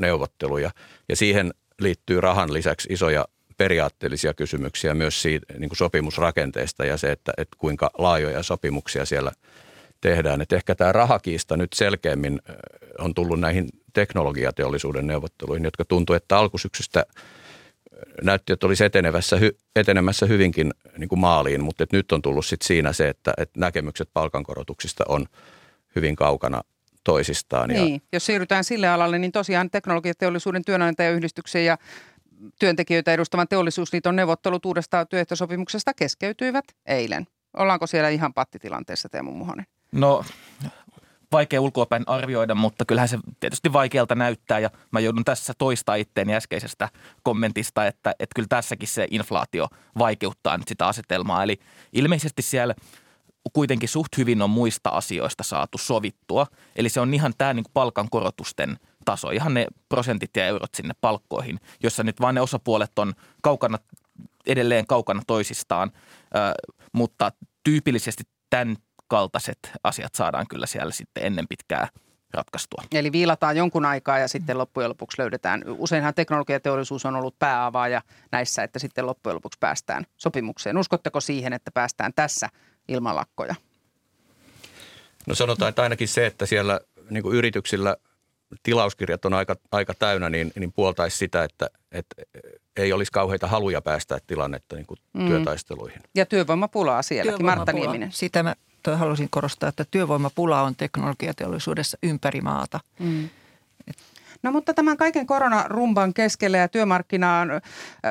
neuvotteluja. 0.00 0.70
Ja 1.08 1.16
siihen 1.16 1.54
liittyy 1.80 2.20
rahan 2.20 2.52
lisäksi 2.52 2.88
isoja 2.92 3.24
periaatteellisia 3.58 4.34
kysymyksiä 4.34 4.94
myös 4.94 5.22
siitä 5.22 5.54
niin 5.58 5.68
kuin 5.68 5.76
sopimusrakenteesta 5.76 6.84
ja 6.84 6.96
se, 6.96 7.12
että, 7.12 7.32
että 7.36 7.56
kuinka 7.58 7.90
laajoja 7.98 8.42
sopimuksia 8.42 9.04
siellä 9.04 9.32
tehdään. 10.00 10.40
Että 10.40 10.56
ehkä 10.56 10.74
tämä 10.74 10.92
rahakiista 10.92 11.56
nyt 11.56 11.72
selkeämmin 11.72 12.40
on 12.98 13.14
tullut 13.14 13.40
näihin 13.40 13.68
teknologiateollisuuden 13.92 15.06
neuvotteluihin, 15.06 15.64
jotka 15.64 15.84
tuntuu, 15.84 16.16
että 16.16 16.38
alkusyksystä 16.38 17.04
näytti, 18.22 18.52
että 18.52 18.66
olisi 18.66 18.84
etenevässä, 18.84 19.36
etenemässä 19.76 20.26
hyvinkin 20.26 20.74
niin 20.98 21.08
kuin 21.08 21.18
maaliin, 21.18 21.64
mutta 21.64 21.82
että 21.82 21.96
nyt 21.96 22.12
on 22.12 22.22
tullut 22.22 22.46
sit 22.46 22.62
siinä 22.62 22.92
se, 22.92 23.08
että, 23.08 23.34
että 23.36 23.60
näkemykset 23.60 24.08
palkankorotuksista 24.12 25.04
on 25.08 25.26
hyvin 25.96 26.16
kaukana 26.16 26.62
toisistaan. 27.04 27.68
Niin, 27.68 27.92
ja 27.94 28.00
jos 28.12 28.26
siirrytään 28.26 28.64
sille 28.64 28.88
alalle, 28.88 29.18
niin 29.18 29.32
tosiaan 29.32 29.70
teknologiateollisuuden 29.70 30.64
työnantajayhdistyksen 30.64 31.64
ja 31.64 31.78
työntekijöitä 32.58 33.12
edustavan 33.12 33.48
teollisuusliiton 33.48 34.16
neuvottelut 34.16 34.66
uudesta 34.66 35.06
työehtosopimuksesta 35.06 35.94
keskeytyivät 35.94 36.64
eilen. 36.86 37.26
Ollaanko 37.56 37.86
siellä 37.86 38.08
ihan 38.08 38.34
pattitilanteessa, 38.34 39.08
Teemu 39.08 39.32
Muhonen? 39.32 39.66
No 39.92 40.24
vaikea 41.32 41.60
ulkoapäin 41.60 42.02
arvioida, 42.06 42.54
mutta 42.54 42.84
kyllähän 42.84 43.08
se 43.08 43.18
tietysti 43.40 43.72
vaikealta 43.72 44.14
näyttää 44.14 44.58
ja 44.58 44.70
mä 44.90 45.00
joudun 45.00 45.24
tässä 45.24 45.52
toistaa 45.58 45.94
itteeni 45.94 46.34
äskeisestä 46.34 46.88
kommentista, 47.22 47.86
että, 47.86 48.10
että 48.10 48.34
kyllä 48.34 48.46
tässäkin 48.48 48.88
se 48.88 49.06
inflaatio 49.10 49.68
vaikeuttaa 49.98 50.58
nyt 50.58 50.68
sitä 50.68 50.86
asetelmaa. 50.86 51.42
Eli 51.42 51.60
ilmeisesti 51.92 52.42
siellä 52.42 52.74
kuitenkin 53.52 53.88
suht 53.88 54.16
hyvin 54.16 54.42
on 54.42 54.50
muista 54.50 54.90
asioista 54.90 55.42
saatu 55.42 55.78
sovittua. 55.78 56.46
Eli 56.76 56.88
se 56.88 57.00
on 57.00 57.14
ihan 57.14 57.32
tämä 57.38 57.54
niin 57.54 57.64
palkankorotusten 57.74 58.78
taso, 59.04 59.30
ihan 59.30 59.54
ne 59.54 59.66
prosentit 59.88 60.30
ja 60.36 60.46
eurot 60.46 60.74
sinne 60.74 60.94
palkkoihin, 61.00 61.60
jossa 61.82 62.02
nyt 62.02 62.20
vaan 62.20 62.34
ne 62.34 62.40
osapuolet 62.40 62.98
on 62.98 63.12
kaukana, 63.42 63.78
edelleen 64.46 64.86
kaukana 64.86 65.22
toisistaan, 65.26 65.92
mutta 66.92 67.32
tyypillisesti 67.64 68.22
tämän 68.50 68.76
kaltaiset 69.08 69.58
asiat 69.84 70.14
saadaan 70.14 70.46
kyllä 70.48 70.66
siellä 70.66 70.92
sitten 70.92 71.26
ennen 71.26 71.48
pitkää 71.48 71.88
ratkaistua. 72.34 72.82
Eli 72.92 73.12
viilataan 73.12 73.56
jonkun 73.56 73.84
aikaa 73.84 74.18
ja 74.18 74.28
sitten 74.28 74.58
loppujen 74.58 74.90
lopuksi 74.90 75.22
löydetään. 75.22 75.64
Useinhan 75.66 76.14
teknologiateollisuus 76.14 77.06
on 77.06 77.16
ollut 77.16 77.38
pääavaaja 77.38 78.02
näissä, 78.32 78.62
että 78.62 78.78
sitten 78.78 79.06
loppujen 79.06 79.34
lopuksi 79.34 79.58
päästään 79.60 80.06
sopimukseen. 80.16 80.78
Uskotteko 80.78 81.20
siihen, 81.20 81.52
että 81.52 81.70
päästään 81.70 82.12
tässä 82.16 82.48
ilman 82.88 83.16
lakkoja? 83.16 83.54
No 85.26 85.34
sanotaan, 85.34 85.68
että 85.68 85.82
ainakin 85.82 86.08
se, 86.08 86.26
että 86.26 86.46
siellä 86.46 86.80
niin 87.10 87.22
kuin 87.22 87.36
yrityksillä 87.36 87.96
tilauskirjat 88.62 89.24
on 89.24 89.34
aika, 89.34 89.56
aika 89.72 89.94
täynnä, 89.94 90.30
niin, 90.30 90.52
niin 90.58 90.72
puoltaisi 90.72 91.16
sitä, 91.16 91.44
että, 91.44 91.70
että 91.92 92.22
ei 92.76 92.92
olisi 92.92 93.12
kauheita 93.12 93.46
haluja 93.46 93.82
päästä 93.82 94.18
tilannetta 94.26 94.76
niin 94.76 94.86
kuin 94.86 94.98
mm. 95.12 95.26
työtaisteluihin. 95.26 96.02
Ja 96.14 96.26
työvoimapulaa 96.26 97.02
sielläkin, 97.02 97.46
Martta 97.46 97.72
Nieminen. 97.72 98.12
Sitä 98.12 98.42
mä 98.42 98.54
halusin 98.96 99.28
korostaa, 99.30 99.68
että 99.68 99.84
työvoimapula 99.90 100.62
on 100.62 100.76
teknologiateollisuudessa 100.76 101.98
ympäri 102.02 102.40
maata. 102.40 102.80
Mm. 102.98 103.28
No 104.42 104.52
mutta 104.52 104.74
tämän 104.74 104.96
kaiken 104.96 105.26
koronarumban 105.26 106.14
keskellä 106.14 106.58
ja 106.58 106.68
työmarkkinaan 106.68 107.48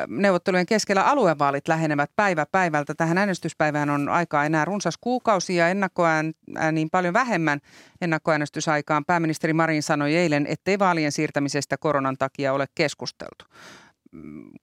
neuvottelujen 0.08 0.66
keskellä 0.66 1.04
aluevaalit 1.04 1.68
lähenevät 1.68 2.12
päivä 2.16 2.46
päivältä. 2.52 2.96
Tähän 2.96 3.18
äänestyspäivään 3.18 3.90
on 3.90 4.10
aikaa 4.10 4.46
enää 4.46 4.66
runsas 4.66 4.98
kuukausi 5.02 5.56
ja 5.56 5.70
ennakkoään 5.70 6.34
niin 6.72 6.90
paljon 6.92 7.14
vähemmän 7.14 7.60
ennakkoäänestysaikaan. 8.02 9.06
Pääministeri 9.06 9.54
Marin 9.54 9.84
sanoi 9.84 10.16
eilen, 10.16 10.48
ettei 10.48 10.80
vaalien 10.80 11.12
siirtämisestä 11.12 11.78
koronan 11.78 12.18
takia 12.18 12.54
ole 12.54 12.66
keskusteltu. 12.76 13.46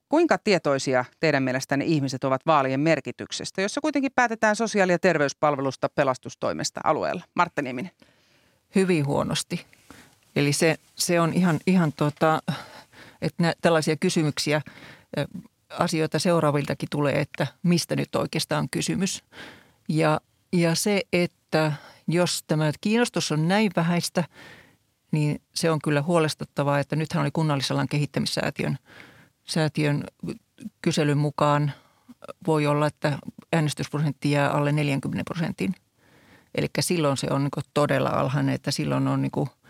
Kuinka 0.08 0.38
tietoisia 0.38 1.04
teidän 1.20 1.42
mielestänne 1.42 1.84
ihmiset 1.84 2.24
ovat 2.24 2.46
vaalien 2.46 2.80
merkityksestä, 2.80 3.62
jossa 3.62 3.80
kuitenkin 3.80 4.12
päätetään 4.14 4.56
sosiaali- 4.56 4.92
ja 4.92 4.98
terveyspalvelusta 4.98 5.88
pelastustoimesta 5.88 6.80
alueella? 6.84 7.22
Martta 7.34 7.62
Nieminen. 7.62 7.90
Hyvin 8.74 9.06
huonosti. 9.06 9.66
Eli 10.36 10.52
se, 10.52 10.76
se 10.94 11.20
on 11.20 11.32
ihan, 11.32 11.58
ihan 11.66 11.92
tota, 11.92 12.42
että 13.22 13.42
nä, 13.42 13.52
tällaisia 13.62 13.96
kysymyksiä, 13.96 14.62
asioita 15.78 16.18
seuraaviltakin 16.18 16.88
tulee, 16.90 17.20
että 17.20 17.46
mistä 17.62 17.96
nyt 17.96 18.14
oikeastaan 18.14 18.62
on 18.62 18.68
kysymys. 18.70 19.24
Ja, 19.88 20.20
ja 20.52 20.74
se, 20.74 21.02
että 21.12 21.72
jos 22.08 22.44
tämä 22.46 22.72
kiinnostus 22.80 23.32
on 23.32 23.48
näin 23.48 23.70
vähäistä, 23.76 24.24
niin 25.10 25.40
se 25.54 25.70
on 25.70 25.78
kyllä 25.84 26.02
huolestuttavaa, 26.02 26.78
että 26.78 26.96
nythän 26.96 27.22
oli 27.22 27.30
kunnallisalan 27.30 27.88
kehittämissäätiön 27.88 28.78
säätiön 29.44 30.04
kyselyn 30.82 31.18
mukaan 31.18 31.72
voi 32.46 32.66
olla, 32.66 32.86
että 32.86 33.18
äänestysprosentti 33.52 34.30
jää 34.30 34.50
alle 34.50 34.72
40 34.72 35.24
prosentin. 35.24 35.74
Eli 36.54 36.66
silloin 36.80 37.16
se 37.16 37.26
on 37.30 37.42
niin 37.42 37.64
todella 37.74 38.10
alhainen, 38.10 38.54
että 38.54 38.70
silloin 38.70 39.08
on 39.08 39.22
niin– 39.22 39.32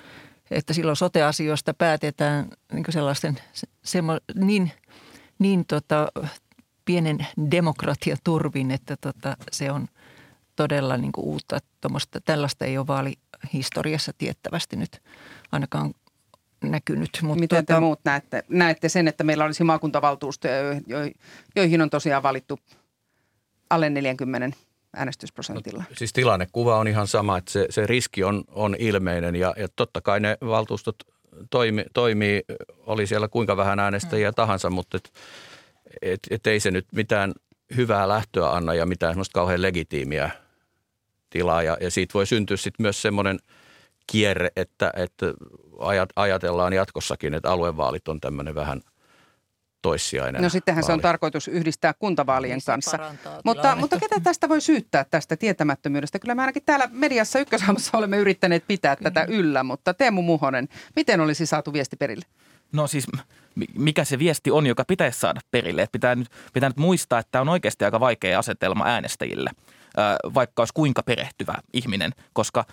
että 0.55 0.72
silloin 0.72 0.96
sote-asioista 0.96 1.74
päätetään 1.74 2.48
niin 2.72 2.84
sellaisten 2.88 3.38
semmo, 3.84 4.18
niin, 4.34 4.72
niin 5.38 5.64
tota, 5.66 6.09
pienen 6.84 7.26
demokratiaturvin, 7.50 8.70
että 8.70 8.96
tota, 9.00 9.36
se 9.52 9.70
on 9.70 9.88
todella 10.57 10.96
niin 10.96 11.12
kuin 11.12 11.24
uutta. 11.24 11.59
Tuommoista, 11.80 12.20
tällaista 12.20 12.64
ei 12.64 12.78
ole 12.78 12.86
vaalihistoriassa 12.86 14.12
tiettävästi 14.18 14.76
nyt 14.76 15.02
ainakaan 15.52 15.94
näkynyt. 16.62 17.11
Mutta 17.22 17.40
Miten 17.40 17.66
te 17.66 17.72
tota, 17.72 17.80
muut 17.80 18.00
näette, 18.05 18.44
näette 18.48 18.88
sen, 18.88 19.09
että 19.09 19.24
meillä 19.24 19.44
olisi 19.44 19.64
maakuntavaltuustoja, 19.64 20.55
joihin 21.57 21.82
on 21.82 21.90
tosiaan 21.90 22.22
valittu 22.22 22.59
alle 23.70 23.90
40 23.90 24.57
äänestysprosentilla? 24.97 25.84
No, 25.88 25.95
siis 25.99 26.12
tilannekuva 26.12 26.78
on 26.78 26.88
ihan 26.88 27.07
sama, 27.07 27.38
että 27.38 27.53
se, 27.53 27.66
se 27.70 27.86
riski 27.86 28.24
on, 28.24 28.45
on 28.53 28.76
ilmeinen 28.78 29.36
ja, 29.36 29.55
ja 29.57 29.68
totta 29.76 30.01
kai 30.01 30.20
ne 30.20 30.38
valtuustot 30.40 30.97
toimi, 31.51 31.84
toimii, 31.95 32.42
oli 32.78 33.07
siellä 33.07 33.28
kuinka 33.28 33.57
vähän 33.57 33.78
äänestäjiä 33.78 34.30
mm. 34.30 34.34
tahansa, 34.34 34.70
mutta 34.70 34.97
et, 34.97 35.12
et, 36.03 36.20
et 36.30 36.47
ei 36.47 36.61
se 36.61 36.70
nyt 36.70 36.86
mitään 36.92 37.32
hyvää 37.76 38.09
lähtöä 38.09 38.51
anna 38.51 38.74
ja 38.74 38.86
mitään 38.86 39.12
semmoista 39.12 39.34
kauhean 39.34 39.62
legitiimiä 39.62 40.30
tilaa 41.30 41.62
ja, 41.62 41.76
ja 41.80 41.90
siitä 41.90 42.14
voi 42.14 42.26
syntyä 42.26 42.57
sitten 42.57 42.84
myös 42.84 43.03
semmoinen 43.03 43.38
kierre, 44.07 44.49
että, 44.57 44.92
että 44.97 45.26
ajatellaan 46.16 46.72
jatkossakin, 46.72 47.34
että 47.34 47.51
aluevaalit 47.51 48.09
on 48.09 48.20
tämmöinen 48.20 48.55
vähän– 48.55 48.80
toissijainen 49.85 50.43
No 50.43 50.49
sittenhän 50.49 50.82
vaali. 50.82 50.87
se 50.87 50.93
on 50.93 51.01
tarkoitus 51.01 51.49
yhdistää 51.49 51.95
kuntavaalien 51.95 52.57
niin 52.57 52.62
kanssa. 52.66 52.99
Mutta, 53.45 53.76
mutta 53.76 53.99
ketä 53.99 54.20
tästä 54.20 54.49
voi 54.49 54.61
syyttää 54.61 55.05
tästä 55.05 55.37
tietämättömyydestä? 55.37 56.18
Kyllä 56.18 56.35
me 56.35 56.43
ainakin 56.43 56.62
täällä 56.66 56.89
mediassa 56.93 57.39
ykkösaamassa 57.39 57.91
olemme 57.99 58.16
yrittäneet 58.16 58.64
pitää 58.68 58.97
Kyllä. 58.97 59.11
tätä 59.11 59.32
yllä, 59.32 59.62
mutta 59.62 59.95
Teemu 59.95 60.22
Muhonen, 60.22 60.68
miten 60.97 61.20
olisi 61.20 61.47
saatu 61.47 61.72
viesti 61.72 61.97
perille? 61.97 62.24
No 62.72 62.87
siis 62.87 63.07
mikä 63.74 64.05
se 64.05 64.18
viesti 64.18 64.51
on, 64.51 64.66
joka 64.66 64.85
pitäisi 64.85 65.20
saada 65.20 65.41
perille. 65.51 65.89
pitää, 65.93 66.14
nyt, 66.14 66.28
pitää 66.53 66.68
nyt 66.68 66.76
muistaa, 66.76 67.18
että 67.18 67.30
tämä 67.30 67.43
on 67.43 67.49
oikeasti 67.49 67.85
aika 67.85 68.01
vaikea 68.01 68.39
asetelma 68.39 68.87
äänestäjille– 68.87 69.51
vaikka 70.34 70.62
olisi 70.62 70.74
kuinka 70.74 71.03
perehtyvä 71.03 71.55
ihminen, 71.72 72.12
koska 72.32 72.64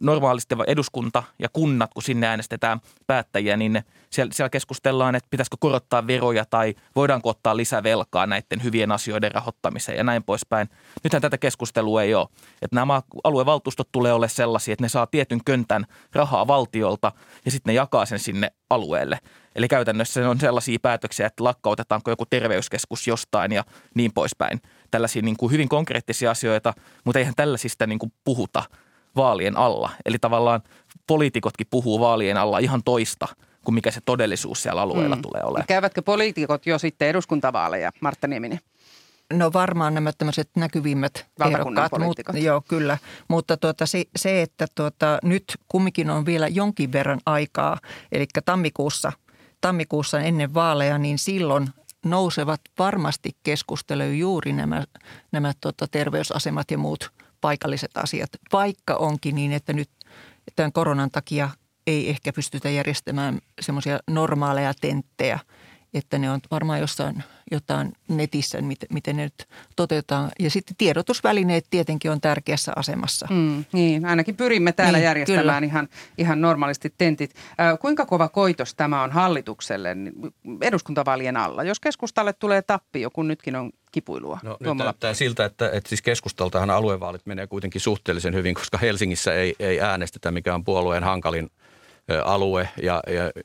normaalisti 0.00 0.54
eduskunta 0.66 1.22
ja 1.38 1.48
kunnat, 1.52 1.94
kun 1.94 2.02
sinne 2.02 2.26
äänestetään 2.26 2.80
päättäjiä, 3.06 3.56
niin 3.56 3.82
siellä, 4.10 4.32
siellä 4.32 4.50
keskustellaan, 4.50 5.14
että 5.14 5.28
pitäisikö 5.30 5.56
korottaa 5.60 6.06
veroja 6.06 6.44
tai 6.44 6.74
voidaanko 6.96 7.28
ottaa 7.28 7.56
lisävelkaa 7.56 8.26
näiden 8.26 8.62
hyvien 8.62 8.92
asioiden 8.92 9.32
rahoittamiseen 9.32 9.98
ja 9.98 10.04
näin 10.04 10.24
poispäin. 10.24 10.68
Nythän 11.04 11.22
tätä 11.22 11.38
keskustelua 11.38 12.02
ei 12.02 12.14
ole. 12.14 12.28
Että 12.62 12.74
nämä 12.76 13.02
aluevaltuustot 13.24 13.88
tulee 13.92 14.12
ole 14.12 14.28
sellaisia, 14.28 14.72
että 14.72 14.84
ne 14.84 14.88
saa 14.88 15.06
tietyn 15.06 15.44
köntän 15.44 15.86
rahaa 16.12 16.46
valtiolta 16.46 17.12
ja 17.44 17.50
sitten 17.50 17.72
ne 17.72 17.76
jakaa 17.76 18.06
sen 18.06 18.18
sinne 18.18 18.50
alueelle. 18.70 19.18
Eli 19.54 19.68
käytännössä 19.68 20.30
on 20.30 20.40
sellaisia 20.40 20.78
päätöksiä, 20.82 21.26
että 21.26 21.44
lakkautetaanko 21.44 22.10
joku 22.10 22.26
terveyskeskus 22.26 23.06
jostain 23.06 23.52
ja 23.52 23.64
niin 23.94 24.12
poispäin 24.14 24.60
tällaisia 24.90 25.22
niin 25.22 25.36
kuin 25.36 25.52
hyvin 25.52 25.68
konkreettisia 25.68 26.30
asioita, 26.30 26.74
mutta 27.04 27.18
eihän 27.18 27.34
tällaisista 27.36 27.86
niin 27.86 27.98
kuin 27.98 28.12
puhuta 28.24 28.62
vaalien 29.16 29.56
alla. 29.56 29.90
Eli 30.04 30.18
tavallaan 30.18 30.62
poliitikotkin 31.06 31.66
puhuu 31.70 32.00
vaalien 32.00 32.36
alla 32.36 32.58
ihan 32.58 32.82
toista 32.84 33.28
kuin 33.64 33.74
mikä 33.74 33.90
se 33.90 34.00
todellisuus 34.04 34.62
siellä 34.62 34.82
alueella 34.82 35.16
mm. 35.16 35.22
tulee 35.22 35.42
olemaan. 35.44 35.66
Käyvätkö 35.66 36.02
poliitikot 36.02 36.66
jo 36.66 36.78
sitten 36.78 37.08
eduskuntavaaleja, 37.08 37.90
Martta 38.00 38.26
Nieminen? 38.26 38.58
No 39.32 39.52
varmaan 39.52 39.94
nämä 39.94 40.12
tämmöiset 40.12 40.50
näkyvimmät 40.56 41.26
ehdokkaat. 41.46 41.92
Mutta, 41.98 42.38
joo, 42.38 42.62
kyllä. 42.68 42.98
Mutta 43.28 43.56
tuota, 43.56 43.86
se, 43.86 44.04
se, 44.16 44.42
että 44.42 44.66
tuota, 44.74 45.18
nyt 45.22 45.44
kumminkin 45.68 46.10
on 46.10 46.26
vielä 46.26 46.48
jonkin 46.48 46.92
verran 46.92 47.20
aikaa, 47.26 47.78
eli 48.12 48.26
tammikuussa, 48.44 49.12
tammikuussa 49.60 50.20
ennen 50.20 50.54
vaaleja, 50.54 50.98
niin 50.98 51.18
silloin 51.18 51.68
nousevat 52.10 52.60
varmasti 52.78 53.30
keskusteluun 53.42 54.18
juuri 54.18 54.52
nämä, 54.52 54.84
nämä 55.32 55.52
tuota, 55.60 55.86
terveysasemat 55.88 56.70
ja 56.70 56.78
muut 56.78 57.12
paikalliset 57.40 57.96
asiat, 57.96 58.30
vaikka 58.52 58.94
onkin 58.94 59.34
niin, 59.34 59.52
että 59.52 59.72
nyt 59.72 59.90
tämän 60.56 60.72
koronan 60.72 61.10
takia 61.10 61.50
ei 61.86 62.10
ehkä 62.10 62.32
pystytä 62.32 62.70
järjestämään 62.70 63.38
semmoisia 63.60 63.98
normaaleja 64.10 64.74
tenttejä– 64.80 65.38
että 65.94 66.18
ne 66.18 66.30
on 66.30 66.40
varmaan 66.50 66.80
jossain 66.80 67.24
jotain 67.50 67.92
netissä, 68.08 68.60
miten, 68.60 68.88
miten 68.92 69.16
ne 69.16 69.22
nyt 69.22 69.48
toteutetaan. 69.76 70.30
Ja 70.38 70.50
sitten 70.50 70.76
tiedotusvälineet 70.78 71.66
tietenkin 71.70 72.10
on 72.10 72.20
tärkeässä 72.20 72.72
asemassa. 72.76 73.26
Mm, 73.30 73.64
niin, 73.72 74.06
ainakin 74.06 74.36
pyrimme 74.36 74.72
täällä 74.72 74.98
niin, 74.98 75.04
järjestämään 75.04 75.64
ihan, 75.64 75.88
ihan 76.18 76.40
normaalisti 76.40 76.94
tentit. 76.98 77.34
Äh, 77.60 77.78
kuinka 77.78 78.06
kova 78.06 78.28
koitos 78.28 78.74
tämä 78.74 79.02
on 79.02 79.12
hallitukselle 79.12 79.96
eduskuntavaalien 80.60 81.36
alla, 81.36 81.62
jos 81.62 81.80
keskustalle 81.80 82.32
tulee 82.32 82.62
tappio, 82.62 83.10
kun 83.10 83.28
nytkin 83.28 83.56
on 83.56 83.70
kipuilua? 83.92 84.38
No, 84.42 84.56
nyt 84.60 84.76
näyttää 84.76 85.14
siltä, 85.14 85.44
että, 85.44 85.70
että 85.72 85.88
siis 85.88 86.02
keskustaltahan 86.02 86.70
aluevaalit 86.70 87.26
menee 87.26 87.46
kuitenkin 87.46 87.80
suhteellisen 87.80 88.34
hyvin, 88.34 88.54
koska 88.54 88.78
Helsingissä 88.78 89.34
ei, 89.34 89.54
ei 89.58 89.80
äänestetä, 89.80 90.30
mikä 90.30 90.54
on 90.54 90.64
puolueen 90.64 91.04
hankalin 91.04 91.50
alue 92.24 92.68
ja, 92.82 93.02
ja 93.06 93.42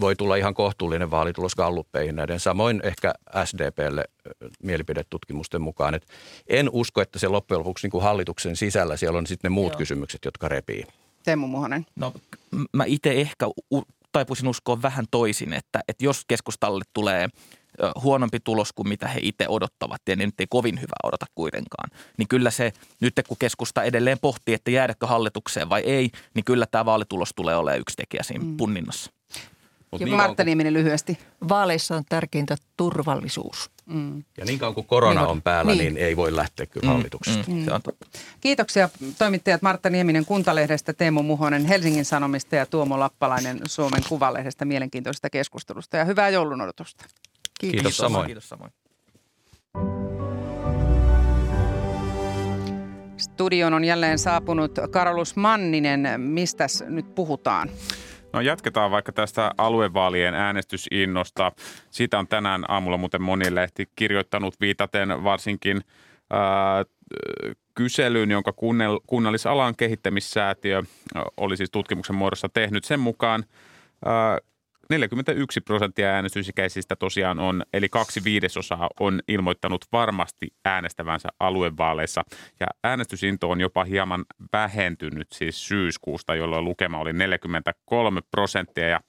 voi 0.00 0.16
tulla 0.16 0.36
ihan 0.36 0.54
kohtuullinen 0.54 1.10
vaalitulos 1.10 1.54
galluppeihin 1.54 2.16
näiden. 2.16 2.40
Samoin 2.40 2.80
ehkä 2.84 3.14
SDPlle 3.44 4.04
mielipidetutkimusten 4.62 5.62
mukaan. 5.62 5.94
Et 5.94 6.06
en 6.46 6.70
usko, 6.72 7.00
että 7.00 7.18
se 7.18 7.28
loppujen 7.28 7.58
lopuksi 7.58 7.84
niin 7.84 7.90
kuin 7.90 8.04
hallituksen 8.04 8.56
sisällä 8.56 8.96
siellä 8.96 9.18
on 9.18 9.26
sitten 9.26 9.48
ne 9.50 9.54
muut 9.54 9.72
Joo. 9.72 9.78
kysymykset, 9.78 10.24
jotka 10.24 10.48
repii. 10.48 10.84
Teemu 11.24 11.46
Muhonen. 11.46 11.86
No 11.96 12.12
mä 12.72 12.84
itse 12.86 13.12
ehkä 13.12 13.46
taipuisin 14.12 14.48
uskoa 14.48 14.82
vähän 14.82 15.04
toisin, 15.10 15.52
että, 15.52 15.80
että 15.88 16.04
jos 16.04 16.24
keskustalle 16.28 16.84
tulee 16.92 17.28
huonompi 18.02 18.40
tulos 18.40 18.72
kuin 18.72 18.88
mitä 18.88 19.08
he 19.08 19.20
itse 19.22 19.48
odottavat, 19.48 20.00
ja 20.08 20.16
niin 20.16 20.26
nyt 20.26 20.40
ei 20.40 20.46
kovin 20.50 20.76
hyvä 20.80 20.94
odota 21.04 21.26
kuitenkaan. 21.34 21.90
Niin 22.18 22.28
kyllä 22.28 22.50
se, 22.50 22.72
nyt 23.00 23.14
kun 23.28 23.36
keskusta 23.40 23.82
edelleen 23.82 24.18
pohtii, 24.20 24.54
että 24.54 24.70
jäädäkö 24.70 25.06
hallitukseen 25.06 25.68
vai 25.68 25.80
ei, 25.80 26.10
niin 26.34 26.44
kyllä 26.44 26.66
tämä 26.66 26.84
vaalitulos 26.84 27.30
tulee 27.36 27.56
olemaan 27.56 27.80
yksi 27.80 27.96
tekijä 27.96 28.22
siinä 28.22 28.44
mm. 28.44 28.56
punninnassa. 28.56 29.10
Mut 29.94 30.00
niin 30.00 30.16
Martta 30.16 30.44
Nieminen 30.44 30.72
lyhyesti. 30.72 31.18
Vaaleissa 31.48 31.96
on 31.96 32.02
tärkeintä 32.08 32.56
turvallisuus. 32.76 33.70
Mm. 33.86 34.24
Ja 34.38 34.44
niin 34.44 34.58
kauan 34.58 34.74
kuin 34.74 34.86
korona 34.86 35.20
niin, 35.20 35.30
on 35.30 35.42
päällä, 35.42 35.72
niin. 35.72 35.94
niin 35.94 35.96
ei 36.06 36.16
voi 36.16 36.36
lähteä 36.36 36.66
kyllä 36.66 36.86
mm. 36.86 36.92
hallituksesta. 36.92 37.50
Mm. 37.50 37.64
Se 37.64 37.72
on 37.72 37.82
totta. 37.82 38.06
Kiitoksia 38.40 38.88
toimittajat 39.18 39.62
Martta 39.62 39.90
Nieminen 39.90 40.26
Kuntalehdestä, 40.26 40.92
Teemu 40.92 41.22
Muhonen 41.22 41.66
Helsingin 41.66 42.04
Sanomista 42.04 42.56
ja 42.56 42.66
Tuomo 42.66 42.98
Lappalainen 42.98 43.60
Suomen 43.66 44.02
Kuvalehdestä 44.08 44.64
mielenkiintoisesta 44.64 45.30
keskustelusta. 45.30 45.96
Ja 45.96 46.04
hyvää 46.04 46.28
joulun 46.28 46.60
odotusta. 46.60 47.04
Kiitos, 47.60 47.80
Kiitos 47.80 47.96
samoin. 47.96 48.26
Kiitos 48.26 48.48
samoin. 48.48 48.72
Studioon 53.16 53.74
on 53.74 53.84
jälleen 53.84 54.18
saapunut 54.18 54.78
Karolus 54.90 55.36
Manninen. 55.36 56.20
Mistäs 56.20 56.84
nyt 56.88 57.14
puhutaan? 57.14 57.70
No 58.34 58.40
jatketaan 58.40 58.90
vaikka 58.90 59.12
tästä 59.12 59.50
aluevaalien 59.58 60.34
äänestysinnosta. 60.34 61.52
Siitä 61.90 62.18
on 62.18 62.28
tänään 62.28 62.64
aamulla 62.68 62.96
muuten 62.96 63.22
moni 63.22 63.54
lehti 63.54 63.88
kirjoittanut 63.96 64.54
viitaten 64.60 65.24
varsinkin 65.24 65.80
ää, 66.30 66.84
kyselyyn, 67.74 68.30
jonka 68.30 68.52
kunnallisalan 69.06 69.76
kehittämissäätiö 69.76 70.82
oli 71.36 71.56
siis 71.56 71.70
tutkimuksen 71.70 72.16
muodossa 72.16 72.48
tehnyt. 72.48 72.84
Sen 72.84 73.00
mukaan 73.00 73.44
ää, 74.04 74.38
41 74.90 75.60
prosenttia 75.60 76.08
äänestysikäisistä 76.08 76.96
tosiaan 76.96 77.38
on, 77.38 77.62
eli 77.72 77.88
kaksi 77.88 78.24
viidesosaa 78.24 78.88
on 79.00 79.20
ilmoittanut 79.28 79.84
varmasti 79.92 80.48
äänestävänsä 80.64 81.28
aluevaaleissa. 81.40 82.22
Ja 82.60 82.66
äänestysinto 82.84 83.50
on 83.50 83.60
jopa 83.60 83.84
hieman 83.84 84.24
vähentynyt 84.52 85.32
siis 85.32 85.68
syyskuusta, 85.68 86.34
jolloin 86.34 86.64
lukema 86.64 86.98
oli 86.98 87.12
43 87.12 88.20
prosenttia. 88.30 88.88
Ja 88.88 89.00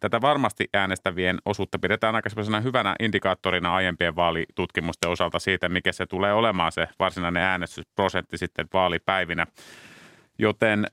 tätä 0.00 0.20
varmasti 0.20 0.68
äänestävien 0.74 1.38
osuutta 1.44 1.78
pidetään 1.78 2.14
aika 2.14 2.30
hyvänä 2.62 2.96
indikaattorina 3.00 3.74
aiempien 3.74 4.16
vaalitutkimusten 4.16 5.10
osalta 5.10 5.38
siitä, 5.38 5.68
mikä 5.68 5.92
se 5.92 6.06
tulee 6.06 6.32
olemaan 6.32 6.72
se 6.72 6.88
varsinainen 6.98 7.42
äänestysprosentti 7.42 8.38
sitten 8.38 8.66
vaalipäivinä. 8.72 9.46
Joten 10.38 10.86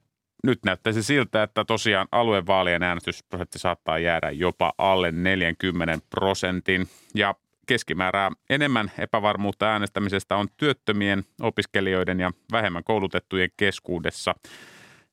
nyt 0.43 0.59
näyttäisi 0.65 1.03
siltä, 1.03 1.43
että 1.43 1.65
tosiaan 1.65 2.07
aluevaalien 2.11 2.83
äänestysprosentti 2.83 3.59
saattaa 3.59 3.99
jäädä 3.99 4.31
jopa 4.31 4.73
alle 4.77 5.11
40 5.11 5.99
prosentin. 6.09 6.87
Ja 7.15 7.35
keskimäärää 7.67 8.31
enemmän 8.49 8.91
epävarmuutta 8.97 9.65
äänestämisestä 9.65 10.35
on 10.35 10.47
työttömien, 10.57 11.23
opiskelijoiden 11.41 12.19
ja 12.19 12.31
vähemmän 12.51 12.83
koulutettujen 12.83 13.49
keskuudessa, 13.57 14.35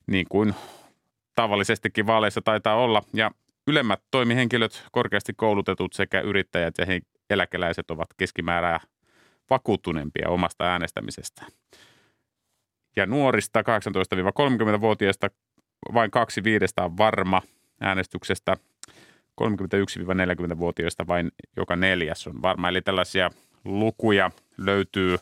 niin 0.07 0.25
kuin 0.29 0.53
tavallisestikin 1.35 2.07
vaaleissa 2.07 2.41
taitaa 2.41 2.75
olla. 2.75 3.03
Ja 3.13 3.31
ylemmät 3.67 4.01
toimihenkilöt, 4.11 4.83
korkeasti 4.91 5.33
koulutetut 5.33 5.93
sekä 5.93 6.21
yrittäjät 6.21 6.75
ja 6.77 6.85
eläkeläiset 7.29 7.91
ovat 7.91 8.09
keskimäärää 8.17 8.79
vakuuttuneempia 9.49 10.29
omasta 10.29 10.65
äänestämisestään 10.65 11.51
ja 12.99 13.05
nuorista 13.05 13.61
18-30-vuotiaista 13.61 15.29
vain 15.93 16.11
kaksi 16.11 16.43
viidestä 16.43 16.83
on 16.83 16.97
varma 16.97 17.41
äänestyksestä. 17.81 18.57
31-40-vuotiaista 19.41 21.07
vain 21.07 21.31
joka 21.57 21.75
neljäs 21.75 22.27
on 22.27 22.41
varma. 22.41 22.69
Eli 22.69 22.81
tällaisia 22.81 23.29
lukuja 23.65 24.31
löytyy 24.57 25.17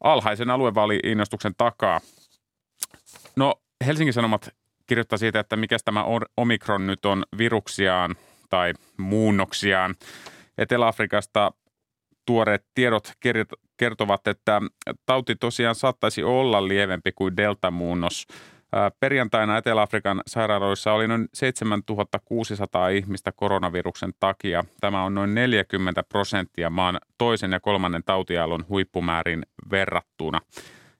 alhaisen 0.00 0.50
aluevaali-innostuksen 0.50 1.54
takaa. 1.58 2.00
No 3.36 3.54
Helsingin 3.86 4.12
Sanomat 4.12 4.48
kirjoittaa 4.86 5.18
siitä, 5.18 5.40
että 5.40 5.56
mikä 5.56 5.76
tämä 5.84 6.04
Omikron 6.36 6.86
nyt 6.86 7.04
on 7.04 7.24
viruksiaan 7.38 8.14
tai 8.48 8.72
muunnoksiaan. 8.96 9.94
Etelä-Afrikasta 10.58 11.52
tuoreet 12.26 12.64
tiedot 12.74 13.12
kertovat, 13.80 14.26
että 14.26 14.60
tauti 15.06 15.36
tosiaan 15.36 15.74
saattaisi 15.74 16.22
olla 16.22 16.68
lievempi 16.68 17.12
kuin 17.12 17.36
deltamuunnos. 17.36 18.26
Perjantaina 19.00 19.56
Etelä-Afrikan 19.56 20.20
sairaaloissa 20.26 20.92
oli 20.92 21.08
noin 21.08 21.28
7600 21.34 22.88
ihmistä 22.88 23.32
koronaviruksen 23.36 24.12
takia. 24.20 24.64
Tämä 24.80 25.04
on 25.04 25.14
noin 25.14 25.34
40 25.34 26.02
prosenttia 26.02 26.70
maan 26.70 26.98
toisen 27.18 27.52
ja 27.52 27.60
kolmannen 27.60 28.02
tautialon 28.06 28.64
huippumäärin 28.68 29.42
verrattuna. 29.70 30.40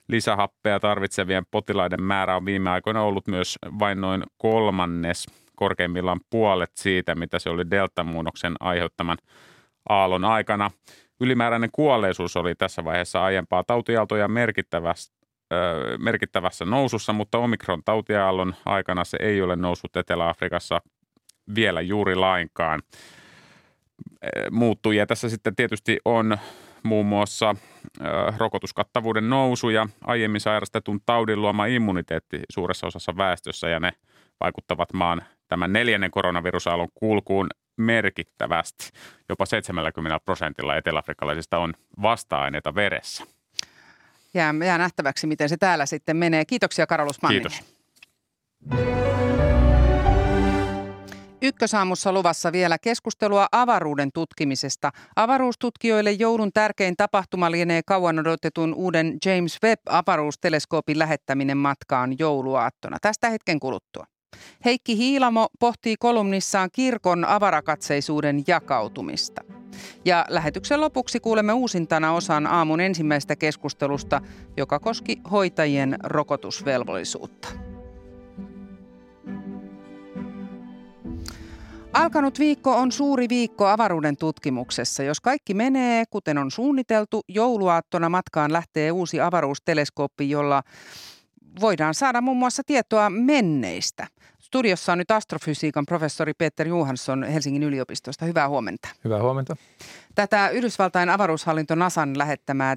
Lisähappea 0.08 0.80
tarvitsevien 0.80 1.44
potilaiden 1.50 2.02
määrä 2.02 2.36
on 2.36 2.44
viime 2.44 2.70
aikoina 2.70 3.02
ollut 3.02 3.26
myös 3.28 3.58
vain 3.78 4.00
noin 4.00 4.22
kolmannes, 4.38 5.26
korkeimmillaan 5.56 6.20
puolet 6.30 6.70
siitä, 6.74 7.14
mitä 7.14 7.38
se 7.38 7.50
oli 7.50 7.70
deltamuunnoksen 7.70 8.54
aiheuttaman 8.60 9.18
aallon 9.88 10.24
aikana. 10.24 10.70
Ylimääräinen 11.20 11.70
kuolleisuus 11.72 12.36
oli 12.36 12.54
tässä 12.54 12.84
vaiheessa 12.84 13.24
aiempaa 13.24 13.64
tautiaaltoja 13.64 14.28
merkittävässä, 14.28 15.12
merkittävässä 15.98 16.64
nousussa, 16.64 17.12
mutta 17.12 17.38
omikron 17.38 17.82
tautiaallon 17.84 18.54
aikana 18.66 19.04
se 19.04 19.16
ei 19.20 19.42
ole 19.42 19.56
noussut 19.56 19.96
Etelä-Afrikassa 19.96 20.80
vielä 21.54 21.80
juuri 21.80 22.14
lainkaan. 22.14 22.82
Muuttujia 24.50 25.06
tässä 25.06 25.28
sitten 25.28 25.56
tietysti 25.56 25.98
on 26.04 26.38
muun 26.82 27.06
muassa 27.06 27.56
rokotuskattavuuden 28.38 29.30
nousu 29.30 29.70
ja 29.70 29.88
aiemmin 30.04 30.40
sairastetun 30.40 31.00
taudin 31.06 31.42
luoma 31.42 31.66
immuniteetti 31.66 32.40
suuressa 32.52 32.86
osassa 32.86 33.16
väestössä 33.16 33.68
ja 33.68 33.80
ne 33.80 33.90
vaikuttavat 34.40 34.92
maan 34.92 35.22
tämän 35.48 35.72
neljännen 35.72 36.10
koronavirusaallon 36.10 36.88
kulkuun 36.94 37.46
merkittävästi. 37.76 38.90
Jopa 39.28 39.46
70 39.46 40.20
prosentilla 40.24 40.76
eteläafrikkalaisista 40.76 41.58
on 41.58 41.74
vasta-aineita 42.02 42.74
veressä. 42.74 43.24
Jää, 44.34 44.54
jää 44.64 44.78
nähtäväksi, 44.78 45.26
miten 45.26 45.48
se 45.48 45.56
täällä 45.56 45.86
sitten 45.86 46.16
menee. 46.16 46.44
Kiitoksia 46.44 46.86
Karolus 46.86 47.22
Manninen. 47.22 47.50
Kiitos. 47.50 47.80
Ykkösaamussa 51.42 52.12
luvassa 52.12 52.52
vielä 52.52 52.78
keskustelua 52.78 53.46
avaruuden 53.52 54.10
tutkimisesta. 54.14 54.90
Avaruustutkijoille 55.16 56.10
joulun 56.10 56.52
tärkein 56.52 56.96
tapahtuma 56.96 57.50
lienee 57.50 57.80
kauan 57.86 58.18
odotetun 58.18 58.74
uuden 58.74 59.16
James 59.26 59.58
Webb-avaruusteleskoopin 59.62 60.98
lähettäminen 60.98 61.56
matkaan 61.56 62.18
jouluaattona. 62.18 62.96
Tästä 63.02 63.30
hetken 63.30 63.60
kuluttua. 63.60 64.06
Heikki 64.64 64.96
Hiilamo 64.96 65.48
pohtii 65.60 65.96
kolumnissaan 65.96 66.68
kirkon 66.72 67.24
avarakatseisuuden 67.24 68.44
jakautumista. 68.46 69.44
Ja 70.04 70.26
lähetyksen 70.28 70.80
lopuksi 70.80 71.20
kuulemme 71.20 71.52
uusintana 71.52 72.12
osan 72.12 72.46
aamun 72.46 72.80
ensimmäistä 72.80 73.36
keskustelusta, 73.36 74.20
joka 74.56 74.78
koski 74.78 75.16
hoitajien 75.30 75.96
rokotusvelvollisuutta. 76.02 77.48
Alkanut 81.92 82.38
viikko 82.38 82.76
on 82.76 82.92
suuri 82.92 83.28
viikko 83.28 83.66
avaruuden 83.66 84.16
tutkimuksessa. 84.16 85.02
Jos 85.02 85.20
kaikki 85.20 85.54
menee, 85.54 86.04
kuten 86.10 86.38
on 86.38 86.50
suunniteltu, 86.50 87.22
jouluaattona 87.28 88.08
matkaan 88.08 88.52
lähtee 88.52 88.92
uusi 88.92 89.20
avaruusteleskooppi, 89.20 90.30
jolla 90.30 90.62
voidaan 91.60 91.94
saada 91.94 92.20
muun 92.20 92.36
muassa 92.36 92.62
tietoa 92.66 93.10
menneistä. 93.10 94.06
Studiossa 94.38 94.92
on 94.92 94.98
nyt 94.98 95.10
astrofysiikan 95.10 95.86
professori 95.86 96.34
Peter 96.34 96.68
Johansson 96.68 97.22
Helsingin 97.24 97.62
yliopistosta. 97.62 98.24
Hyvää 98.24 98.48
huomenta. 98.48 98.88
Hyvää 99.04 99.22
huomenta. 99.22 99.56
Tätä 100.14 100.48
Yhdysvaltain 100.48 101.08
avaruushallinto 101.08 101.74
NASAn 101.74 102.18
lähettämää, 102.18 102.76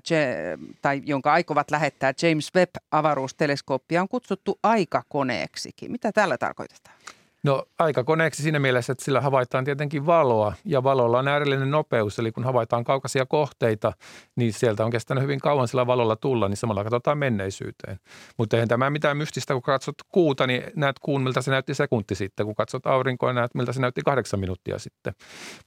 tai 0.82 1.02
jonka 1.06 1.34
aikovat 1.34 1.72
lähettää 1.72 2.14
James 2.22 2.52
Webb-avaruusteleskooppia 2.56 4.02
on 4.02 4.08
kutsuttu 4.08 4.60
aikakoneeksikin. 4.64 5.92
Mitä 5.92 6.12
tällä 6.12 6.38
tarkoitetaan? 6.38 6.96
No 7.44 7.66
aikakoneeksi 7.80 8.44
siinä 8.44 8.60
mielessä, 8.60 8.92
että 8.92 9.06
sillä 9.06 9.22
havaitaan 9.22 9.66
tietenkin 9.66 10.06
valoa 10.06 10.54
ja 10.66 10.84
valolla 10.84 11.20
on 11.20 11.28
äärellinen 11.28 11.72
nopeus. 11.72 12.20
Eli 12.20 12.32
kun 12.32 12.44
havaitaan 12.44 12.84
kaukaisia 12.84 13.26
kohteita, 13.26 13.94
niin 14.36 14.54
sieltä 14.54 14.86
on 14.86 14.92
kestänyt 14.92 15.24
hyvin 15.24 15.40
kauan 15.40 15.68
sillä 15.68 15.88
valolla 15.88 16.16
tulla, 16.16 16.50
niin 16.50 16.58
samalla 16.58 16.84
katsotaan 16.84 17.18
menneisyyteen. 17.18 18.00
Mutta 18.38 18.56
eihän 18.56 18.68
tämä 18.68 18.90
mitään 18.90 19.18
mystistä, 19.18 19.54
kun 19.54 19.62
katsot 19.62 19.96
kuuta, 20.10 20.48
niin 20.48 20.64
näet 20.76 21.00
kuun, 21.00 21.22
miltä 21.22 21.42
se 21.42 21.52
näytti 21.52 21.74
sekunti 21.74 22.16
sitten. 22.16 22.46
Kun 22.46 22.56
katsot 22.56 22.88
aurinkoa, 22.88 23.34
näet, 23.34 23.56
miltä 23.56 23.74
se 23.74 23.82
näytti 23.82 24.02
kahdeksan 24.06 24.40
minuuttia 24.40 24.80
sitten. 24.80 25.14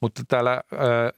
Mutta 0.01 0.21
täällä 0.27 0.61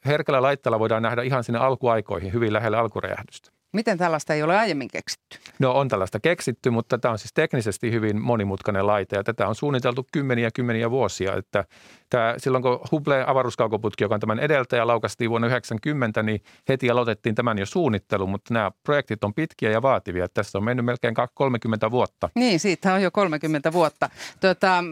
herkällä 0.06 0.42
laitteella 0.42 0.80
voidaan 0.80 1.04
nähdä 1.04 1.22
ihan 1.22 1.44
sinne 1.44 1.60
alkuaikoihin, 1.60 2.34
hyvin 2.34 2.54
lähelle 2.54 2.78
alkuräjähdystä. 2.78 3.59
Miten 3.74 3.98
tällaista 3.98 4.34
ei 4.34 4.44
ole 4.44 4.58
aiemmin 4.58 4.88
keksitty? 4.88 5.38
No 5.60 5.72
on 5.72 5.88
tällaista 5.88 6.20
keksitty, 6.20 6.70
mutta 6.70 6.98
tämä 6.98 7.12
on 7.12 7.20
siis 7.20 7.34
teknisesti 7.34 7.92
hyvin 7.92 8.22
monimutkainen 8.22 8.88
laite 8.88 9.16
ja 9.16 9.24
tätä 9.24 9.48
on 9.48 9.56
suunniteltu 9.56 10.08
kymmeniä 10.12 10.50
kymmeniä 10.54 10.92
vuosia. 10.92 11.36
Että 11.36 11.66
tämä, 12.10 12.36
silloin 12.38 12.62
kun 12.62 12.80
Hubble 12.92 13.24
avaruuskaukoputki, 13.28 14.04
joka 14.04 14.16
on 14.16 14.20
tämän 14.22 14.40
edeltäjä, 14.40 14.88
laukastiin 14.88 15.30
vuonna 15.30 15.48
1990, 15.48 16.24
niin 16.24 16.42
heti 16.70 16.90
aloitettiin 16.90 17.36
tämän 17.36 17.58
jo 17.58 17.66
suunnittelu, 17.66 18.28
mutta 18.28 18.54
nämä 18.54 18.72
projektit 18.84 19.24
on 19.24 19.34
pitkiä 19.34 19.72
ja 19.72 19.82
vaativia. 19.82 20.30
Tässä 20.30 20.58
on 20.58 20.64
mennyt 20.64 20.86
melkein 20.86 21.16
30 21.34 21.92
vuotta. 21.92 22.30
Niin, 22.36 22.60
siitä 22.60 22.94
on 22.94 23.02
jo 23.02 23.12
30 23.12 23.74
vuotta. 23.74 24.10
Tuota, 24.42 24.84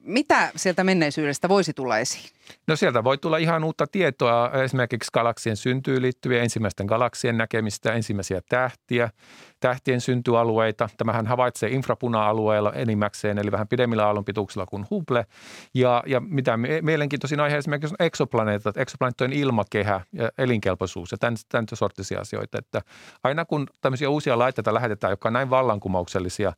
mitä 0.00 0.50
sieltä 0.56 0.84
menneisyydestä 0.84 1.48
voisi 1.48 1.72
tulla 1.72 1.98
esiin? 1.98 2.39
No 2.66 2.76
sieltä 2.76 3.04
voi 3.04 3.18
tulla 3.18 3.36
ihan 3.36 3.64
uutta 3.64 3.86
tietoa, 3.86 4.50
esimerkiksi 4.64 5.10
galaksien 5.12 5.56
syntyyn 5.56 6.02
liittyviä 6.02 6.42
ensimmäisten 6.42 6.86
galaksien 6.86 7.38
näkemistä, 7.38 7.92
ensimmäisiä 7.92 8.40
tähtiä, 8.48 9.10
tähtien 9.60 10.00
syntyalueita. 10.00 10.88
Tämähän 10.96 11.26
havaitsee 11.26 11.70
infrapuna-alueella 11.70 12.72
enimmäkseen, 12.72 13.38
eli 13.38 13.52
vähän 13.52 13.68
pidemmillä 13.68 14.06
aallonpituuksilla 14.06 14.66
kuin 14.66 14.86
Hubble. 14.90 15.26
Ja, 15.74 16.02
ja 16.06 16.20
mitä 16.20 16.56
mielenkiintoisin 16.82 17.40
aihe 17.40 17.56
esimerkiksi 17.56 17.94
on 18.00 18.06
eksoplaneetat, 18.06 18.76
eksoplaneettojen 18.76 19.32
ilmakehä 19.32 20.00
ja 20.12 20.30
elinkelpoisuus 20.38 21.12
ja 21.12 21.18
tämän, 21.18 21.36
tämän 21.48 21.66
sorttisia 21.74 22.20
asioita. 22.20 22.58
Että 22.58 22.82
aina 23.24 23.44
kun 23.44 23.66
tämmöisiä 23.80 24.10
uusia 24.10 24.38
laitteita 24.38 24.74
lähetetään, 24.74 25.10
jotka 25.10 25.28
on 25.28 25.32
näin 25.32 25.50
vallankumouksellisia, 25.50 26.52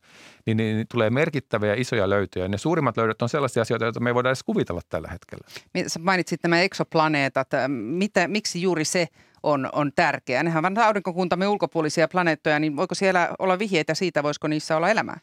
niin, 0.45 0.57
niin, 0.57 0.75
niin 0.75 0.87
tulee 0.91 1.09
merkittäviä 1.09 1.73
isoja 1.73 2.09
löytöjä. 2.09 2.47
Ne 2.47 2.57
suurimmat 2.57 2.97
löydöt 2.97 3.21
on 3.21 3.29
sellaisia 3.29 3.61
asioita, 3.61 3.85
joita 3.85 3.99
me 3.99 4.09
ei 4.09 4.15
voida 4.15 4.29
edes 4.29 4.43
kuvitella 4.43 4.81
tällä 4.89 5.07
hetkellä. 5.07 5.47
Sä 5.87 5.99
mainitsit 5.99 6.43
nämä 6.43 6.61
eksoplaneetat. 6.61 7.47
Mitä, 7.67 8.27
miksi 8.27 8.61
juuri 8.61 8.85
se 8.85 9.07
on, 9.43 9.69
on 9.73 9.91
tärkeä? 9.95 10.43
Nehän 10.43 10.65
ovat 10.65 10.77
aurinkokuntamme 10.77 11.47
ulkopuolisia 11.47 12.07
planeettoja, 12.07 12.59
niin 12.59 12.75
voiko 12.75 12.95
siellä 12.95 13.29
olla 13.39 13.59
vihjeitä 13.59 13.93
siitä, 13.93 14.23
voisiko 14.23 14.47
niissä 14.47 14.77
olla 14.77 14.89
elämää? 14.89 15.19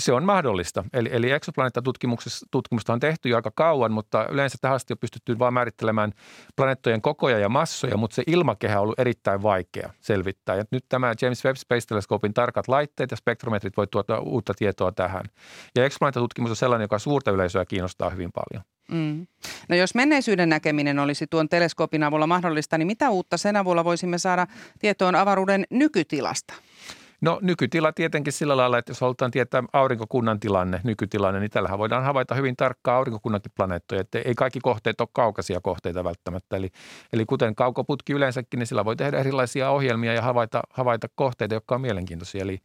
Se 0.00 0.12
on 0.12 0.24
mahdollista. 0.24 0.84
Eli, 0.92 1.08
eli 1.12 1.30
exoplaneettatutkimusta 1.30 2.92
on 2.92 3.00
tehty 3.00 3.28
jo 3.28 3.36
aika 3.36 3.50
kauan, 3.54 3.92
mutta 3.92 4.26
yleensä 4.30 4.58
tähän 4.60 4.74
asti 4.74 4.92
on 4.92 4.98
pystytty 4.98 5.38
vain 5.38 5.54
määrittelemään 5.54 6.12
planeettojen 6.56 7.02
kokoja 7.02 7.38
ja 7.38 7.48
massoja, 7.48 7.96
mutta 7.96 8.14
se 8.14 8.22
ilmakehä 8.26 8.76
on 8.76 8.82
ollut 8.82 9.00
erittäin 9.00 9.42
vaikea 9.42 9.92
selvittää. 10.00 10.56
Ja 10.56 10.64
nyt 10.70 10.84
tämä 10.88 11.14
James 11.22 11.44
Webb 11.44 11.56
Space 11.56 11.86
Telescopein 11.86 12.34
tarkat 12.34 12.68
laitteet 12.68 13.10
ja 13.10 13.16
spektrometrit 13.16 13.76
voi 13.76 13.86
tuota 13.86 14.20
uutta 14.20 14.54
tietoa 14.54 14.92
tähän. 14.92 15.24
Ja 15.76 15.84
exoplaneettatutkimus 15.84 16.50
on 16.50 16.56
sellainen, 16.56 16.84
joka 16.84 16.98
suurta 16.98 17.30
yleisöä 17.30 17.64
kiinnostaa 17.64 18.10
hyvin 18.10 18.30
paljon. 18.32 18.64
Mm. 18.92 19.26
No 19.68 19.76
jos 19.76 19.94
menneisyyden 19.94 20.48
näkeminen 20.48 20.98
olisi 20.98 21.26
tuon 21.26 21.48
teleskoopin 21.48 22.02
avulla 22.02 22.26
mahdollista, 22.26 22.78
niin 22.78 22.86
mitä 22.86 23.10
uutta 23.10 23.36
sen 23.36 23.56
avulla 23.56 23.84
voisimme 23.84 24.18
saada 24.18 24.46
tietoon 24.78 25.14
avaruuden 25.14 25.64
nykytilasta? 25.70 26.54
No 27.20 27.38
nykytila 27.42 27.92
tietenkin 27.92 28.32
sillä 28.32 28.56
lailla, 28.56 28.78
että 28.78 28.90
jos 28.90 29.00
halutaan 29.00 29.30
tietää 29.30 29.62
aurinkokunnan 29.72 30.40
tilanne, 30.40 30.80
nykytilanne, 30.84 31.40
niin 31.40 31.50
tällähän 31.50 31.78
voidaan 31.78 32.04
havaita 32.04 32.34
hyvin 32.34 32.56
tarkkaan 32.56 32.96
aurinkokunnankin 32.96 33.52
planeettoja. 33.56 34.00
Että 34.00 34.18
ei 34.18 34.34
kaikki 34.34 34.60
kohteet 34.62 35.00
ole 35.00 35.08
kaukaisia 35.12 35.60
kohteita 35.60 36.04
välttämättä. 36.04 36.56
Eli, 36.56 36.70
eli 37.12 37.24
kuten 37.24 37.54
kaukoputki 37.54 38.12
yleensäkin, 38.12 38.58
niin 38.58 38.66
sillä 38.66 38.84
voi 38.84 38.96
tehdä 38.96 39.18
erilaisia 39.18 39.70
ohjelmia 39.70 40.14
ja 40.14 40.22
havaita, 40.22 40.62
havaita 40.70 41.08
kohteita, 41.14 41.54
jotka 41.54 41.74
on 41.74 41.80
mielenkiintoisia. 41.80 42.42
Eli 42.42 42.58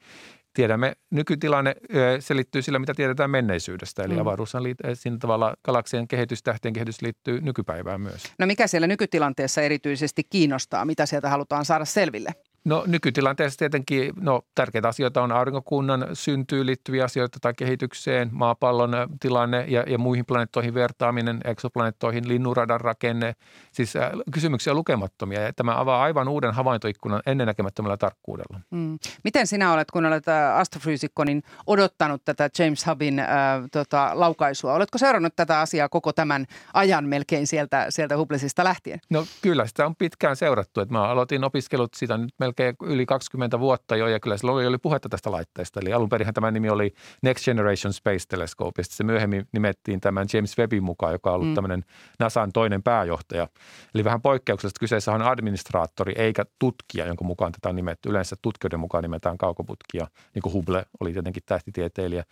tiedämme, 0.53 0.93
nykytilanne 1.09 1.75
selittyy 2.19 2.61
sillä, 2.61 2.79
mitä 2.79 2.93
tiedetään 2.93 3.29
menneisyydestä. 3.29 4.03
Eli 4.03 4.13
mm. 4.13 4.19
avaruushan 4.19 4.63
siinä 4.93 5.17
tavalla 5.17 5.53
galaksien 5.63 6.07
kehitys, 6.07 6.43
tähtien 6.43 6.73
kehitys 6.73 7.01
liittyy 7.01 7.41
nykypäivään 7.41 8.01
myös. 8.01 8.23
No 8.39 8.47
mikä 8.47 8.67
siellä 8.67 8.87
nykytilanteessa 8.87 9.61
erityisesti 9.61 10.23
kiinnostaa? 10.23 10.85
Mitä 10.85 11.05
sieltä 11.05 11.29
halutaan 11.29 11.65
saada 11.65 11.85
selville? 11.85 12.33
No 12.65 12.83
nykytilanteessa 12.87 13.57
tietenkin 13.57 14.13
no, 14.15 14.41
tärkeitä 14.55 14.87
asioita 14.87 15.21
on 15.21 15.31
aurinkokunnan 15.31 16.07
syntyyn 16.13 16.65
liittyviä 16.65 17.03
asioita 17.03 17.37
tai 17.41 17.53
kehitykseen, 17.57 18.29
maapallon 18.31 18.91
tilanne 19.19 19.65
ja, 19.67 19.83
ja 19.87 19.97
muihin 19.97 20.25
planeettoihin 20.25 20.73
vertaaminen, 20.73 21.41
eksoplaneettoihin, 21.43 22.27
linnunradan 22.27 22.81
rakenne. 22.81 23.35
Siis 23.71 23.95
äh, 23.95 24.11
kysymyksiä 24.33 24.73
lukemattomia 24.73 25.41
ja 25.41 25.53
tämä 25.53 25.79
avaa 25.79 26.03
aivan 26.03 26.27
uuden 26.27 26.53
havaintoikkunan 26.53 27.21
ennennäkemättömällä 27.25 27.97
tarkkuudella. 27.97 28.59
Mm. 28.71 28.99
Miten 29.23 29.47
sinä 29.47 29.73
olet, 29.73 29.91
kun 29.91 30.05
olet 30.05 30.27
äh, 30.27 30.57
astrofyysikko, 30.57 31.23
niin 31.23 31.43
odottanut 31.67 32.21
tätä 32.25 32.49
James 32.59 32.87
Hubbin 32.87 33.19
äh, 33.19 33.27
tota, 33.71 34.11
laukaisua? 34.13 34.73
Oletko 34.73 34.97
seurannut 34.97 35.35
tätä 35.35 35.59
asiaa 35.59 35.89
koko 35.89 36.13
tämän 36.13 36.45
ajan 36.73 37.05
melkein 37.05 37.47
sieltä, 37.47 37.85
sieltä 37.89 38.17
Hubblesista 38.17 38.63
lähtien? 38.63 38.99
No 39.09 39.25
kyllä, 39.41 39.67
sitä 39.67 39.85
on 39.85 39.95
pitkään 39.95 40.35
seurattu. 40.35 40.81
Että 40.81 40.93
mä 40.93 41.07
aloitin 41.07 41.43
opiskelut 41.43 41.93
sitä 41.93 42.17
nyt 42.17 42.33
melkein 42.39 42.50
melkein 42.51 42.75
yli 42.83 43.05
20 43.05 43.59
vuotta 43.59 43.95
jo, 43.95 44.07
ja 44.07 44.19
kyllä 44.19 44.37
silloin 44.37 44.55
oli, 44.55 44.65
oli 44.67 44.77
puhetta 44.77 45.09
tästä 45.09 45.31
laitteesta. 45.31 45.79
Eli 45.79 45.93
alun 45.93 46.09
perin 46.09 46.33
tämä 46.33 46.51
nimi 46.51 46.69
oli 46.69 46.93
Next 47.21 47.45
Generation 47.45 47.93
Space 47.93 48.25
Telescope, 48.27 48.79
ja 48.79 48.83
sitten 48.83 48.97
se 48.97 49.03
myöhemmin 49.03 49.47
nimettiin 49.51 50.01
tämän 50.01 50.27
James 50.33 50.57
Webbin 50.57 50.83
mukaan, 50.83 51.13
joka 51.13 51.29
on 51.29 51.35
ollut 51.35 51.47
mm. 51.47 51.55
tämmöinen 51.55 51.85
NASAn 52.19 52.51
toinen 52.51 52.83
pääjohtaja. 52.83 53.47
Eli 53.95 54.03
vähän 54.03 54.21
poikkeuksellisesti 54.21 54.79
kyseessä 54.79 55.11
on 55.11 55.21
administraattori 55.21 56.13
eikä 56.15 56.45
tutkija, 56.59 57.05
jonka 57.05 57.23
mukaan 57.23 57.51
tätä 57.51 57.69
on 57.69 57.75
nimetty. 57.75 58.09
Yleensä 58.09 58.35
tutkijoiden 58.41 58.79
mukaan 58.79 59.01
nimetään 59.01 59.37
kaukoputkia, 59.37 60.07
niin 60.35 60.41
kuin 60.41 60.53
Hubble 60.53 60.85
oli 60.99 61.13
tietenkin 61.13 61.43
tähtitieteilijä. 61.45 62.23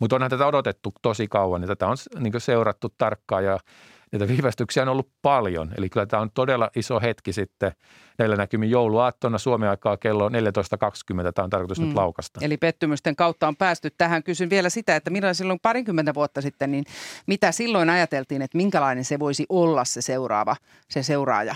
Mutta 0.00 0.16
onhan 0.16 0.30
tätä 0.30 0.46
odotettu 0.46 0.94
tosi 1.02 1.28
kauan, 1.28 1.62
ja 1.62 1.68
tätä 1.68 1.86
on 1.86 1.96
niin 2.18 2.40
seurattu 2.40 2.94
tarkkaan, 2.98 3.44
ja 3.44 3.58
Niitä 4.14 4.28
viivästyksiä 4.28 4.82
on 4.82 4.88
ollut 4.88 5.08
paljon, 5.22 5.70
eli 5.76 5.90
kyllä 5.90 6.06
tämä 6.06 6.20
on 6.20 6.30
todella 6.34 6.70
iso 6.76 7.00
hetki 7.00 7.32
sitten 7.32 7.72
näillä 8.18 8.36
näkymin 8.36 8.70
jouluaattona 8.70 9.38
Suomen 9.38 9.70
aikaa 9.70 9.96
kello 9.96 10.28
14.20. 10.28 10.34
Tämä 11.34 11.44
on 11.44 11.50
tarkoitus 11.50 11.78
mm. 11.78 11.86
nyt 11.86 11.94
laukasta. 11.94 12.40
Eli 12.42 12.56
pettymysten 12.56 13.16
kautta 13.16 13.48
on 13.48 13.56
päästy 13.56 13.90
tähän. 13.98 14.22
Kysyn 14.22 14.50
vielä 14.50 14.70
sitä, 14.70 14.96
että 14.96 15.10
milloin 15.10 15.34
silloin 15.34 15.60
parikymmentä 15.62 16.14
vuotta 16.14 16.40
sitten, 16.40 16.70
niin 16.70 16.84
mitä 17.26 17.52
silloin 17.52 17.90
ajateltiin, 17.90 18.42
että 18.42 18.56
minkälainen 18.56 19.04
se 19.04 19.18
voisi 19.18 19.46
olla 19.48 19.84
se 19.84 20.02
seuraava, 20.02 20.56
se 20.88 21.02
seuraaja? 21.02 21.54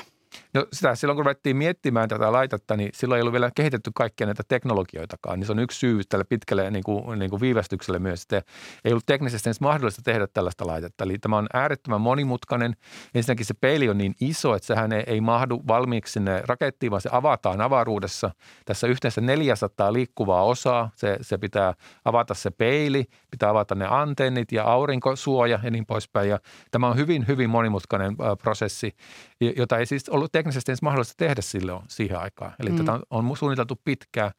No 0.54 0.66
sitä 0.72 0.94
silloin 0.94 1.16
kun 1.16 1.24
ruvettiin 1.24 1.56
miettimään 1.56 2.08
tätä 2.08 2.32
laitetta, 2.32 2.76
niin 2.76 2.90
silloin 2.94 3.16
ei 3.16 3.22
ollut 3.22 3.32
vielä 3.32 3.50
kehitetty 3.54 3.90
kaikkia 3.94 4.26
näitä 4.26 4.42
teknologioitakaan. 4.48 5.38
Niin 5.38 5.46
se 5.46 5.52
on 5.52 5.58
yksi 5.58 5.78
syy 5.78 6.00
tälle 6.08 6.24
pitkälle 6.24 6.70
niin 6.70 6.84
kuin, 6.84 7.18
niin 7.18 7.30
kuin 7.30 7.40
viivästykselle 7.40 7.98
myös. 7.98 8.22
Että 8.22 8.42
ei 8.84 8.92
ollut 8.92 9.06
teknisesti 9.06 9.48
edes 9.48 9.60
mahdollista 9.60 10.02
tehdä 10.02 10.26
tällaista 10.26 10.66
laitetta. 10.66 11.04
Eli 11.04 11.18
tämä 11.18 11.36
on 11.36 11.46
äärettömän 11.52 12.00
monimutkainen. 12.00 12.76
Ensinnäkin 13.14 13.46
se 13.46 13.54
peili 13.54 13.88
on 13.88 13.98
niin 13.98 14.14
iso, 14.20 14.54
että 14.54 14.66
sehän 14.66 14.92
ei, 14.92 15.04
ei 15.06 15.20
mahdu 15.20 15.62
valmiiksi 15.68 16.12
sinne 16.12 16.42
rakettiin, 16.46 16.90
vaan 16.90 17.02
se 17.02 17.08
avataan 17.12 17.60
avaruudessa. 17.60 18.30
Tässä 18.64 18.86
yhteensä 18.86 19.20
400 19.20 19.92
liikkuvaa 19.92 20.42
osaa. 20.42 20.90
Se, 20.94 21.18
se 21.20 21.38
pitää 21.38 21.74
avata 22.04 22.34
se 22.34 22.50
peili, 22.50 23.04
pitää 23.30 23.50
avata 23.50 23.74
ne 23.74 23.86
antennit 23.90 24.52
ja 24.52 24.64
aurinkosuoja 24.64 25.58
ja 25.62 25.70
niin 25.70 25.86
poispäin. 25.86 26.28
Ja 26.28 26.38
tämä 26.70 26.88
on 26.88 26.96
hyvin, 26.96 27.28
hyvin 27.28 27.50
monimutkainen 27.50 28.16
prosessi, 28.42 28.92
jota 29.56 29.78
ei 29.78 29.86
siis 29.86 30.08
ollut 30.08 30.32
teknisesti 30.38 30.72
edes 30.72 30.82
mahdollista 30.82 31.14
tehdä 31.16 31.42
silloin 31.42 31.82
siihen 31.88 32.18
aikaan. 32.18 32.54
Eli 32.60 32.70
mm. 32.70 32.76
tätä 32.76 32.92
on, 32.92 33.02
on 33.10 33.36
suunniteltu 33.36 33.80
pitkään. 33.84 34.30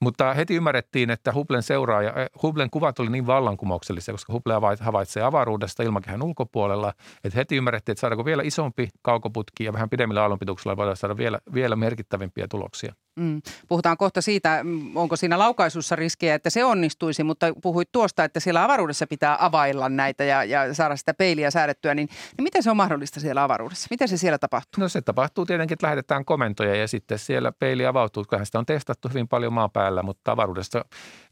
Mutta 0.00 0.34
heti 0.34 0.54
ymmärrettiin, 0.54 1.10
että 1.10 1.32
Hubblen 1.32 1.62
seuraaja, 1.62 2.08
äh, 2.08 2.26
Hubblen 2.42 2.70
kuvat 2.70 2.98
oli 3.00 3.10
niin 3.10 3.26
vallankumouksellisia, 3.26 4.14
koska 4.14 4.32
Hubble 4.32 4.54
havaitsee 4.80 5.22
avaruudesta 5.22 5.82
ilmakehän 5.82 6.22
ulkopuolella, 6.22 6.92
että 7.24 7.38
heti 7.38 7.56
ymmärrettiin, 7.56 7.92
että 7.92 8.00
saadaanko 8.00 8.24
vielä 8.24 8.42
isompi 8.42 8.88
kaukoputki 9.02 9.64
ja 9.64 9.72
vähän 9.72 9.90
pidemmillä 9.90 10.22
aallonpituuksilla 10.22 10.76
voidaan 10.76 10.96
saada 10.96 11.16
vielä, 11.16 11.38
vielä 11.54 11.76
merkittävimpiä 11.76 12.46
tuloksia. 12.48 12.94
Mm. 13.16 13.42
Puhutaan 13.68 13.96
kohta 13.96 14.20
siitä, 14.20 14.60
mm, 14.64 14.96
onko 14.96 15.16
siinä 15.16 15.38
laukaisussa 15.38 15.96
riskejä, 15.96 16.34
että 16.34 16.50
se 16.50 16.64
onnistuisi, 16.64 17.24
mutta 17.24 17.46
puhuit 17.62 17.92
tuosta, 17.92 18.24
että 18.24 18.40
siellä 18.40 18.64
avaruudessa 18.64 19.06
pitää 19.06 19.36
availla 19.40 19.88
näitä 19.88 20.24
ja, 20.24 20.44
ja 20.44 20.74
saada 20.74 20.96
sitä 20.96 21.14
peiliä 21.14 21.50
säädettyä, 21.50 21.94
niin, 21.94 22.08
niin 22.36 22.42
miten 22.42 22.62
se 22.62 22.70
on 22.70 22.76
mahdollista 22.76 23.20
siellä 23.20 23.42
avaruudessa? 23.42 23.86
Miten 23.90 24.08
se 24.08 24.16
siellä 24.16 24.38
tapahtuu? 24.38 24.82
No 24.82 24.88
se 24.88 25.00
tapahtuu 25.00 25.46
tietenkin, 25.46 25.74
että 25.74 25.86
lähetetään 25.86 26.24
komentoja 26.24 26.74
ja 26.74 26.88
sitten 26.88 27.18
siellä 27.18 27.52
peili 27.52 27.86
avautuu. 27.86 28.24
Kyllähän 28.24 28.46
sitä 28.46 28.58
on 28.58 28.66
testattu 28.66 29.08
hyvin 29.08 29.28
paljon 29.28 29.52
maan 29.52 29.70
päällä, 29.70 30.02
mutta 30.02 30.32
avaruudessa 30.32 30.84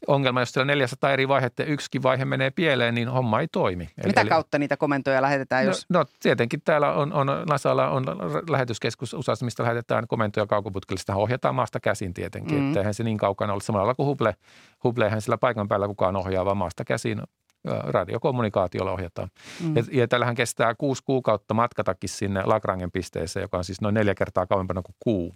ongelma, 0.07 0.39
jos 0.39 0.51
siellä 0.51 0.65
400 0.65 1.11
eri 1.11 1.27
vaihetta 1.27 1.61
ja 1.61 1.67
yksikin 1.67 2.03
vaihe 2.03 2.25
menee 2.25 2.51
pieleen, 2.51 2.95
niin 2.95 3.07
homma 3.09 3.41
ei 3.41 3.47
toimi. 3.47 3.89
Mitä 4.05 4.21
eli, 4.21 4.29
kautta 4.29 4.59
niitä 4.59 4.77
komentoja 4.77 5.21
lähetetään? 5.21 5.65
Jos... 5.65 5.85
No, 5.89 5.99
no 5.99 6.05
tietenkin 6.19 6.61
täällä 6.65 6.93
on, 6.93 7.13
on 7.13 7.27
NASAlla 7.49 7.89
on 7.89 8.05
lähetyskeskus 8.49 9.13
USAssa, 9.13 9.45
mistä 9.45 9.63
lähetetään 9.63 10.07
komentoja 10.07 10.45
kaukoputkille. 10.45 10.99
Sitä 10.99 11.15
ohjataan 11.15 11.55
maasta 11.55 11.74
käsin 11.79 12.13
tietenkin, 12.13 12.59
mm. 12.59 12.67
että 12.67 12.79
eihän 12.79 12.93
se 12.93 13.03
niin 13.03 13.17
kaukana 13.17 13.53
ole. 13.53 13.61
Samalla 13.61 13.95
kuin 13.95 14.07
Hubble, 14.07 14.35
Hubble 14.83 15.21
sillä 15.21 15.37
paikan 15.37 15.67
päällä 15.67 15.87
kukaan 15.87 16.15
ohjaa, 16.15 16.45
vaan 16.45 16.57
maasta 16.57 16.85
käsin 16.85 17.21
radiokommunikaatiolla 17.65 18.91
ohjataan. 18.91 19.29
Mm. 19.63 19.75
Ja, 19.75 19.83
ja 19.91 20.07
tällähän 20.07 20.35
kestää 20.35 20.75
kuusi 20.75 21.03
kuukautta 21.05 21.53
matkatakin 21.53 22.09
sinne 22.09 22.43
Lagrangen 22.45 22.91
pisteeseen, 22.91 23.41
joka 23.41 23.57
on 23.57 23.63
siis 23.63 23.81
noin 23.81 23.95
neljä 23.95 24.15
kertaa 24.15 24.45
kauempana 24.45 24.81
kuin 24.81 24.95
kuu. 24.99 25.35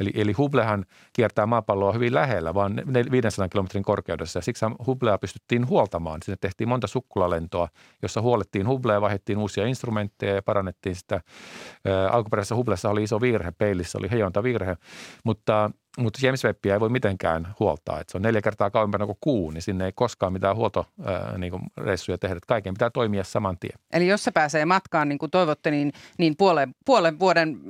Eli, 0.00 0.10
eli 0.14 0.32
Hubblehan 0.32 0.84
kiertää 1.12 1.46
maapalloa 1.46 1.92
hyvin 1.92 2.14
lähellä, 2.14 2.54
vaan 2.54 2.82
500 3.10 3.48
kilometrin 3.48 3.82
korkeudessa. 3.82 4.38
Ja 4.38 4.42
siksi 4.42 4.66
Hubblea 4.86 5.18
pystyttiin 5.18 5.68
huoltamaan. 5.68 6.20
Sinne 6.24 6.36
tehtiin 6.40 6.68
monta 6.68 6.86
sukkulalentoa, 6.86 7.68
jossa 8.02 8.20
huolettiin 8.20 8.68
Hubblea, 8.68 9.00
vaihdettiin 9.00 9.38
uusia 9.38 9.66
instrumentteja 9.66 10.34
ja 10.34 10.42
parannettiin 10.42 10.96
sitä. 10.96 11.14
Ä, 11.14 12.10
alkuperäisessä 12.10 12.54
Hubblessa 12.54 12.90
oli 12.90 13.02
iso 13.02 13.20
virhe, 13.20 13.52
peilissä 13.58 13.98
oli 13.98 14.10
virhe, 14.42 14.76
mutta 15.24 15.70
mutta 15.98 16.26
James 16.26 16.44
Webbia 16.44 16.74
ei 16.74 16.80
voi 16.80 16.88
mitenkään 16.88 17.54
huoltaa. 17.60 18.00
Että 18.00 18.10
se 18.10 18.18
on 18.18 18.22
neljä 18.22 18.42
kertaa 18.42 18.70
kauempana 18.70 19.06
kuin 19.06 19.18
kuu, 19.20 19.50
niin 19.50 19.62
sinne 19.62 19.84
ei 19.84 19.92
koskaan 19.94 20.32
mitään 20.32 20.56
huoltoreissuja 20.56 22.14
niin 22.14 22.20
tehdä. 22.20 22.40
Kaiken 22.46 22.74
pitää 22.74 22.90
toimia 22.90 23.24
saman 23.24 23.58
tien. 23.58 23.78
Eli 23.92 24.08
jos 24.08 24.24
se 24.24 24.30
pääsee 24.30 24.64
matkaan 24.64 25.08
niin 25.08 25.18
kuin 25.18 25.30
toivotte, 25.30 25.70
niin, 25.70 25.92
niin 26.18 26.36
puolen, 26.36 26.74
puolen 26.84 27.18
vuoden 27.18 27.60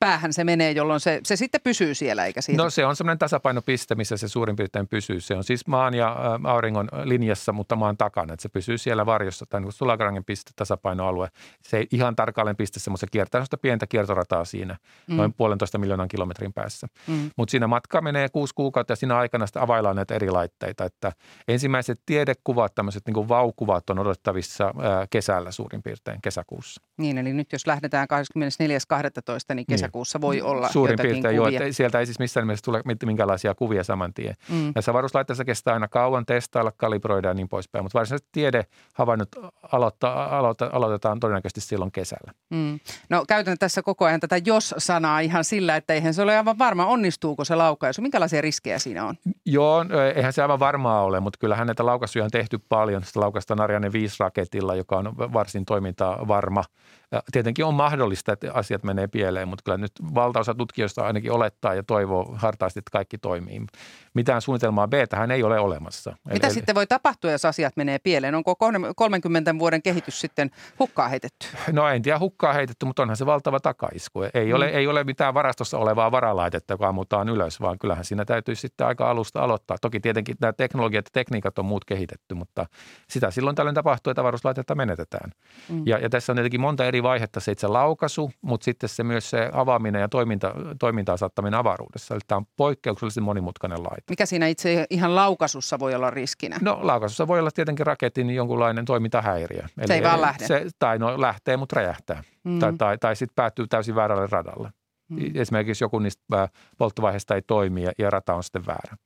päähän 0.00 0.32
se 0.32 0.44
menee, 0.44 0.72
jolloin 0.72 1.00
se, 1.00 1.20
se 1.24 1.36
sitten 1.36 1.60
pysyy 1.64 1.94
siellä, 1.94 2.26
eikä 2.26 2.40
siitä? 2.40 2.62
No 2.62 2.70
se 2.70 2.86
on 2.86 2.96
semmoinen 2.96 3.18
tasapainopiste, 3.18 3.94
missä 3.94 4.16
se 4.16 4.28
suurin 4.28 4.56
piirtein 4.56 4.88
pysyy. 4.88 5.20
Se 5.20 5.34
on 5.34 5.44
siis 5.44 5.66
maan 5.66 5.94
ja 5.94 6.16
auringon 6.44 6.88
linjassa, 7.04 7.52
mutta 7.52 7.76
maan 7.76 7.96
takana. 7.96 8.34
Että 8.34 8.42
se 8.42 8.48
pysyy 8.48 8.78
siellä 8.78 9.06
varjossa, 9.06 9.46
tai 9.48 9.60
niin 9.60 9.72
Sulagrangen 9.72 10.24
piste, 10.24 10.50
tasapainoalue. 10.56 11.28
Se 11.62 11.76
ei 11.76 11.86
ihan 11.92 12.16
tarkalleen 12.16 12.56
piste, 12.56 12.90
mutta 12.90 13.00
se 13.00 13.06
kiertää 13.10 13.38
sellaista 13.38 13.58
pientä 13.58 13.86
kiertorataa 13.86 14.44
siinä, 14.44 14.76
mm. 15.06 15.16
noin 15.16 15.32
puolentoista 15.32 15.78
miljoonan 15.78 16.08
kilometrin 16.08 16.52
päässä. 16.52 16.86
Mm. 17.06 17.30
Mutta 17.36 17.50
siinä 17.50 17.66
matka 17.66 18.00
menee 18.00 18.28
kuusi 18.28 18.54
kuukautta 18.54 18.92
ja 18.92 18.96
siinä 18.96 19.18
aikana 19.18 19.46
sitten 19.46 19.62
availlaan 19.62 19.96
näitä 19.96 20.14
eri 20.14 20.30
laitteita. 20.30 20.84
Että 20.84 21.12
ensimmäiset 21.48 22.02
tiedekuvat, 22.06 22.74
tämmöiset 22.74 23.02
niin 23.06 23.28
vaukuvat 23.28 23.90
on 23.90 23.98
odottavissa 23.98 24.74
kesällä 25.10 25.50
suurin 25.50 25.82
piirtein, 25.82 26.22
kesäkuussa. 26.22 26.82
Niin, 26.98 27.18
eli 27.18 27.32
nyt 27.32 27.52
jos 27.52 27.66
lähdetään 27.66 28.08
24.12. 29.50 29.54
niin 29.54 29.66
kesä 29.66 29.87
kesäkuussa 29.88 30.20
voi 30.20 30.42
olla 30.42 30.68
Suurin 30.68 30.98
piirtein 31.02 31.36
joo, 31.36 31.48
että 31.48 31.72
sieltä 31.72 32.00
ei 32.00 32.06
siis 32.06 32.18
missään 32.18 32.46
nimessä 32.46 32.64
tule 32.64 32.82
minkälaisia 33.06 33.54
kuvia 33.54 33.84
saman 33.84 34.14
tien. 34.14 34.34
Mm. 34.48 34.72
Näissä 34.74 34.90
avaruuslaitteissa 34.90 35.44
kestää 35.44 35.74
aina 35.74 35.88
kauan 35.88 36.26
testailla, 36.26 36.72
kalibroida 36.76 37.28
ja 37.28 37.34
niin 37.34 37.48
poispäin, 37.48 37.84
mutta 37.84 37.98
varsinaisesti 37.98 38.28
tiedehavainnot 38.32 39.28
aloittaa, 39.72 40.38
aloita, 40.38 40.70
aloitetaan 40.72 41.20
todennäköisesti 41.20 41.60
silloin 41.60 41.92
kesällä. 41.92 42.32
Mm. 42.50 42.80
No 43.10 43.24
käytän 43.28 43.58
tässä 43.58 43.82
koko 43.82 44.04
ajan 44.04 44.20
tätä 44.20 44.36
jos-sanaa 44.44 45.20
ihan 45.20 45.44
sillä, 45.44 45.76
että 45.76 45.94
eihän 45.94 46.14
se 46.14 46.22
ole 46.22 46.36
aivan 46.36 46.58
varma, 46.58 46.86
onnistuuko 46.86 47.44
se 47.44 47.54
laukaisu. 47.54 48.02
Minkälaisia 48.02 48.40
riskejä 48.40 48.78
siinä 48.78 49.04
on? 49.04 49.14
Joo, 49.46 49.84
eihän 50.14 50.32
se 50.32 50.42
aivan 50.42 50.60
varmaa 50.60 51.02
ole, 51.02 51.20
mutta 51.20 51.38
kyllähän 51.38 51.66
näitä 51.66 51.86
laukaisuja 51.86 52.24
on 52.24 52.30
tehty 52.30 52.58
paljon. 52.68 53.04
Sitä 53.04 53.20
laukaistaan 53.20 53.60
Ariane 53.60 53.92
5 53.92 54.16
raketilla, 54.20 54.74
joka 54.74 54.96
on 54.96 55.16
varsin 55.16 55.64
toimintaa 55.64 56.28
varma– 56.28 56.64
ja 57.12 57.22
tietenkin 57.32 57.64
on 57.64 57.74
mahdollista, 57.74 58.32
että 58.32 58.52
asiat 58.52 58.82
menee 58.84 59.06
pieleen, 59.06 59.48
mutta 59.48 59.62
kyllä 59.64 59.78
nyt 59.78 59.92
valtaosa 60.14 60.54
tutkijoista 60.54 61.06
ainakin 61.06 61.32
olettaa 61.32 61.74
ja 61.74 61.82
toivoo 61.82 62.34
hartaasti, 62.38 62.78
että 62.78 62.90
kaikki 62.90 63.18
toimii. 63.18 63.60
Mitään 64.14 64.42
suunnitelmaa 64.42 64.88
B 64.88 64.92
tähän 65.08 65.30
ei 65.30 65.42
ole 65.42 65.60
olemassa. 65.60 66.16
Mitä 66.32 66.46
eli, 66.46 66.54
sitten 66.54 66.74
voi 66.74 66.86
tapahtua, 66.86 67.30
jos 67.30 67.44
asiat 67.44 67.76
menee 67.76 67.98
pieleen? 67.98 68.34
Onko 68.34 68.56
30 68.96 69.58
vuoden 69.58 69.82
kehitys 69.82 70.20
sitten 70.20 70.50
hukkaa 70.78 71.08
heitetty? 71.08 71.46
No 71.72 71.88
en 71.88 72.02
tiedä 72.02 72.18
hukkaa 72.18 72.52
heitetty, 72.52 72.86
mutta 72.86 73.02
onhan 73.02 73.16
se 73.16 73.26
valtava 73.26 73.60
takaisku. 73.60 74.22
Ei, 74.34 74.46
mm. 74.46 74.54
ole, 74.54 74.66
ei 74.66 74.86
ole 74.86 75.04
mitään 75.04 75.34
varastossa 75.34 75.78
olevaa 75.78 76.12
varalaitetta, 76.12 76.74
joka 76.74 76.88
ammutaan 76.88 77.28
ylös, 77.28 77.60
vaan 77.60 77.78
kyllähän 77.78 78.04
siinä 78.04 78.24
täytyy 78.24 78.54
sitten 78.54 78.86
aika 78.86 79.10
alusta 79.10 79.40
aloittaa. 79.40 79.76
Toki 79.80 80.00
tietenkin 80.00 80.36
nämä 80.40 80.52
teknologiat 80.52 81.04
ja 81.06 81.10
tekniikat 81.12 81.58
on 81.58 81.64
muut 81.64 81.84
kehitetty, 81.84 82.34
mutta 82.34 82.66
sitä 83.08 83.30
silloin 83.30 83.56
tällöin 83.56 83.74
tapahtuu, 83.74 84.10
että 84.10 84.20
avaruuslaitetta 84.20 84.74
menetetään. 84.74 85.30
Mm. 85.68 85.82
Ja, 85.86 85.98
ja 85.98 86.08
tässä 86.08 86.32
on 86.32 86.36
tietenkin 86.36 86.60
monta 86.60 86.84
eri 86.84 86.98
eri 86.98 87.02
vaihetta 87.02 87.40
se 87.40 87.52
itse 87.52 87.66
laukaisu, 87.66 88.30
mutta 88.42 88.64
sitten 88.64 88.88
se 88.88 89.04
myös 89.04 89.30
se 89.30 89.50
avaaminen 89.52 90.00
ja 90.00 90.08
toiminta, 90.08 90.54
toimintaan 90.78 91.18
saattaminen 91.18 91.58
avaruudessa. 91.58 92.14
Eli 92.14 92.20
tämä 92.26 92.36
on 92.36 92.46
poikkeuksellisen 92.56 93.22
monimutkainen 93.22 93.82
laite. 93.82 94.07
Mikä 94.08 94.26
siinä 94.26 94.46
itse 94.46 94.86
ihan 94.90 95.14
laukaisussa 95.14 95.78
voi 95.78 95.94
olla 95.94 96.10
riskinä? 96.10 96.56
No 96.60 96.78
laukaisussa 96.82 97.28
voi 97.28 97.38
olla 97.38 97.50
tietenkin 97.50 97.86
raketin 97.86 98.30
jonkunlainen 98.30 98.84
toimintahäiriö. 98.84 99.62
Eli, 99.78 99.86
se 99.86 99.94
ei 99.94 100.02
vaan 100.02 100.20
lähde? 100.20 100.46
Se, 100.46 100.66
tai 100.78 100.98
no 100.98 101.20
lähtee, 101.20 101.56
mutta 101.56 101.76
räjähtää. 101.76 102.22
Mm. 102.44 102.58
Tai, 102.58 102.72
tai, 102.78 102.98
tai 102.98 103.16
sitten 103.16 103.34
päättyy 103.34 103.66
täysin 103.66 103.94
väärälle 103.94 104.26
radalle. 104.30 104.70
Mm. 105.08 105.18
Esimerkiksi 105.34 105.84
joku 105.84 105.98
niistä 105.98 106.48
polttovaiheista 106.78 107.34
ei 107.34 107.42
toimi 107.42 107.82
ja, 107.82 107.92
ja 107.98 108.10
rata 108.10 108.34
on 108.34 108.42
sitten 108.42 108.66
väärä. 108.66 108.96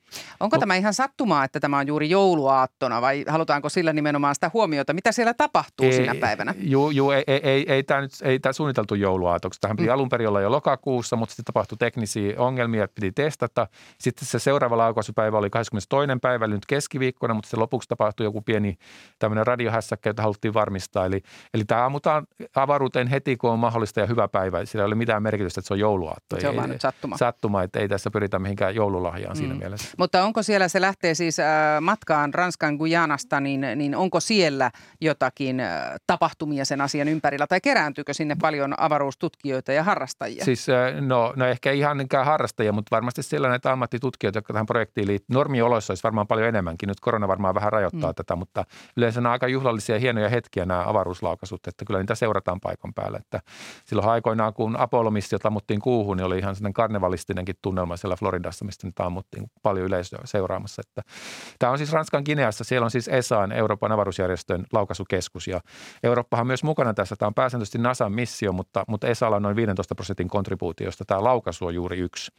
Onko 0.40 0.56
Mut, 0.56 0.60
tämä 0.60 0.76
ihan 0.76 0.94
sattumaa, 0.94 1.44
että 1.44 1.60
tämä 1.60 1.78
on 1.78 1.86
juuri 1.86 2.10
jouluaattona 2.10 3.00
vai 3.00 3.24
halutaanko 3.28 3.68
sillä 3.68 3.92
nimenomaan 3.92 4.34
sitä 4.34 4.50
huomiota? 4.54 4.92
Mitä 4.92 5.12
siellä 5.12 5.34
tapahtuu 5.34 5.86
ei, 5.86 5.92
sinä 5.92 6.14
päivänä? 6.14 6.54
Joo, 6.58 6.90
ju, 6.90 7.10
ei, 7.10 7.24
ei, 7.26 7.40
ei, 7.42 7.72
ei, 7.72 7.82
tämä 7.82 8.00
nyt 8.00 8.10
ei 8.22 8.38
tämä 8.38 8.52
suunniteltu 8.52 8.94
jouluaatoksi. 8.94 9.60
Tähän 9.60 9.76
piti 9.76 9.88
mm. 9.88 9.94
alun 9.94 10.08
perin 10.08 10.28
olla 10.28 10.40
jo 10.40 10.50
lokakuussa, 10.50 11.16
mutta 11.16 11.32
sitten 11.32 11.44
tapahtui 11.44 11.78
teknisiä 11.78 12.34
ongelmia, 12.38 12.84
että 12.84 12.94
piti 12.94 13.12
testata. 13.12 13.66
Sitten 13.98 14.28
se 14.28 14.38
seuraava 14.38 14.78
laukaisupäivä 14.78 15.38
oli 15.38 15.50
22. 15.50 16.18
päivä, 16.22 16.44
eli 16.44 16.54
nyt 16.54 16.66
keskiviikkona, 16.66 17.34
mutta 17.34 17.50
se 17.50 17.56
lopuksi 17.56 17.88
tapahtui 17.88 18.26
joku 18.26 18.42
pieni 18.42 18.76
tämmöinen 19.18 19.46
radiohässäkkä, 19.46 20.10
jota 20.10 20.22
haluttiin 20.22 20.54
varmistaa. 20.54 21.06
Eli, 21.06 21.22
eli 21.54 21.64
tämä 21.64 21.86
ammutaan 21.86 22.26
avaruuteen 22.56 23.06
heti, 23.06 23.36
kun 23.36 23.50
on 23.50 23.58
mahdollista 23.58 24.00
ja 24.00 24.06
hyvä 24.06 24.28
päivä. 24.28 24.64
Sillä 24.64 24.82
ei 24.82 24.86
ole 24.86 24.94
mitään 24.94 25.22
merkitystä, 25.22 25.60
että 25.60 25.66
se 25.68 25.74
on 25.74 25.80
jouluaatto. 25.92 26.40
Se 26.40 26.48
on 26.48 26.54
ei, 26.54 26.58
vaan 26.58 26.70
nyt 26.70 26.80
sattuma. 26.80 27.16
Sattuma, 27.16 27.62
että 27.62 27.80
ei 27.80 27.88
tässä 27.88 28.10
pyritä 28.10 28.38
mihinkään 28.38 28.74
joululahjaan 28.74 29.36
mm. 29.36 29.38
siinä 29.38 29.54
mielessä. 29.54 29.88
Mutta 29.98 30.24
onko 30.24 30.42
siellä, 30.42 30.68
se 30.68 30.80
lähtee 30.80 31.14
siis 31.14 31.38
äh, 31.38 31.46
matkaan 31.80 32.34
Ranskan 32.34 32.76
Gujanasta, 32.76 33.40
niin, 33.40 33.66
niin 33.76 33.96
onko 33.96 34.20
siellä 34.20 34.70
jotakin 35.00 35.60
äh, 35.60 35.82
tapahtumia 36.06 36.64
sen 36.64 36.80
asian 36.80 37.08
ympärillä? 37.08 37.46
Tai 37.46 37.60
kerääntyykö 37.60 38.14
sinne 38.14 38.36
paljon 38.40 38.74
avaruustutkijoita 38.76 39.72
ja 39.72 39.82
harrastajia? 39.82 40.44
Siis 40.44 40.68
äh, 40.68 41.00
no, 41.00 41.32
no 41.36 41.46
ehkä 41.46 41.70
ihan 41.70 41.96
niinkään 41.96 42.26
harrastajia, 42.26 42.72
mutta 42.72 42.96
varmasti 42.96 43.22
siellä 43.22 43.48
näitä 43.48 43.72
ammattitutkijoita, 43.72 44.38
jotka 44.38 44.52
tähän 44.52 44.66
projektiin 44.66 45.06
liittyvät. 45.06 45.34
Normioloissa 45.34 45.90
olisi 45.90 46.02
varmaan 46.02 46.26
paljon 46.26 46.48
enemmänkin. 46.48 46.86
Nyt 46.86 47.00
korona 47.00 47.28
varmaan 47.28 47.54
vähän 47.54 47.72
rajoittaa 47.72 48.10
mm. 48.10 48.14
tätä, 48.14 48.36
mutta 48.36 48.64
yleensä 48.96 49.20
nämä 49.20 49.32
aika 49.32 49.48
juhlallisia 49.48 49.98
hienoja 49.98 50.28
hetkiä 50.28 50.64
nämä 50.64 50.88
avaruuslaukaisut, 50.88 51.66
että 51.66 51.84
kyllä 51.84 52.00
niitä 52.00 52.14
seurataan 52.14 52.60
paikan 52.60 52.94
päällä. 52.94 53.18
Että 53.18 53.40
silloin 53.84 54.08
aikoinaan, 54.08 54.54
kun 54.54 54.76
Apollo-missiot 54.76 55.46
ammuttiin 55.46 55.80
kuuhun, 55.82 56.16
niin 56.16 56.24
oli 56.24 56.38
ihan 56.38 56.54
sellainen 56.54 56.72
karnevalistinenkin 56.72 57.54
tunnelma 57.62 57.96
siellä 57.96 58.16
Floridassa, 58.16 58.64
mistä 58.64 58.86
nyt 58.86 59.00
ammuttiin 59.00 59.44
paljon 59.62 59.86
yleisöä 59.86 60.20
seuraamassa. 60.24 60.82
Että 60.88 61.02
tämä 61.58 61.72
on 61.72 61.78
siis 61.78 61.92
Ranskan 61.92 62.22
Gineassa, 62.24 62.64
siellä 62.64 62.84
on 62.84 62.90
siis 62.90 63.08
ESAN, 63.08 63.52
Euroopan 63.52 63.92
avaruusjärjestön 63.92 64.64
laukaisukeskus 64.72 65.48
ja 65.48 65.60
Eurooppahan 66.02 66.46
myös 66.46 66.64
mukana 66.64 66.94
tässä. 66.94 67.16
Tämä 67.16 67.26
on 67.26 67.34
pääsääntöisesti 67.34 67.78
NASAn 67.78 68.12
missio, 68.12 68.52
mutta, 68.52 68.84
mutta 68.88 69.06
ESAlla 69.08 69.36
on 69.36 69.42
noin 69.42 69.56
15 69.56 69.94
prosentin 69.94 70.28
kontribuutiosta. 70.28 71.04
Tämä 71.04 71.24
laukaisu 71.24 71.66
on 71.66 71.74
juuri 71.74 71.98
yksi. 71.98 72.32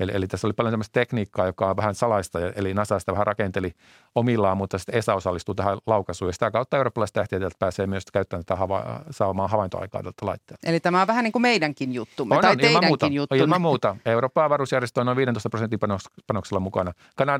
Eli, 0.00 0.12
eli 0.14 0.26
tässä 0.26 0.46
oli 0.46 0.52
paljon 0.52 0.72
sellaista 0.72 0.92
tekniikkaa, 0.92 1.46
joka 1.46 1.70
on 1.70 1.76
vähän 1.76 1.94
salaista, 1.94 2.38
eli 2.56 2.74
NASA 2.74 2.98
sitä 2.98 3.12
vähän 3.12 3.26
rakenteli 3.26 3.72
omillaan, 4.14 4.56
mutta 4.56 4.78
sitten 4.78 4.94
ESA 4.94 5.14
osallistuu 5.14 5.54
tähän 5.54 5.78
laukaisuun. 5.86 6.28
Ja 6.28 6.32
sitä 6.32 6.50
kautta 6.50 6.76
eurooppalaiset 6.76 7.14
tähtitieteilijät 7.14 7.58
pääsee 7.58 7.86
myös 7.86 8.04
käyttämään 8.12 8.44
tätä 8.44 8.60
hava- 8.60 9.00
saamaan 9.10 9.50
havaintoaikaa 9.50 10.02
tältä 10.02 10.26
laitteelta. 10.26 10.68
Eli 10.68 10.80
tämä 10.80 11.00
on 11.00 11.06
vähän 11.06 11.24
niin 11.24 11.32
kuin 11.32 11.42
meidänkin 11.42 11.94
juttumme, 11.94 12.34
on, 12.34 12.40
tai 12.40 12.50
on, 12.50 12.58
teidän 12.58 12.72
teidänkin 12.72 12.88
muuta, 12.88 13.06
juttunne. 13.06 13.42
ilman 13.42 13.60
muuta. 13.60 13.96
Euroopan 14.06 14.44
avaruusjärjestö 14.44 15.00
on 15.00 15.06
noin 15.06 15.16
15 15.16 15.50
prosentin 15.50 15.78
panoksella 16.26 16.60
mukana. 16.60 16.92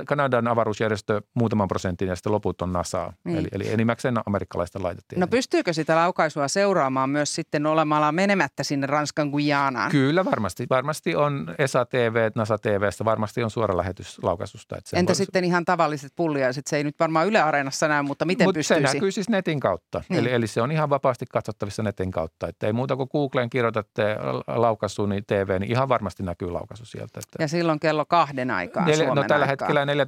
Kanadan 0.07 0.49
avaruusjärjestö 0.49 1.23
muutaman 1.35 1.69
prosentin 1.69 2.09
ja 2.09 2.17
sitten 2.17 2.33
loput 2.33 2.63
on 2.63 2.73
NASA. 2.73 3.13
Niin. 3.25 3.39
Eli, 3.39 3.49
eli 3.53 3.73
enimmäkseen 3.73 4.15
amerikkalaista 4.27 4.83
laitettiin. 4.83 5.21
No 5.21 5.27
pystyykö 5.27 5.73
sitä 5.73 5.97
laukaisua 5.97 6.49
seuraamaan 6.49 7.11
myös 7.11 7.35
sitten 7.35 7.67
olemalla 7.67 8.13
menemättä 8.13 8.63
sinne 8.63 8.87
Ranskan 8.87 9.29
Guyanaan? 9.29 9.91
Kyllä 9.91 10.25
varmasti. 10.25 10.67
Varmasti 10.71 11.15
on 11.15 11.55
ESA 11.59 11.85
TV, 11.85 12.31
NASA 12.53 12.59
TVstä, 12.59 13.05
varmasti 13.05 13.43
on 13.43 13.51
suora 13.51 13.77
lähetys 13.77 14.19
laukaisusta. 14.23 14.77
Että 14.79 14.97
Entä 14.99 15.11
voi- 15.11 15.15
sitten 15.17 15.45
ihan 15.45 15.65
tavalliset 15.65 16.13
pulliaiset? 16.17 16.67
Se 16.67 16.77
ei 16.77 16.85
nyt 16.85 16.95
varmaan 17.01 17.27
Yle 17.27 17.41
Areenassa 17.41 17.89
näy, 17.89 18.03
mutta 18.03 18.25
miten 18.25 18.47
Mut 18.47 18.55
pystyisi? 18.55 18.87
se 18.89 18.95
näkyy 18.95 19.11
siis 19.11 19.29
netin 19.29 19.61
kautta. 19.61 20.03
Niin. 20.09 20.21
Eli, 20.21 20.33
eli 20.33 20.47
se 20.47 20.63
on 20.63 20.73
ihan 20.73 20.91
vapaasti 20.91 21.25
katsottavissa 21.33 21.83
netin 21.83 22.11
kautta. 22.11 22.49
Että 22.49 22.67
ei 22.67 22.73
muuta 22.73 22.97
kuin 22.97 23.09
Googleen 23.13 23.51
kirjoitatte 23.51 24.17
laukaisu, 24.47 25.07
niin 25.07 25.25
TV, 25.27 25.61
niin 25.61 25.71
ihan 25.71 25.89
varmasti 25.89 26.23
näkyy 26.23 26.51
laukaisu 26.51 26.85
sieltä. 26.85 27.21
Että 27.25 27.43
Ja 27.43 27.49
silloin 27.49 27.81
kello 27.81 28.05
kahden 28.05 28.51
aikaan 28.51 28.87
Neljä, 28.87 29.05
Suomen 29.07 29.23
no 29.23 29.29
tällä 29.29 29.47
aikaa. 29.47 29.67
hetkellä 29.69 30.05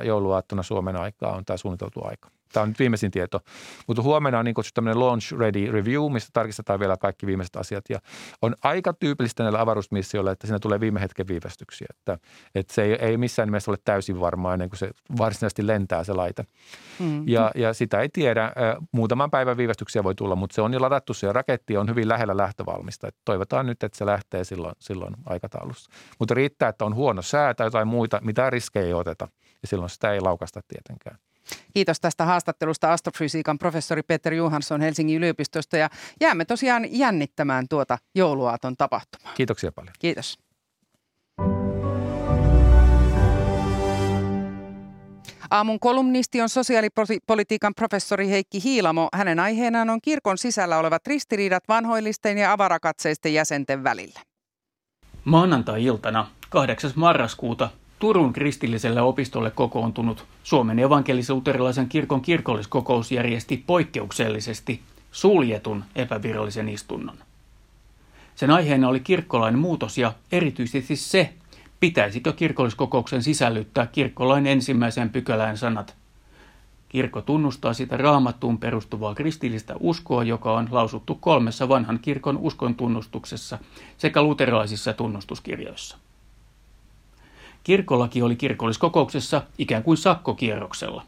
14.20 0.00 0.04
jouluaattona 0.06 0.62
Suomen 0.62 0.96
aikaa 0.96 1.36
on 1.36 1.44
tämä 1.44 1.56
suunniteltu 1.56 2.00
aika. 2.04 2.28
Tämä 2.54 2.62
on 2.62 2.68
nyt 2.68 2.78
viimeisin 2.78 3.10
tieto. 3.10 3.40
Mutta 3.86 4.02
huomenna 4.02 4.38
on 4.38 4.44
niin 4.44 4.54
kutsuttu 4.54 4.74
tämmöinen 4.78 5.00
launch 5.00 5.32
ready 5.38 5.72
review, 5.72 6.12
mistä 6.12 6.30
tarkistetaan 6.32 6.80
vielä 6.80 6.96
kaikki 6.96 7.26
viimeiset 7.26 7.56
asiat. 7.56 7.84
Ja 7.88 7.98
on 8.42 8.54
aika 8.62 8.92
tyypillistä 8.92 9.42
näillä 9.42 9.60
avaruusmissioilla, 9.60 10.32
että 10.32 10.46
siinä 10.46 10.58
tulee 10.58 10.80
viime 10.80 11.00
hetken 11.00 11.28
viivästyksiä. 11.28 11.86
Että, 11.90 12.18
että 12.54 12.74
se 12.74 12.82
ei, 12.82 12.92
ei 12.92 13.16
missään 13.16 13.46
nimessä 13.46 13.70
ole 13.70 13.78
täysin 13.84 14.20
varmaa 14.20 14.52
ennen 14.52 14.70
kuin 14.70 14.78
se 14.78 14.90
varsinaisesti 15.18 15.66
lentää 15.66 16.04
se 16.04 16.12
laite. 16.12 16.44
Mm. 16.98 17.28
Ja, 17.28 17.50
ja 17.54 17.74
sitä 17.74 18.00
ei 18.00 18.08
tiedä. 18.08 18.52
Muutaman 18.92 19.30
päivän 19.30 19.56
viivästyksiä 19.56 20.04
voi 20.04 20.14
tulla, 20.14 20.36
mutta 20.36 20.54
se 20.54 20.62
on 20.62 20.72
jo 20.72 20.80
ladattu 20.80 21.14
se 21.14 21.32
raketti 21.32 21.76
on 21.76 21.88
hyvin 21.88 22.08
lähellä 22.08 22.36
lähtövalmista. 22.36 23.08
Että 23.08 23.20
toivotaan 23.24 23.66
nyt, 23.66 23.82
että 23.82 23.98
se 23.98 24.06
lähtee 24.06 24.44
silloin, 24.44 24.74
silloin 24.78 25.14
aikataulussa. 25.26 25.90
Mutta 26.18 26.34
riittää, 26.34 26.68
että 26.68 26.84
on 26.84 26.94
huono 26.94 27.22
sää 27.22 27.54
tai 27.54 27.66
jotain 27.66 27.88
muita, 27.88 28.20
mitä 28.24 28.50
riskejä 28.50 28.86
ei 28.86 28.94
oteta. 28.94 29.28
Ja 29.62 29.68
silloin 29.68 29.90
sitä 29.90 30.12
ei 30.12 30.20
laukasta 30.20 30.60
tietenkään. 30.68 31.18
Kiitos 31.74 32.00
tästä 32.00 32.24
haastattelusta 32.24 32.92
astrofysiikan 32.92 33.58
professori 33.58 34.02
Peter 34.02 34.34
Johansson 34.34 34.80
Helsingin 34.80 35.16
yliopistosta 35.16 35.76
ja 35.76 35.90
jäämme 36.20 36.44
tosiaan 36.44 36.86
jännittämään 36.90 37.66
tuota 37.68 37.98
jouluaaton 38.14 38.76
tapahtumaa. 38.76 39.32
Kiitoksia 39.34 39.72
paljon. 39.72 39.94
Kiitos. 39.98 40.38
Aamun 45.50 45.80
kolumnisti 45.80 46.40
on 46.40 46.48
sosiaalipolitiikan 46.48 47.74
professori 47.74 48.28
Heikki 48.28 48.62
Hiilamo. 48.64 49.08
Hänen 49.12 49.40
aiheenaan 49.40 49.90
on 49.90 49.98
kirkon 50.02 50.38
sisällä 50.38 50.78
olevat 50.78 51.06
ristiriidat 51.06 51.68
vanhoillisten 51.68 52.38
ja 52.38 52.52
avarakatseisten 52.52 53.34
jäsenten 53.34 53.84
välillä. 53.84 54.20
Maanantai-iltana 55.24 56.26
8. 56.50 56.92
marraskuuta 56.94 57.70
Turun 58.04 58.32
kristilliselle 58.32 59.02
opistolle 59.02 59.50
kokoontunut 59.50 60.24
Suomen 60.42 60.78
evankelis-luterilaisen 60.78 61.88
kirkon 61.88 62.20
kirkolliskokous 62.20 63.12
järjesti 63.12 63.64
poikkeuksellisesti 63.66 64.80
suljetun 65.12 65.84
epävirallisen 65.94 66.68
istunnon. 66.68 67.16
Sen 68.34 68.50
aiheena 68.50 68.88
oli 68.88 69.00
kirkkolain 69.00 69.58
muutos 69.58 69.98
ja 69.98 70.12
erityisesti 70.32 70.96
se, 70.96 71.34
pitäisikö 71.80 72.32
kirkolliskokouksen 72.32 73.22
sisällyttää 73.22 73.86
kirkkolain 73.86 74.46
ensimmäiseen 74.46 75.10
pykälään 75.10 75.58
sanat 75.58 75.96
Kirkko 76.88 77.20
tunnustaa 77.20 77.74
sitä 77.74 77.96
raamattuun 77.96 78.58
perustuvaa 78.58 79.14
kristillistä 79.14 79.74
uskoa, 79.80 80.24
joka 80.24 80.52
on 80.52 80.68
lausuttu 80.70 81.14
kolmessa 81.14 81.68
vanhan 81.68 81.98
kirkon 82.02 82.38
uskon 82.38 82.74
tunnustuksessa 82.74 83.58
sekä 83.98 84.22
luterilaisissa 84.22 84.92
tunnustuskirjoissa. 84.92 85.98
Kirkkolaki 87.64 88.22
oli 88.22 88.36
kirkolliskokouksessa 88.36 89.42
ikään 89.58 89.82
kuin 89.82 89.96
sakkokierroksella. 89.96 91.02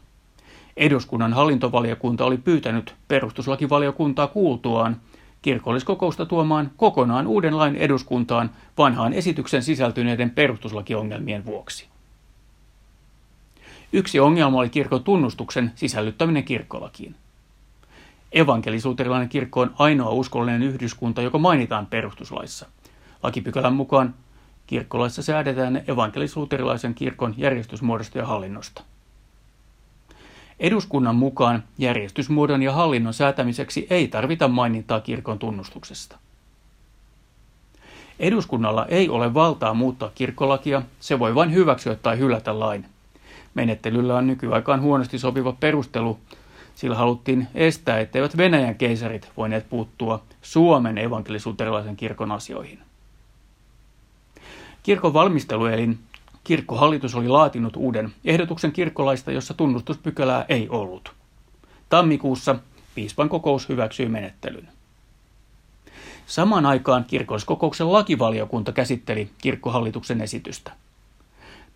Eduskunnan 0.77 1.33
hallintovaliokunta 1.33 2.25
oli 2.25 2.37
pyytänyt 2.37 2.95
perustuslakivaliokuntaa 3.07 4.27
kuultuaan 4.27 5.01
kirkolliskokousta 5.41 6.25
tuomaan 6.25 6.71
kokonaan 6.77 7.27
uuden 7.27 7.57
lain 7.57 7.75
eduskuntaan 7.75 8.49
vanhaan 8.77 9.13
esityksen 9.13 9.63
sisältyneiden 9.63 10.29
perustuslakiongelmien 10.29 11.45
vuoksi. 11.45 11.87
Yksi 13.93 14.19
ongelma 14.19 14.59
oli 14.59 14.69
kirkon 14.69 15.03
tunnustuksen 15.03 15.71
sisällyttäminen 15.75 16.43
kirkkolakiin. 16.43 17.15
Evankelisuuterilainen 18.31 19.29
kirkko 19.29 19.61
on 19.61 19.73
ainoa 19.79 20.09
uskollinen 20.09 20.63
yhdyskunta, 20.63 21.21
joka 21.21 21.37
mainitaan 21.37 21.85
perustuslaissa. 21.85 22.65
Lakipykälän 23.23 23.73
mukaan 23.73 24.13
kirkkolaissa 24.67 25.21
säädetään 25.21 25.83
evankelisuuterilaisen 25.87 26.93
kirkon 26.93 27.33
järjestysmuodosta 27.37 28.17
ja 28.17 28.25
hallinnosta. 28.25 28.83
Eduskunnan 30.59 31.15
mukaan 31.15 31.63
järjestysmuodon 31.77 32.63
ja 32.63 32.73
hallinnon 32.73 33.13
säätämiseksi 33.13 33.87
ei 33.89 34.07
tarvita 34.07 34.47
mainintaa 34.47 35.01
kirkon 35.01 35.39
tunnustuksesta. 35.39 36.17
Eduskunnalla 38.19 38.85
ei 38.85 39.09
ole 39.09 39.33
valtaa 39.33 39.73
muuttaa 39.73 40.11
kirkkolakia, 40.15 40.81
se 40.99 41.19
voi 41.19 41.35
vain 41.35 41.53
hyväksyä 41.53 41.95
tai 41.95 42.17
hylätä 42.17 42.59
lain. 42.59 42.85
Menettelyllä 43.53 44.15
on 44.15 44.27
nykyaikaan 44.27 44.81
huonosti 44.81 45.19
sopiva 45.19 45.51
perustelu, 45.59 46.19
sillä 46.75 46.95
haluttiin 46.95 47.47
estää, 47.55 47.99
etteivät 47.99 48.37
Venäjän 48.37 48.75
keisarit 48.75 49.29
voineet 49.37 49.69
puuttua 49.69 50.23
Suomen 50.41 50.97
evankelisuuterilaisen 50.97 51.95
kirkon 51.95 52.31
asioihin. 52.31 52.86
Kirkon 54.87 55.13
valmisteluelin 55.13 55.99
kirkkohallitus 56.43 57.15
oli 57.15 57.27
laatinut 57.27 57.75
uuden 57.75 58.13
ehdotuksen 58.25 58.71
kirkkolaista, 58.71 59.31
jossa 59.31 59.53
tunnustuspykälää 59.53 60.45
ei 60.49 60.69
ollut. 60.69 61.11
Tammikuussa 61.89 62.55
piispan 62.95 63.29
kokous 63.29 63.69
hyväksyi 63.69 64.09
menettelyn. 64.09 64.67
Samaan 66.27 66.65
aikaan 66.65 67.05
kirkolliskokouksen 67.05 67.93
lakivaliokunta 67.93 68.71
käsitteli 68.71 69.29
kirkkohallituksen 69.37 70.21
esitystä. 70.21 70.71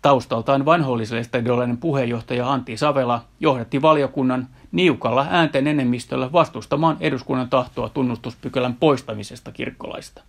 Taustaltaan 0.02 0.64
vanhoilliselle 0.64 1.24
stadiolainen 1.24 1.78
puheenjohtaja 1.78 2.52
Antti 2.52 2.76
Savela 2.76 3.24
johdatti 3.40 3.82
valiokunnan 3.82 4.48
niukalla 4.72 5.26
äänten 5.30 5.66
enemmistöllä 5.66 6.32
vastustamaan 6.32 6.96
eduskunnan 7.00 7.50
tahtoa 7.50 7.88
tunnustuspykälän 7.88 8.74
poistamisesta 8.74 9.52
kirkkolaista. 9.52 10.22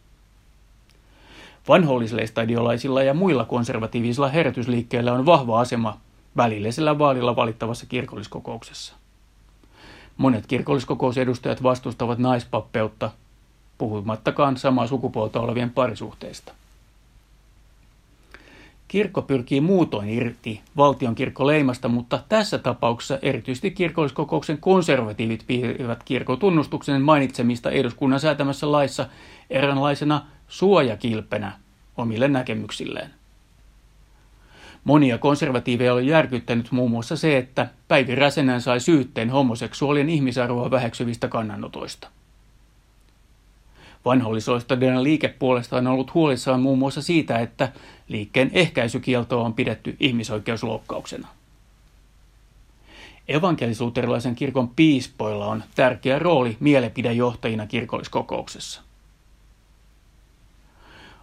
Vanhollisleistadiolaisilla 1.68 3.04
ja 3.04 3.14
muilla 3.14 3.46
konservatiivisilla 3.46 4.30
herätysliikkeillä 4.30 5.14
on 5.14 5.26
vahva 5.26 5.60
asema 5.60 5.98
välillisellä 6.38 7.00
vaalilla 7.00 7.36
valittavassa 7.36 7.86
kirkolliskokouksessa. 7.86 8.96
Monet 10.18 10.48
kirkolliskokousedustajat 10.48 11.64
vastustavat 11.64 12.18
naispappeutta, 12.18 13.12
puhumattakaan 13.78 14.58
samaa 14.58 14.88
sukupuolta 14.88 15.40
olevien 15.40 15.70
parisuhteista. 15.70 16.54
Kirkko 18.94 19.22
pyrkii 19.22 19.62
muutoin 19.62 20.10
irti 20.10 20.62
valtion 20.78 21.16
kirkkoleimasta, 21.16 21.88
mutta 21.88 22.20
tässä 22.30 22.58
tapauksessa 22.58 23.20
erityisesti 23.22 23.72
kirkolliskokouksen 23.72 24.58
konservatiivit 24.58 25.44
piirivät 25.48 26.04
kirkon 26.04 26.40
tunnustuksen 26.40 27.02
mainitsemista 27.02 27.72
eduskunnan 27.72 28.20
säätämässä 28.20 28.72
laissa 28.72 29.06
eräänlaisena 29.50 30.26
suojakilpenä 30.48 31.52
omille 31.98 32.28
näkemyksilleen. 32.28 33.10
Monia 34.84 35.18
konservatiiveja 35.18 35.94
oli 35.94 36.08
järkyttänyt 36.08 36.72
muun 36.72 36.92
muassa 36.92 37.18
se, 37.18 37.38
että 37.38 37.68
Päivi 37.88 38.16
Räsenän 38.16 38.62
sai 38.62 38.80
syytteen 38.80 39.30
homoseksuaalien 39.30 40.10
ihmisarvoa 40.10 40.72
väheksyvistä 40.72 41.28
kannanotoista. 41.28 42.08
Vanhollisoistodinen 44.06 45.04
liike 45.04 45.28
puolestaan 45.28 45.88
on 45.88 45.94
ollut 45.94 46.14
huolissaan 46.14 46.62
muun 46.62 46.80
muassa 46.80 47.02
siitä, 47.02 47.40
että 47.40 47.72
liikkeen 48.08 48.52
ehkäisykieltoa 48.54 49.44
on 49.44 49.54
pidetty 49.54 49.96
ihmisoikeusloukkauksena. 50.00 51.28
Evankelisuuterilaisen 53.28 54.36
kirkon 54.36 54.70
piispoilla 54.70 55.46
on 55.46 55.64
tärkeä 55.76 56.20
rooli 56.20 56.58
mielipidejohtajina 56.60 57.68
kirkolliskokouksessa. 57.68 58.82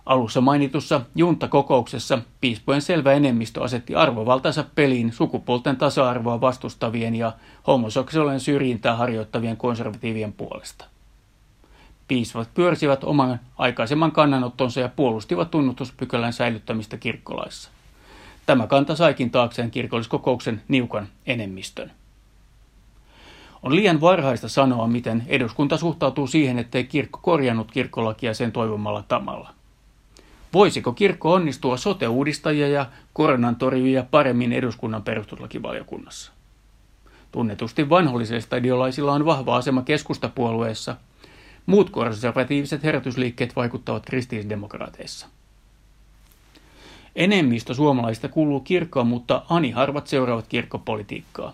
Alussa 0.07 0.41
mainitussa 0.41 1.01
juntakokouksessa 1.15 2.19
piispojen 2.41 2.83
selvä 2.83 3.13
enemmistö 3.13 3.63
asetti 3.63 3.95
arvovaltansa 3.95 4.65
peliin 4.75 5.13
sukupuolten 5.13 5.77
tasa-arvoa 5.77 6.41
vastustavien 6.41 7.15
ja 7.15 7.33
homoseksuaalien 7.67 8.41
syrjintää 8.41 8.97
harjoittavien 8.97 9.57
konservatiivien 9.57 10.33
puolesta. 10.33 10.85
Piispat 12.11 12.55
pyörsivät 12.55 13.05
oman 13.05 13.41
aikaisemman 13.59 14.13
kannanottonsa 14.13 14.81
ja 14.81 14.89
puolustivat 14.89 15.51
tunnustuspykälän 15.51 16.33
säilyttämistä 16.33 16.97
kirkkolaissa. 16.97 17.71
Tämä 18.47 18.67
kanta 18.67 18.97
saikin 18.97 19.31
taakseen 19.31 19.71
kirkolliskokouksen 19.71 20.63
niukan 20.69 21.09
enemmistön. 21.27 21.93
On 23.63 23.75
liian 23.75 24.01
varhaista 24.01 24.49
sanoa, 24.49 24.87
miten 24.87 25.25
eduskunta 25.27 25.77
suhtautuu 25.77 26.27
siihen, 26.27 26.59
ettei 26.59 26.85
kirkko 26.85 27.21
korjannut 27.23 27.71
kirkkolakia 27.73 28.35
sen 28.35 28.53
toivomalla 28.53 29.05
tamalla. 29.09 29.51
Voisiko 30.53 30.93
kirkko 30.93 31.33
onnistua 31.33 31.77
sote-uudistajia 31.77 32.69
ja 32.69 32.87
koronan 33.13 33.57
torjujia 33.57 34.05
paremmin 34.11 34.53
eduskunnan 34.53 35.03
perustuslakivaliokunnassa? 35.03 36.33
Tunnetusti 37.33 37.91
vanhollisilla 37.91 38.41
stadiolaisilla 38.41 39.13
on 39.13 39.27
vahva 39.27 39.57
asema 39.57 39.83
keskustapuolueessa. 39.83 40.97
Muut 41.71 41.91
konservatiiviset 41.91 42.83
herätysliikkeet 42.83 43.57
vaikuttavat 43.57 44.07
kristillisdemokraateissa. 44.07 45.27
Enemmistö 47.17 47.75
suomalaisista 47.75 48.29
kuuluu 48.29 48.61
kirkkoon, 48.61 49.07
mutta 49.07 49.43
ani 49.49 49.71
harvat 49.71 50.07
seuraavat 50.07 50.47
kirkkopolitiikkaa. 50.49 51.53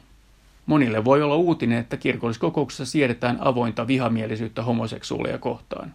Monille 0.67 1.05
voi 1.05 1.23
olla 1.23 1.37
uutinen, 1.37 1.79
että 1.79 1.97
kirkolliskokouksessa 1.97 2.87
siedetään 2.87 3.39
avointa 3.41 3.87
vihamielisyyttä 3.87 4.63
homoseksuaaleja 4.63 5.39
kohtaan. 5.39 5.95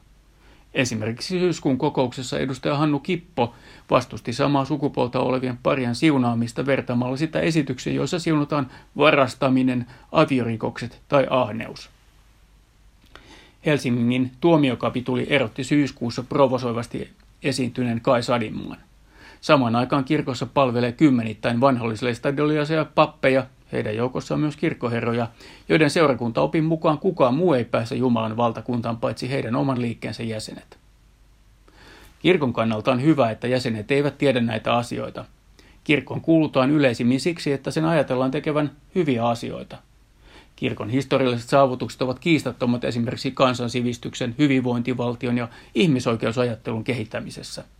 Esimerkiksi 0.73 1.39
syyskuun 1.39 1.77
kokouksessa 1.77 2.39
edustaja 2.39 2.77
Hannu 2.77 2.99
Kippo 2.99 3.53
vastusti 3.89 4.33
samaa 4.33 4.65
sukupuolta 4.65 5.19
olevien 5.19 5.59
parien 5.63 5.95
siunaamista 5.95 6.65
vertaamalla 6.65 7.17
sitä 7.17 7.39
esityksiä, 7.39 7.93
joissa 7.93 8.19
siunataan 8.19 8.71
varastaminen, 8.97 9.85
aviorikokset 10.11 11.01
tai 11.07 11.27
ahneus. 11.29 11.89
Helsingin 13.65 14.31
tuomiokapituli 14.41 15.27
erotti 15.29 15.63
syyskuussa 15.63 16.23
provosoivasti 16.23 17.09
esiintyneen 17.43 18.01
Kai 18.01 18.23
Sadimman. 18.23 18.77
Samaan 19.41 19.75
aikaan 19.75 20.03
kirkossa 20.03 20.45
palvelee 20.45 20.91
kymmenittäin 20.91 21.61
vanhollisleistadiolaisia 21.61 22.85
pappeja, 22.85 23.45
heidän 23.71 23.95
joukossaan 23.95 24.39
myös 24.39 24.57
kirkkoherroja, 24.57 25.27
joiden 25.69 25.89
seurakuntaopin 25.89 26.63
mukaan 26.63 26.97
kukaan 26.97 27.33
muu 27.33 27.53
ei 27.53 27.65
pääse 27.65 27.95
Jumalan 27.95 28.37
valtakuntaan 28.37 28.97
paitsi 28.97 29.29
heidän 29.29 29.55
oman 29.55 29.81
liikkeensä 29.81 30.23
jäsenet. 30.23 30.77
Kirkon 32.19 32.53
kannalta 32.53 32.91
on 32.91 33.01
hyvä, 33.01 33.31
että 33.31 33.47
jäsenet 33.47 33.91
eivät 33.91 34.17
tiedä 34.17 34.41
näitä 34.41 34.73
asioita. 34.73 35.25
Kirkon 35.83 36.21
kuulutaan 36.21 36.71
yleisimmin 36.71 37.19
siksi, 37.19 37.51
että 37.51 37.71
sen 37.71 37.85
ajatellaan 37.85 38.31
tekevän 38.31 38.71
hyviä 38.95 39.27
asioita. 39.27 39.77
Kirkon 40.61 40.89
historialliset 40.89 41.49
saavutukset 41.49 42.01
ovat 42.01 42.19
kiistattomat 42.19 42.83
esimerkiksi 42.83 43.31
kansansivistyksen, 43.31 44.35
hyvinvointivaltion 44.37 45.37
ja 45.37 45.47
ihmisoikeusajattelun 45.75 46.83
kehittämisessä– 46.83 47.63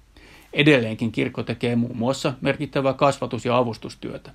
Edelleenkin 0.53 1.12
kirkko 1.12 1.44
tekee 1.44 1.76
muun 1.76 1.98
muassa 1.98 2.34
merkittävää 2.41 2.94
kasvatus- 2.94 3.45
ja 3.45 3.58
avustustyötä. 3.58 4.32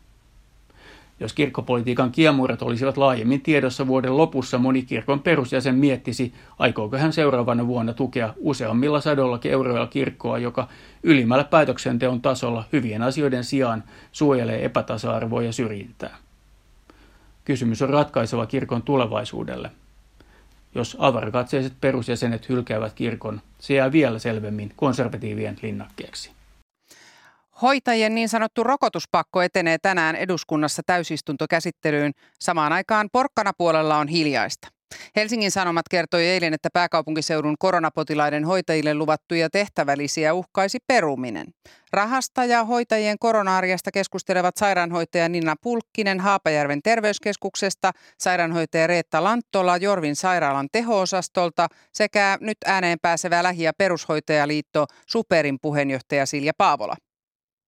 Jos 1.21 1.33
kirkkopolitiikan 1.33 2.13
kiemurat 2.13 2.63
olisivat 2.63 2.97
laajemmin 2.97 3.41
tiedossa 3.41 3.87
vuoden 3.87 4.17
lopussa, 4.17 4.59
moni 4.59 4.83
kirkon 4.83 5.21
perusjäsen 5.21 5.75
miettisi, 5.75 6.35
aikooko 6.59 6.97
hän 6.97 7.13
seuraavana 7.13 7.67
vuonna 7.67 7.95
tukea 7.95 8.35
useammilla 8.37 9.01
sadollakin 9.01 9.53
euroilla 9.53 9.87
kirkkoa, 9.87 10.39
joka 10.39 10.69
ylimmällä 11.03 11.45
päätöksenteon 11.45 12.23
tasolla 12.23 12.65
hyvien 12.73 13.03
asioiden 13.03 13.45
sijaan 13.45 13.85
suojelee 14.13 14.65
epätasa-arvoa 14.65 15.43
ja 15.43 15.53
syrjintää. 15.53 16.17
Kysymys 17.47 17.83
on 17.83 17.91
ratkaiseva 17.91 18.47
kirkon 18.47 18.83
tulevaisuudelle– 18.83 19.71
jos 20.77 20.97
avarakatseiset 21.01 21.73
perusjäsenet 21.81 22.49
hylkäävät 22.49 22.93
kirkon, 22.93 23.41
se 23.59 23.75
jää 23.75 23.93
vielä 23.93 24.19
selvemmin 24.19 24.73
konservatiivien 24.77 25.57
linnakkeeksi. 25.63 26.31
Hoitajien 27.63 28.15
niin 28.15 28.29
sanottu 28.29 28.65
rokotuspakko 28.65 29.43
etenee 29.43 29.79
tänään 29.83 30.17
eduskunnassa 30.17 30.83
täysistuntokäsittelyyn. 30.87 32.13
Samaan 32.41 32.73
aikaan 32.73 33.09
porkkana 33.13 33.53
puolella 33.59 33.99
on 33.99 34.09
hiljaista. 34.09 34.69
Helsingin 35.17 35.51
Sanomat 35.51 35.89
kertoi 35.91 36.27
eilen, 36.27 36.55
että 36.55 36.69
pääkaupunkiseudun 36.73 37.57
koronapotilaiden 37.59 38.45
hoitajille 38.45 38.95
luvattuja 38.95 39.51
tehtävälisiä 39.51 40.35
uhkaisi 40.35 40.79
peruminen. 40.87 41.47
Rahasta 41.93 42.45
ja 42.45 42.65
hoitajien 42.65 43.19
korona-arjesta 43.19 43.91
keskustelevat 43.91 44.57
sairaanhoitaja 44.57 45.29
Nina 45.29 45.55
Pulkkinen 45.63 46.21
Haapajärven 46.21 46.83
terveyskeskuksesta, 46.83 47.93
sairaanhoitaja 48.19 48.87
Reetta 48.87 49.25
Lanttola 49.25 49.77
Jorvin 49.77 50.17
sairaalan 50.17 50.69
teho-osastolta 50.73 51.69
sekä 51.93 52.39
nyt 52.41 52.59
ääneen 52.65 52.99
pääsevä 53.03 53.43
lähi- 53.43 53.63
ja 53.63 53.73
perushoitajaliitto 53.79 54.87
Superin 55.07 55.59
puheenjohtaja 55.63 56.27
Silja 56.27 56.53
Paavola 56.59 56.97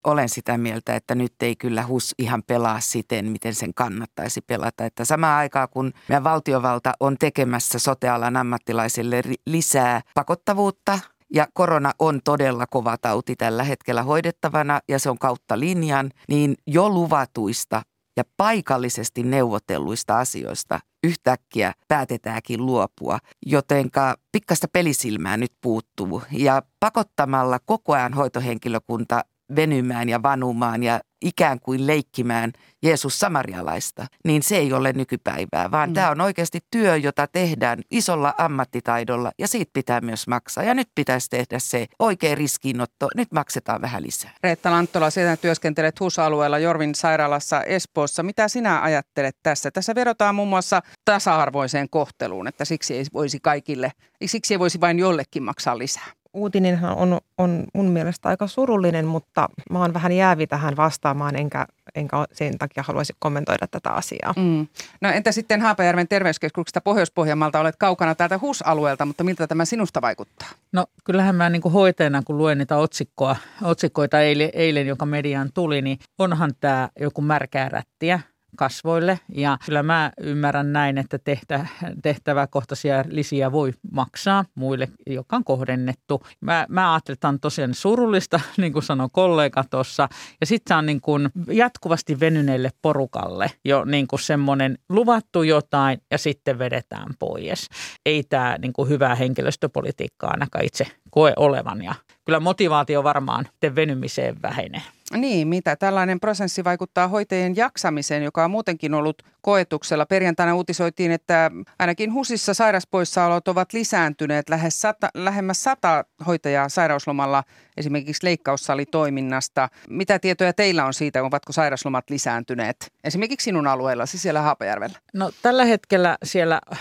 olen 0.04 0.28
sitä 0.28 0.58
mieltä, 0.58 0.96
että 0.96 1.14
nyt 1.14 1.34
ei 1.40 1.56
kyllä 1.56 1.86
HUS 1.86 2.14
ihan 2.18 2.42
pelaa 2.42 2.80
siten, 2.80 3.30
miten 3.30 3.54
sen 3.54 3.74
kannattaisi 3.74 4.40
pelata. 4.40 4.84
Että 4.84 5.04
samaan 5.04 5.38
aikaan, 5.38 5.68
kun 5.70 5.92
meidän 6.08 6.24
valtiovalta 6.24 6.92
on 7.00 7.16
tekemässä 7.18 7.78
sotealan 7.78 8.36
ammattilaisille 8.36 9.22
lisää 9.46 10.00
pakottavuutta, 10.14 10.98
ja 11.34 11.46
korona 11.52 11.92
on 11.98 12.20
todella 12.24 12.66
kova 12.66 12.98
tauti 12.98 13.36
tällä 13.36 13.62
hetkellä 13.62 14.02
hoidettavana 14.02 14.80
ja 14.88 14.98
se 14.98 15.10
on 15.10 15.18
kautta 15.18 15.60
linjan, 15.60 16.10
niin 16.28 16.54
jo 16.66 16.88
luvatuista 16.88 17.82
ja 18.16 18.24
paikallisesti 18.36 19.22
neuvotelluista 19.22 20.18
asioista 20.18 20.80
yhtäkkiä 21.04 21.72
päätetäänkin 21.88 22.66
luopua, 22.66 23.18
jotenka 23.46 24.14
pikkasta 24.32 24.66
pelisilmää 24.72 25.36
nyt 25.36 25.52
puuttuu. 25.60 26.22
Ja 26.32 26.62
pakottamalla 26.80 27.58
koko 27.64 27.92
ajan 27.92 28.14
hoitohenkilökunta 28.14 29.24
venymään 29.56 30.08
ja 30.08 30.22
vanumaan 30.22 30.82
ja 30.82 31.00
ikään 31.22 31.60
kuin 31.60 31.86
leikkimään 31.86 32.52
Jeesus 32.82 33.20
samarialaista, 33.20 34.06
niin 34.24 34.42
se 34.42 34.56
ei 34.56 34.72
ole 34.72 34.92
nykypäivää, 34.92 35.70
vaan 35.70 35.90
mm. 35.90 35.94
tämä 35.94 36.10
on 36.10 36.20
oikeasti 36.20 36.58
työ, 36.70 36.96
jota 36.96 37.26
tehdään 37.26 37.78
isolla 37.90 38.34
ammattitaidolla 38.38 39.32
ja 39.38 39.48
siitä 39.48 39.70
pitää 39.72 40.00
myös 40.00 40.26
maksaa. 40.28 40.64
Ja 40.64 40.74
nyt 40.74 40.88
pitäisi 40.94 41.30
tehdä 41.30 41.58
se 41.58 41.86
oikein 41.98 42.38
riskinotto, 42.38 43.08
nyt 43.16 43.32
maksetaan 43.32 43.80
vähän 43.80 44.02
lisää. 44.02 44.30
Reetta 44.42 44.70
Lanttola, 44.70 45.10
sinä 45.10 45.36
työskentelet 45.36 46.00
HUS-alueella 46.00 46.58
Jorvin 46.58 46.94
sairaalassa 46.94 47.62
Espoossa. 47.62 48.22
Mitä 48.22 48.48
sinä 48.48 48.82
ajattelet 48.82 49.36
tässä? 49.42 49.70
Tässä 49.70 49.94
verotaan 49.94 50.34
muun 50.34 50.48
muassa 50.48 50.82
tasa-arvoiseen 51.04 51.90
kohteluun, 51.90 52.48
että 52.48 52.64
siksi 52.64 52.96
ei 52.96 53.04
voisi 53.12 53.38
kaikille, 53.42 53.92
siksi 54.26 54.54
ei 54.54 54.58
voisi 54.58 54.80
vain 54.80 54.98
jollekin 54.98 55.42
maksaa 55.42 55.78
lisää 55.78 56.06
uutinen 56.34 56.78
on, 56.96 57.20
on 57.38 57.64
mun 57.74 57.90
mielestä 57.90 58.28
aika 58.28 58.46
surullinen, 58.46 59.06
mutta 59.06 59.48
mä 59.70 59.78
oon 59.78 59.94
vähän 59.94 60.12
jäävi 60.12 60.46
tähän 60.46 60.76
vastaamaan, 60.76 61.36
enkä, 61.36 61.66
enkä 61.94 62.16
sen 62.32 62.58
takia 62.58 62.82
haluaisi 62.86 63.12
kommentoida 63.18 63.66
tätä 63.66 63.90
asiaa. 63.90 64.34
Mm. 64.36 64.66
No 65.00 65.10
entä 65.10 65.32
sitten 65.32 65.60
Haapajärven 65.60 66.08
terveyskeskuksesta 66.08 66.80
Pohjois-Pohjanmaalta 66.80 67.60
olet 67.60 67.76
kaukana 67.76 68.14
täältä 68.14 68.38
HUS-alueelta, 68.38 69.06
mutta 69.06 69.24
miltä 69.24 69.46
tämä 69.46 69.64
sinusta 69.64 70.02
vaikuttaa? 70.02 70.48
No 70.72 70.86
kyllähän 71.04 71.34
mä 71.34 71.50
niin 71.50 71.62
kuin 71.62 71.72
hoitajana, 71.72 72.22
kun 72.26 72.38
luen 72.38 72.58
niitä 72.58 72.76
otsikkoa, 72.76 73.36
otsikoita 73.62 74.20
eilen, 74.20 74.50
eilen, 74.52 74.86
joka 74.86 75.06
mediaan 75.06 75.50
tuli, 75.54 75.82
niin 75.82 75.98
onhan 76.18 76.50
tämä 76.60 76.88
joku 77.00 77.20
märkää 77.20 77.68
rättiä 77.68 78.20
kasvoille. 78.56 79.20
Ja 79.34 79.58
kyllä 79.66 79.82
mä 79.82 80.12
ymmärrän 80.20 80.72
näin, 80.72 80.98
että 80.98 81.18
tehtä, 81.18 81.66
tehtäväkohtaisia 82.02 83.04
lisiä 83.08 83.52
voi 83.52 83.72
maksaa 83.92 84.44
muille, 84.54 84.88
joka 85.06 85.36
on 85.36 85.44
kohdennettu. 85.44 86.22
Mä, 86.40 86.66
mä 86.68 86.92
ajattelen, 86.92 87.14
että 87.14 87.28
on 87.28 87.40
tosiaan 87.40 87.74
surullista, 87.74 88.40
niin 88.56 88.72
kuin 88.72 88.82
sanoi 88.82 89.08
kollega 89.12 89.64
tuossa. 89.70 90.08
Ja 90.40 90.46
sitten 90.46 90.74
se 90.74 90.78
on 90.78 90.86
niin 90.86 91.00
kuin 91.00 91.28
jatkuvasti 91.50 92.20
venyneelle 92.20 92.70
porukalle 92.82 93.50
jo 93.64 93.84
niin 93.84 94.06
kuin 94.06 94.20
semmoinen 94.20 94.78
luvattu 94.88 95.42
jotain 95.42 96.00
ja 96.10 96.18
sitten 96.18 96.58
vedetään 96.58 97.14
pois. 97.18 97.68
Ei 98.06 98.22
tämä 98.22 98.56
niin 98.62 98.72
kuin 98.72 98.88
hyvää 98.88 99.14
henkilöstöpolitiikkaa 99.14 100.30
ainakaan 100.30 100.64
itse 100.64 100.86
koe 101.10 101.32
olevan 101.36 101.82
ja 101.82 101.94
kyllä 102.24 102.40
motivaatio 102.40 103.04
varmaan 103.04 103.48
venymiseen 103.74 104.42
vähenee. 104.42 104.82
Niin, 105.16 105.48
mitä 105.48 105.76
tällainen 105.76 106.20
prosessi 106.20 106.64
vaikuttaa 106.64 107.08
hoitajien 107.08 107.56
jaksamiseen, 107.56 108.22
joka 108.22 108.44
on 108.44 108.50
muutenkin 108.50 108.94
ollut 108.94 109.22
koetuksella. 109.48 110.06
Perjantaina 110.06 110.54
uutisoitiin, 110.54 111.10
että 111.10 111.50
ainakin 111.78 112.12
HUSissa 112.12 112.54
sairaspoissaolot 112.54 113.48
ovat 113.48 113.72
lisääntyneet 113.72 114.48
lähes 114.48 114.80
sata, 114.80 115.08
lähemmäs 115.14 115.64
sata 115.64 116.04
hoitajaa 116.26 116.68
sairauslomalla 116.68 117.44
esimerkiksi 117.76 118.26
leikkaussalitoiminnasta. 118.26 119.68
Mitä 119.88 120.18
tietoja 120.18 120.52
teillä 120.52 120.84
on 120.84 120.94
siitä, 120.94 121.22
ovatko 121.22 121.52
sairauslomat 121.52 122.10
lisääntyneet 122.10 122.76
esimerkiksi 123.04 123.44
sinun 123.44 123.66
alueellasi 123.66 124.18
siellä 124.18 124.42
Haapajärvellä? 124.42 124.98
No 125.14 125.30
tällä 125.42 125.64
hetkellä 125.64 126.16
siellä 126.24 126.60
äh, 126.72 126.78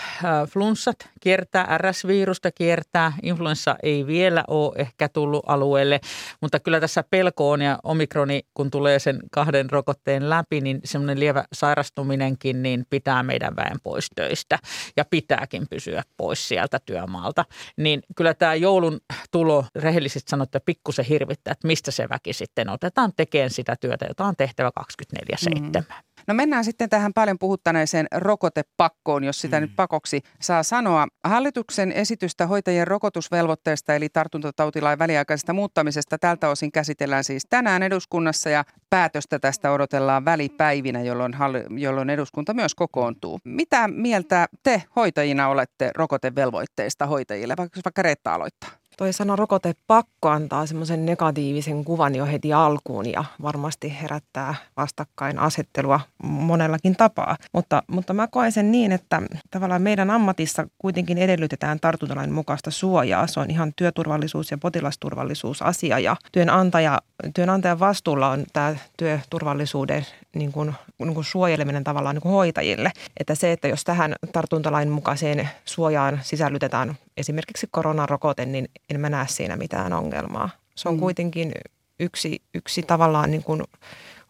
flunssat 0.48 0.96
kiertää, 1.20 1.78
RS-virusta 1.78 2.50
kiertää, 2.54 3.12
influenssa 3.22 3.76
ei 3.82 4.06
vielä 4.06 4.44
ole 4.48 4.72
ehkä 4.76 5.08
tullut 5.08 5.44
alueelle, 5.46 6.00
mutta 6.40 6.60
kyllä 6.60 6.80
tässä 6.80 7.04
pelko 7.10 7.50
on 7.50 7.62
ja 7.62 7.78
omikroni, 7.82 8.42
kun 8.54 8.70
tulee 8.70 8.98
sen 8.98 9.18
kahden 9.30 9.70
rokotteen 9.70 10.30
läpi, 10.30 10.60
niin 10.60 10.80
semmoinen 10.84 11.20
lievä 11.20 11.44
sairastuminenkin 11.52 12.57
niin 12.62 12.86
pitää 12.90 13.22
meidän 13.22 13.56
väen 13.56 13.76
pois 13.82 14.08
töistä 14.16 14.58
ja 14.96 15.04
pitääkin 15.04 15.66
pysyä 15.70 16.02
pois 16.16 16.48
sieltä 16.48 16.78
työmaalta. 16.86 17.44
Niin 17.76 18.02
kyllä 18.16 18.34
tämä 18.34 18.54
joulun 18.54 19.00
tulo 19.30 19.64
rehellisesti 19.74 20.30
sanottuna 20.30 20.62
pikkusen 20.66 21.04
hirvittää, 21.04 21.52
että 21.52 21.66
mistä 21.66 21.90
se 21.90 22.08
väki 22.08 22.32
sitten 22.32 22.68
otetaan 22.68 23.12
tekemään 23.16 23.50
sitä 23.50 23.76
työtä, 23.80 24.06
jota 24.08 24.24
on 24.24 24.36
tehtävä 24.36 24.70
24-7. 24.80 25.60
Mm. 25.60 25.84
No 26.28 26.34
mennään 26.34 26.64
sitten 26.64 26.88
tähän 26.88 27.12
paljon 27.12 27.38
puhuttaneeseen 27.38 28.06
rokotepakkoon, 28.14 29.24
jos 29.24 29.40
sitä 29.40 29.56
mm. 29.56 29.60
nyt 29.60 29.76
pakoksi 29.76 30.20
saa 30.40 30.62
sanoa. 30.62 31.06
Hallituksen 31.24 31.92
esitystä 31.92 32.46
hoitajien 32.46 32.86
rokotusvelvoitteesta 32.86 33.94
eli 33.94 34.08
tartuntatautilain 34.08 34.98
väliaikaisesta 34.98 35.52
muuttamisesta 35.52 36.18
tältä 36.18 36.48
osin 36.48 36.72
käsitellään 36.72 37.24
siis 37.24 37.46
tänään 37.50 37.82
eduskunnassa 37.82 38.50
ja 38.50 38.64
päätöstä 38.90 39.38
tästä 39.38 39.72
odotellaan 39.72 40.24
välipäivinä, 40.24 41.02
jolloin, 41.02 41.32
jolloin 41.76 42.10
eduskunta 42.10 42.54
myös 42.54 42.74
kokoontuu. 42.74 43.40
Mitä 43.44 43.88
mieltä 43.88 44.48
te 44.62 44.82
hoitajina 44.96 45.48
olette 45.48 45.90
rokotevelvoitteista 45.94 47.06
hoitajille, 47.06 47.54
vaikka, 47.58 47.80
vaikka 47.84 48.02
Reetta 48.02 48.34
aloittaa? 48.34 48.70
Toi 48.98 49.12
sana 49.12 49.36
rokotepakko 49.36 50.28
antaa 50.28 50.66
semmoisen 50.66 51.06
negatiivisen 51.06 51.84
kuvan 51.84 52.14
jo 52.14 52.26
heti 52.26 52.52
alkuun 52.52 53.12
ja 53.12 53.24
varmasti 53.42 53.96
herättää 54.02 54.54
vastakkainasettelua 54.76 56.00
monellakin 56.22 56.96
tapaa. 56.96 57.36
Mutta, 57.52 57.82
mutta 57.86 58.14
mä 58.14 58.26
koen 58.26 58.52
sen 58.52 58.72
niin, 58.72 58.92
että 58.92 59.22
tavallaan 59.50 59.82
meidän 59.82 60.10
ammatissa 60.10 60.66
kuitenkin 60.78 61.18
edellytetään 61.18 61.80
tartuntalain 61.80 62.32
mukaista 62.32 62.70
suojaa. 62.70 63.26
Se 63.26 63.40
on 63.40 63.50
ihan 63.50 63.72
työturvallisuus- 63.76 64.50
ja 64.50 64.58
potilasturvallisuusasia 64.58 65.98
ja 65.98 66.16
työnantaja, 66.32 66.98
työnantajan 67.34 67.80
vastuulla 67.80 68.30
on 68.30 68.44
tämä 68.52 68.76
työturvallisuuden 68.96 70.06
niin 70.34 70.52
kuin, 70.52 70.74
niin 70.98 71.14
kuin 71.14 71.24
suojeleminen 71.24 71.84
tavallaan 71.84 72.14
niin 72.14 72.22
kuin 72.22 72.32
hoitajille. 72.32 72.92
Että 73.20 73.34
se, 73.34 73.52
että 73.52 73.68
jos 73.68 73.84
tähän 73.84 74.14
tartuntalain 74.32 74.88
mukaiseen 74.88 75.48
suojaan 75.64 76.20
sisällytetään 76.22 76.96
esimerkiksi 77.18 77.68
koronarokote, 77.70 78.46
niin 78.46 78.68
en 78.90 79.00
mä 79.00 79.10
näe 79.10 79.26
siinä 79.28 79.56
mitään 79.56 79.92
ongelmaa. 79.92 80.50
Se 80.74 80.88
on 80.88 80.94
mm. 80.94 81.00
kuitenkin 81.00 81.52
yksi, 82.00 82.42
yksi 82.54 82.82
tavallaan 82.82 83.30
niin 83.30 83.42
kuin 83.42 83.62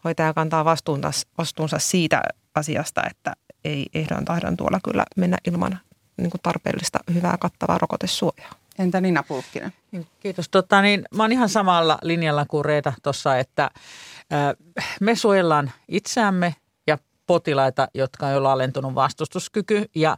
hoitaja 0.03 0.33
kantaa 0.33 0.65
vastuunsa, 0.65 1.11
vastuunsa 1.37 1.79
siitä 1.79 2.21
asiasta, 2.55 3.01
että 3.09 3.33
ei 3.63 3.85
ehdon 3.93 4.25
tahdon 4.25 4.57
tuolla 4.57 4.79
kyllä 4.83 5.05
mennä 5.15 5.37
ilman 5.47 5.79
niin 6.17 6.31
kuin 6.31 6.41
tarpeellista 6.43 6.99
hyvää 7.13 7.37
kattavaa 7.39 7.77
rokotesuojaa. 7.77 8.51
Entä 8.79 9.01
Nina 9.01 9.23
Pulkkinen? 9.23 9.73
Niin, 9.91 10.07
kiitos. 10.19 10.49
Tota, 10.49 10.81
niin, 10.81 11.05
mä 11.15 11.23
oon 11.23 11.31
ihan 11.31 11.49
samalla 11.49 11.97
linjalla 12.01 12.45
kuin 12.45 12.65
Reeta 12.65 12.93
tuossa, 13.03 13.37
että 13.37 13.63
äh, 13.63 14.55
me 15.01 15.15
suojellaan 15.15 15.71
itseämme 15.87 16.55
ja 16.87 16.97
potilaita, 17.27 17.87
jotka 17.93 18.27
on 18.27 18.33
jo 18.33 18.43
alentunut 18.43 18.95
vastustuskyky. 18.95 19.85
Ja 19.95 20.17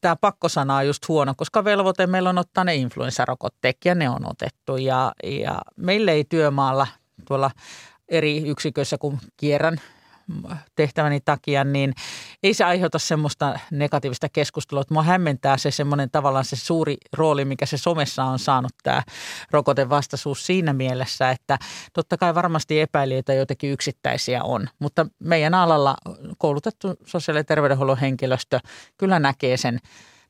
tämä 0.00 0.16
pakkosana 0.16 0.76
on 0.76 0.86
just 0.86 1.08
huono, 1.08 1.34
koska 1.36 1.64
velvoite 1.64 2.06
meillä 2.06 2.28
on 2.30 2.38
ottaa 2.38 2.64
ne 2.64 2.74
influenssarokotteet 2.74 3.76
ja 3.84 3.94
ne 3.94 4.10
on 4.10 4.30
otettu. 4.30 4.76
Ja, 4.76 5.12
ja 5.24 5.60
meille 5.76 6.12
ei 6.12 6.24
työmaalla 6.24 6.86
tuolla 7.28 7.50
eri 8.08 8.48
yksiköissä, 8.48 8.98
kun 8.98 9.18
kierrän 9.36 9.80
tehtäväni 10.76 11.20
takia, 11.24 11.64
niin 11.64 11.94
ei 12.42 12.54
se 12.54 12.64
aiheuta 12.64 12.98
semmoista 12.98 13.58
negatiivista 13.70 14.28
keskustelua. 14.28 14.84
Mua 14.90 15.02
hämmentää 15.02 15.56
se 15.56 15.70
semmoinen 15.70 16.10
tavallaan 16.10 16.44
se 16.44 16.56
suuri 16.56 16.96
rooli, 17.12 17.44
mikä 17.44 17.66
se 17.66 17.78
somessa 17.78 18.24
on 18.24 18.38
saanut 18.38 18.72
tämä 18.82 19.02
rokotevastaisuus 19.50 20.46
siinä 20.46 20.72
mielessä, 20.72 21.30
että 21.30 21.58
totta 21.92 22.16
kai 22.16 22.34
varmasti 22.34 22.80
epäilijöitä 22.80 23.34
jotenkin 23.34 23.70
yksittäisiä 23.70 24.44
on, 24.44 24.68
mutta 24.78 25.06
meidän 25.18 25.54
alalla 25.54 25.96
koulutettu 26.38 26.94
sosiaali- 27.06 27.40
ja 27.40 27.44
terveydenhuollon 27.44 27.98
henkilöstö 27.98 28.60
kyllä 28.96 29.18
näkee 29.18 29.56
sen 29.56 29.78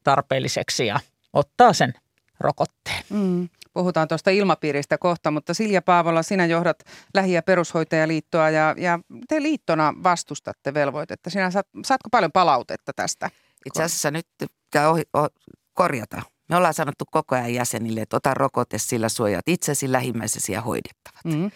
tarpeelliseksi 0.04 0.86
ja 0.86 1.00
ottaa 1.32 1.72
sen 1.72 1.94
rokotteen. 2.40 3.04
Mm. 3.10 3.48
Puhutaan 3.76 4.08
tuosta 4.08 4.30
ilmapiiristä 4.30 4.98
kohta, 4.98 5.30
mutta 5.30 5.54
Silja 5.54 5.82
Paavola, 5.82 6.22
sinä 6.22 6.46
johdat 6.46 6.78
Lähi- 7.14 7.32
ja 7.32 7.42
perushoitajaliittoa 7.42 8.50
ja, 8.50 8.74
ja 8.78 8.98
te 9.28 9.42
liittona 9.42 9.94
vastustatte 10.02 10.74
velvoitetta. 10.74 11.30
Sinä 11.30 11.50
saat, 11.50 11.66
saatko 11.84 12.08
paljon 12.10 12.32
palautetta 12.32 12.92
tästä? 12.96 13.30
Itse 13.66 13.82
asiassa 13.82 14.10
nyt 14.10 14.26
pitää 14.38 14.90
ohi, 14.90 15.02
oh, 15.12 15.28
korjata. 15.72 16.22
Me 16.48 16.56
ollaan 16.56 16.74
sanottu 16.74 17.04
koko 17.10 17.34
ajan 17.34 17.54
jäsenille, 17.54 18.00
että 18.00 18.16
ota 18.16 18.34
rokote, 18.34 18.78
sillä 18.78 19.08
suojat 19.08 19.48
itsesi, 19.48 19.92
lähimmäisesi 19.92 20.52
ja 20.52 20.60
hoidettavat. 20.60 21.24
Mm-hmm. 21.24 21.50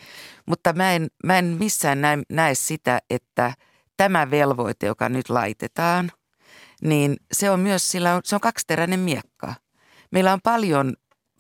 Mutta 0.47 0.73
mä 0.73 0.93
en, 0.93 1.09
mä 1.25 1.39
en 1.39 1.45
missään 1.45 2.01
näe, 2.01 2.19
näe 2.29 2.55
sitä, 2.55 2.99
että 3.11 3.53
tämä 3.97 4.31
velvoite, 4.31 4.87
joka 4.87 5.09
nyt 5.09 5.29
laitetaan, 5.29 6.13
niin 6.83 7.17
se 7.33 7.51
on 7.51 7.61
myös, 7.61 7.91
sillä 7.91 8.15
on, 8.15 8.21
se 8.25 8.35
on 8.35 8.41
kaksiteräinen 8.41 9.01
miekka. 9.01 9.55
Meillä 10.11 10.33
on 10.33 10.41
paljon 10.43 10.95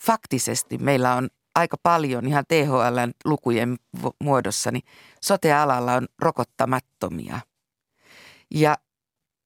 faktisesti 0.04 0.78
meillä 0.78 1.14
on 1.14 1.28
aika 1.54 1.76
paljon 1.82 2.26
ihan 2.26 2.44
THLn 2.48 3.12
lukujen 3.24 3.76
muodossa, 4.20 4.70
niin 4.70 4.82
sote-alalla 5.22 5.94
on 5.94 6.08
rokottamattomia. 6.18 7.40
Ja 8.50 8.76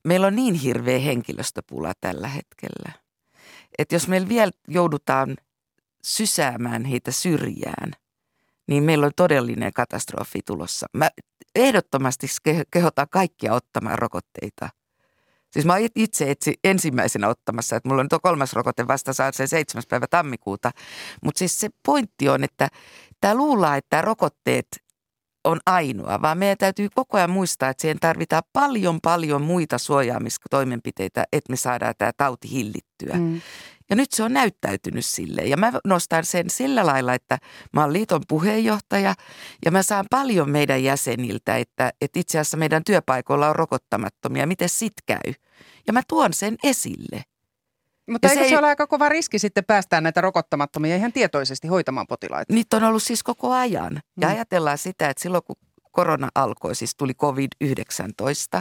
meillä 0.05 0.27
on 0.27 0.37
niin 0.37 0.55
hirveä 0.55 0.99
henkilöstöpula 0.99 1.93
tällä 2.01 2.29
hetkellä, 2.29 2.93
että 3.79 3.95
jos 3.95 4.09
meillä 4.09 4.29
vielä 4.29 4.53
joudutaan 4.69 5.37
sysäämään 6.05 6.85
heitä 6.85 7.13
syrjään, 7.13 7.93
niin 8.67 8.83
meillä 8.83 9.07
on 9.07 9.13
todellinen 9.17 9.73
katastrofi 9.73 10.41
tulossa. 10.47 10.87
Mä 10.93 11.11
ehdottomasti 11.55 12.27
kehotan 12.71 13.07
kaikkia 13.11 13.55
ottamaan 13.55 13.99
rokotteita– 13.99 14.69
Siis 15.55 15.67
mä 15.67 15.73
oon 15.73 15.89
itse 15.97 16.31
etsi 16.31 16.55
ensimmäisenä 16.65 17.29
ottamassa, 17.29 17.77
että 17.77 17.89
mulla 17.89 18.01
on 18.01 18.09
tuo 18.09 18.21
kolmas 18.23 18.53
rokote 18.53 18.87
vasta 18.87 19.13
saa 19.13 19.33
se 19.33 19.47
7. 19.47 19.83
päivä 19.89 20.07
tammikuuta. 20.07 20.71
Mutta 21.25 21.39
siis 21.39 21.61
se 21.61 21.69
pointti 21.87 22.29
on, 22.29 22.45
että 22.45 22.69
tämä 23.21 23.35
luullaan, 23.35 23.79
että 23.79 24.03
rokotteet 24.03 24.67
on 25.45 25.61
ainoa, 25.66 26.23
vaan 26.23 26.39
meidän 26.39 26.59
täytyy 26.59 26.89
koko 26.95 27.16
ajan 27.16 27.31
muistaa, 27.31 27.69
että 27.69 27.81
siihen 27.81 28.01
tarvitaan 28.01 28.43
paljon 28.53 29.01
paljon 29.01 29.43
muita 29.43 29.79
suojaamistoimenpiteitä, 29.79 31.25
että 31.33 31.53
me 31.53 31.57
saadaan 31.57 31.95
tämä 31.99 32.12
tauti 32.16 32.51
hillittyä. 32.51 33.15
Mm. 33.15 33.41
Ja 33.91 33.97
nyt 33.97 34.12
se 34.12 34.23
on 34.23 34.33
näyttäytynyt 34.33 35.05
sille. 35.05 35.43
Ja 35.43 35.57
mä 35.57 35.73
nostan 35.85 36.25
sen 36.25 36.51
sillä 36.51 36.87
lailla, 36.87 37.15
että 37.15 37.39
mä 37.73 37.81
oon 37.81 37.93
liiton 37.93 38.23
puheenjohtaja 38.29 39.15
ja 39.65 39.71
mä 39.71 39.83
saan 39.83 40.07
paljon 40.11 40.51
meidän 40.51 40.85
jäseniltä, 40.85 41.57
että, 41.57 41.93
että 42.01 42.21
itse 42.21 42.39
asiassa 42.39 42.57
meidän 42.57 42.85
työpaikoilla 42.85 43.49
on 43.49 43.57
rokottamattomia. 43.57 44.47
Miten 44.47 44.69
sit 44.69 44.93
käy? 45.07 45.35
Ja 45.87 45.93
mä 45.93 46.03
tuon 46.09 46.33
sen 46.33 46.57
esille. 46.62 47.23
Mutta 48.11 48.29
eikö 48.29 48.43
se, 48.45 48.49
se 48.49 48.59
ole 48.59 48.67
aika 48.67 48.87
kova 48.87 49.09
riski 49.09 49.39
sitten 49.39 49.65
päästää 49.65 50.01
näitä 50.01 50.21
rokottamattomia 50.21 50.97
ihan 50.97 51.13
tietoisesti 51.13 51.69
hoitamaan 51.69 52.07
potilaita? 52.07 52.53
Niitä 52.53 52.77
on 52.77 52.85
ollut 52.85 53.03
siis 53.03 53.23
koko 53.23 53.53
ajan. 53.53 54.01
Ja 54.21 54.29
mm. 54.29 54.35
ajatellaan 54.35 54.79
sitä, 54.79 55.11
että 55.11 55.23
silloin 55.23 55.45
kun 55.45 55.57
korona 55.93 56.29
alkoi, 56.35 56.75
siis 56.75 56.95
tuli 56.95 57.13
COVID-19, 57.13 58.61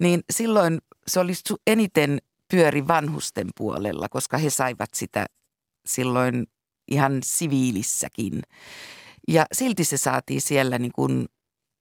niin 0.00 0.20
silloin 0.30 0.78
se 1.06 1.20
oli 1.20 1.32
eniten 1.66 2.18
pyöri 2.50 2.88
vanhusten 2.88 3.46
puolella, 3.56 4.08
koska 4.08 4.38
he 4.38 4.50
saivat 4.50 4.94
sitä 4.94 5.26
silloin 5.86 6.46
ihan 6.88 7.20
siviilissäkin. 7.24 8.42
Ja 9.28 9.46
silti 9.52 9.84
se 9.84 9.96
saatiin 9.96 10.40
siellä 10.40 10.78
niin 10.78 10.92
kuin 10.92 11.26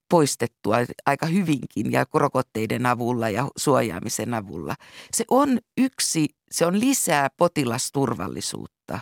poistettua 0.10 0.76
aika 1.06 1.26
hyvinkin 1.26 1.92
ja 1.92 2.06
rokotteiden 2.14 2.86
avulla 2.86 3.30
ja 3.30 3.48
suojaamisen 3.58 4.34
avulla. 4.34 4.76
Se 5.14 5.26
on 5.28 5.60
yksi, 5.78 6.30
se 6.54 6.66
on 6.66 6.80
lisää 6.80 7.30
potilasturvallisuutta. 7.38 9.00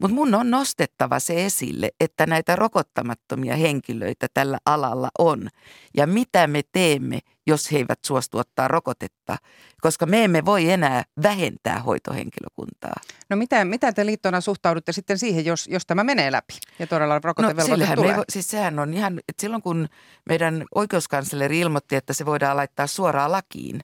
Mutta 0.00 0.14
mun 0.14 0.34
on 0.34 0.50
nostettava 0.50 1.18
se 1.18 1.46
esille, 1.46 1.90
että 2.00 2.26
näitä 2.26 2.56
rokottamattomia 2.56 3.56
henkilöitä 3.56 4.26
tällä 4.34 4.58
alalla 4.66 5.08
on. 5.18 5.48
Ja 5.96 6.06
mitä 6.06 6.46
me 6.46 6.60
teemme, 6.72 7.18
jos 7.48 7.72
he 7.72 7.78
eivät 7.78 7.98
suostu 8.06 8.38
ottaa 8.38 8.68
rokotetta, 8.68 9.36
koska 9.80 10.06
me 10.06 10.24
emme 10.24 10.44
voi 10.44 10.70
enää 10.70 11.04
vähentää 11.22 11.78
hoitohenkilökuntaa. 11.78 12.94
No 13.30 13.36
mitä, 13.36 13.64
mitä 13.64 13.92
te 13.92 14.06
liittona 14.06 14.40
suhtaudutte 14.40 14.92
sitten 14.92 15.18
siihen, 15.18 15.44
jos, 15.44 15.66
jos 15.66 15.86
tämä 15.86 16.04
menee 16.04 16.32
läpi 16.32 16.54
ja 16.78 16.86
todella 16.86 17.20
rokotevelvoite 17.24 17.86
no, 17.86 17.94
tulee? 17.94 18.16
Me, 18.16 18.24
siis 18.28 18.50
sehän 18.50 18.78
on 18.78 18.94
ihan, 18.94 19.18
että 19.18 19.40
silloin 19.40 19.62
kun 19.62 19.88
meidän 20.28 20.64
oikeuskansleri 20.74 21.60
ilmoitti, 21.60 21.96
että 21.96 22.12
se 22.12 22.26
voidaan 22.26 22.56
laittaa 22.56 22.86
suoraan 22.86 23.32
lakiin, 23.32 23.80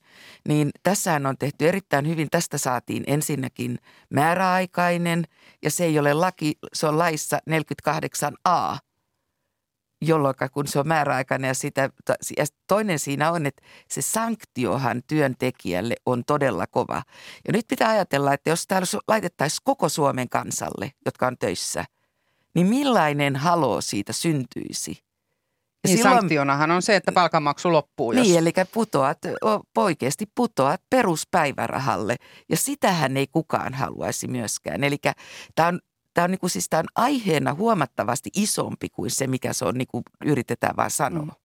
niin 0.48 0.70
tässähän 0.82 1.26
on 1.26 1.38
tehty 1.38 1.68
erittäin 1.68 2.08
hyvin. 2.08 2.28
Tästä 2.30 2.58
saatiin 2.58 3.04
ensinnäkin 3.06 3.78
määräaikainen 4.10 5.24
ja 5.62 5.70
se 5.70 5.84
ei 5.84 5.98
ole 5.98 6.14
laki, 6.14 6.58
se 6.72 6.86
on 6.86 6.98
laissa 6.98 7.38
48a 7.50 8.78
jolloin 10.06 10.34
kun 10.52 10.66
se 10.66 10.78
on 10.78 10.88
määräaikainen 10.88 11.48
ja, 11.48 11.54
sitä, 11.54 11.90
ja 12.36 12.44
toinen 12.66 12.98
siinä 12.98 13.30
on, 13.30 13.46
että 13.46 13.62
se 13.88 14.02
sanktiohan 14.02 15.02
työntekijälle 15.06 15.94
on 16.06 16.24
todella 16.24 16.66
kova. 16.66 17.02
Ja 17.46 17.52
nyt 17.52 17.64
pitää 17.68 17.88
ajatella, 17.88 18.34
että 18.34 18.50
jos 18.50 18.66
täällä 18.66 19.00
laitettaisiin 19.08 19.60
koko 19.64 19.88
Suomen 19.88 20.28
kansalle, 20.28 20.92
jotka 21.04 21.26
on 21.26 21.38
töissä, 21.38 21.84
niin 22.54 22.66
millainen 22.66 23.36
halo 23.36 23.80
siitä 23.80 24.12
syntyisi? 24.12 24.90
Ja 25.84 25.88
niin 25.88 25.98
silloin, 25.98 26.16
sanktionahan 26.16 26.70
on 26.70 26.82
se, 26.82 26.96
että 26.96 27.12
palkanmaksu 27.12 27.72
loppuu. 27.72 28.12
Jos... 28.12 28.26
Niin, 28.26 28.38
eli 28.38 28.52
putoat, 28.72 29.18
oikeasti 29.76 30.26
putoat 30.34 30.80
peruspäivärahalle 30.90 32.16
ja 32.48 32.56
sitähän 32.56 33.16
ei 33.16 33.26
kukaan 33.26 33.74
haluaisi 33.74 34.28
myöskään. 34.28 34.84
Eli 34.84 34.96
tämä 35.54 35.68
on 35.68 35.80
tämä 36.14 36.24
on, 36.24 36.30
niin 36.30 36.38
kuin, 36.38 36.50
siis 36.50 36.68
tämä 36.68 36.80
on 36.80 36.86
aiheena 36.94 37.54
huomattavasti 37.54 38.30
isompi 38.36 38.88
kuin 38.88 39.10
se, 39.10 39.26
mikä 39.26 39.52
se 39.52 39.64
on, 39.64 39.74
niin 39.74 39.88
kuin 39.88 40.04
yritetään 40.24 40.76
vaan 40.76 40.90
sanoa. 40.90 41.24
Mm. 41.24 41.43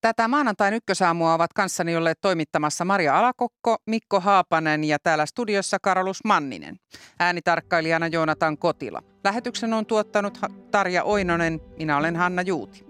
Tätä 0.00 0.28
maanantain 0.28 0.74
ykkösaamua 0.74 1.34
ovat 1.34 1.52
kanssani 1.52 1.96
olleet 1.96 2.18
toimittamassa 2.20 2.84
Maria 2.84 3.18
Alakokko, 3.18 3.76
Mikko 3.86 4.20
Haapanen 4.20 4.84
ja 4.84 4.98
täällä 4.98 5.26
studiossa 5.26 5.78
Karolus 5.82 6.24
Manninen. 6.24 6.76
Äänitarkkailijana 7.18 8.06
Joonatan 8.06 8.58
Kotila. 8.58 9.02
Lähetyksen 9.24 9.72
on 9.72 9.86
tuottanut 9.86 10.38
Tarja 10.70 11.04
Oinonen, 11.04 11.60
minä 11.78 11.96
olen 11.96 12.16
Hanna 12.16 12.42
Juuti. 12.42 12.84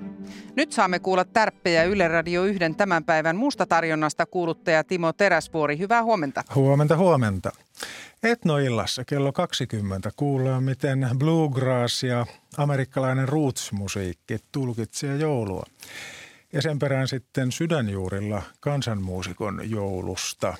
Nyt 0.56 0.72
saamme 0.72 0.98
kuulla 0.98 1.24
tärppejä 1.24 1.84
Yle 1.84 2.08
Radio 2.08 2.44
1 2.44 2.60
tämän 2.76 3.04
päivän 3.04 3.36
muusta 3.36 3.66
tarjonnasta 3.66 4.26
kuuluttaja 4.26 4.84
Timo 4.84 5.12
Teräsvuori. 5.12 5.78
Hyvää 5.78 6.02
huomenta. 6.02 6.42
Huomenta, 6.54 6.96
huomenta. 6.96 7.50
Etnoillassa 8.22 9.04
kello 9.04 9.32
20 9.32 10.10
kuullaan, 10.16 10.62
miten 10.62 11.10
bluegrass 11.18 12.02
ja 12.02 12.26
amerikkalainen 12.56 13.28
roots-musiikki 13.28 14.38
tulkitsee 14.52 15.16
joulua. 15.16 15.62
Ja 16.52 16.62
sen 16.62 16.78
perään 16.78 17.08
sitten 17.08 17.52
sydänjuurilla 17.52 18.42
kansanmuusikon 18.60 19.70
joulusta. 19.70 20.54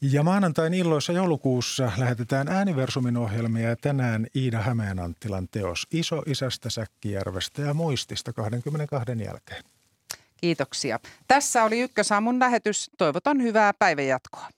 Ja 0.00 0.22
maanantain 0.22 0.74
illoissa 0.74 1.12
joulukuussa 1.12 1.92
lähetetään 1.96 2.48
ääniversumin 2.48 3.16
ohjelmia 3.16 3.68
ja 3.68 3.76
tänään 3.76 4.26
Iida 4.36 4.60
Hämeenanttilan 4.60 5.48
teos 5.48 5.86
Iso 5.90 6.22
isästä 6.26 6.70
Säkkijärvestä 6.70 7.62
ja 7.62 7.74
muistista 7.74 8.32
22 8.32 9.12
jälkeen. 9.24 9.64
Kiitoksia. 10.36 11.00
Tässä 11.28 11.64
oli 11.64 11.80
Ykkösaamun 11.80 12.38
lähetys. 12.38 12.90
Toivotan 12.98 13.42
hyvää 13.42 13.74
päivänjatkoa. 13.74 14.48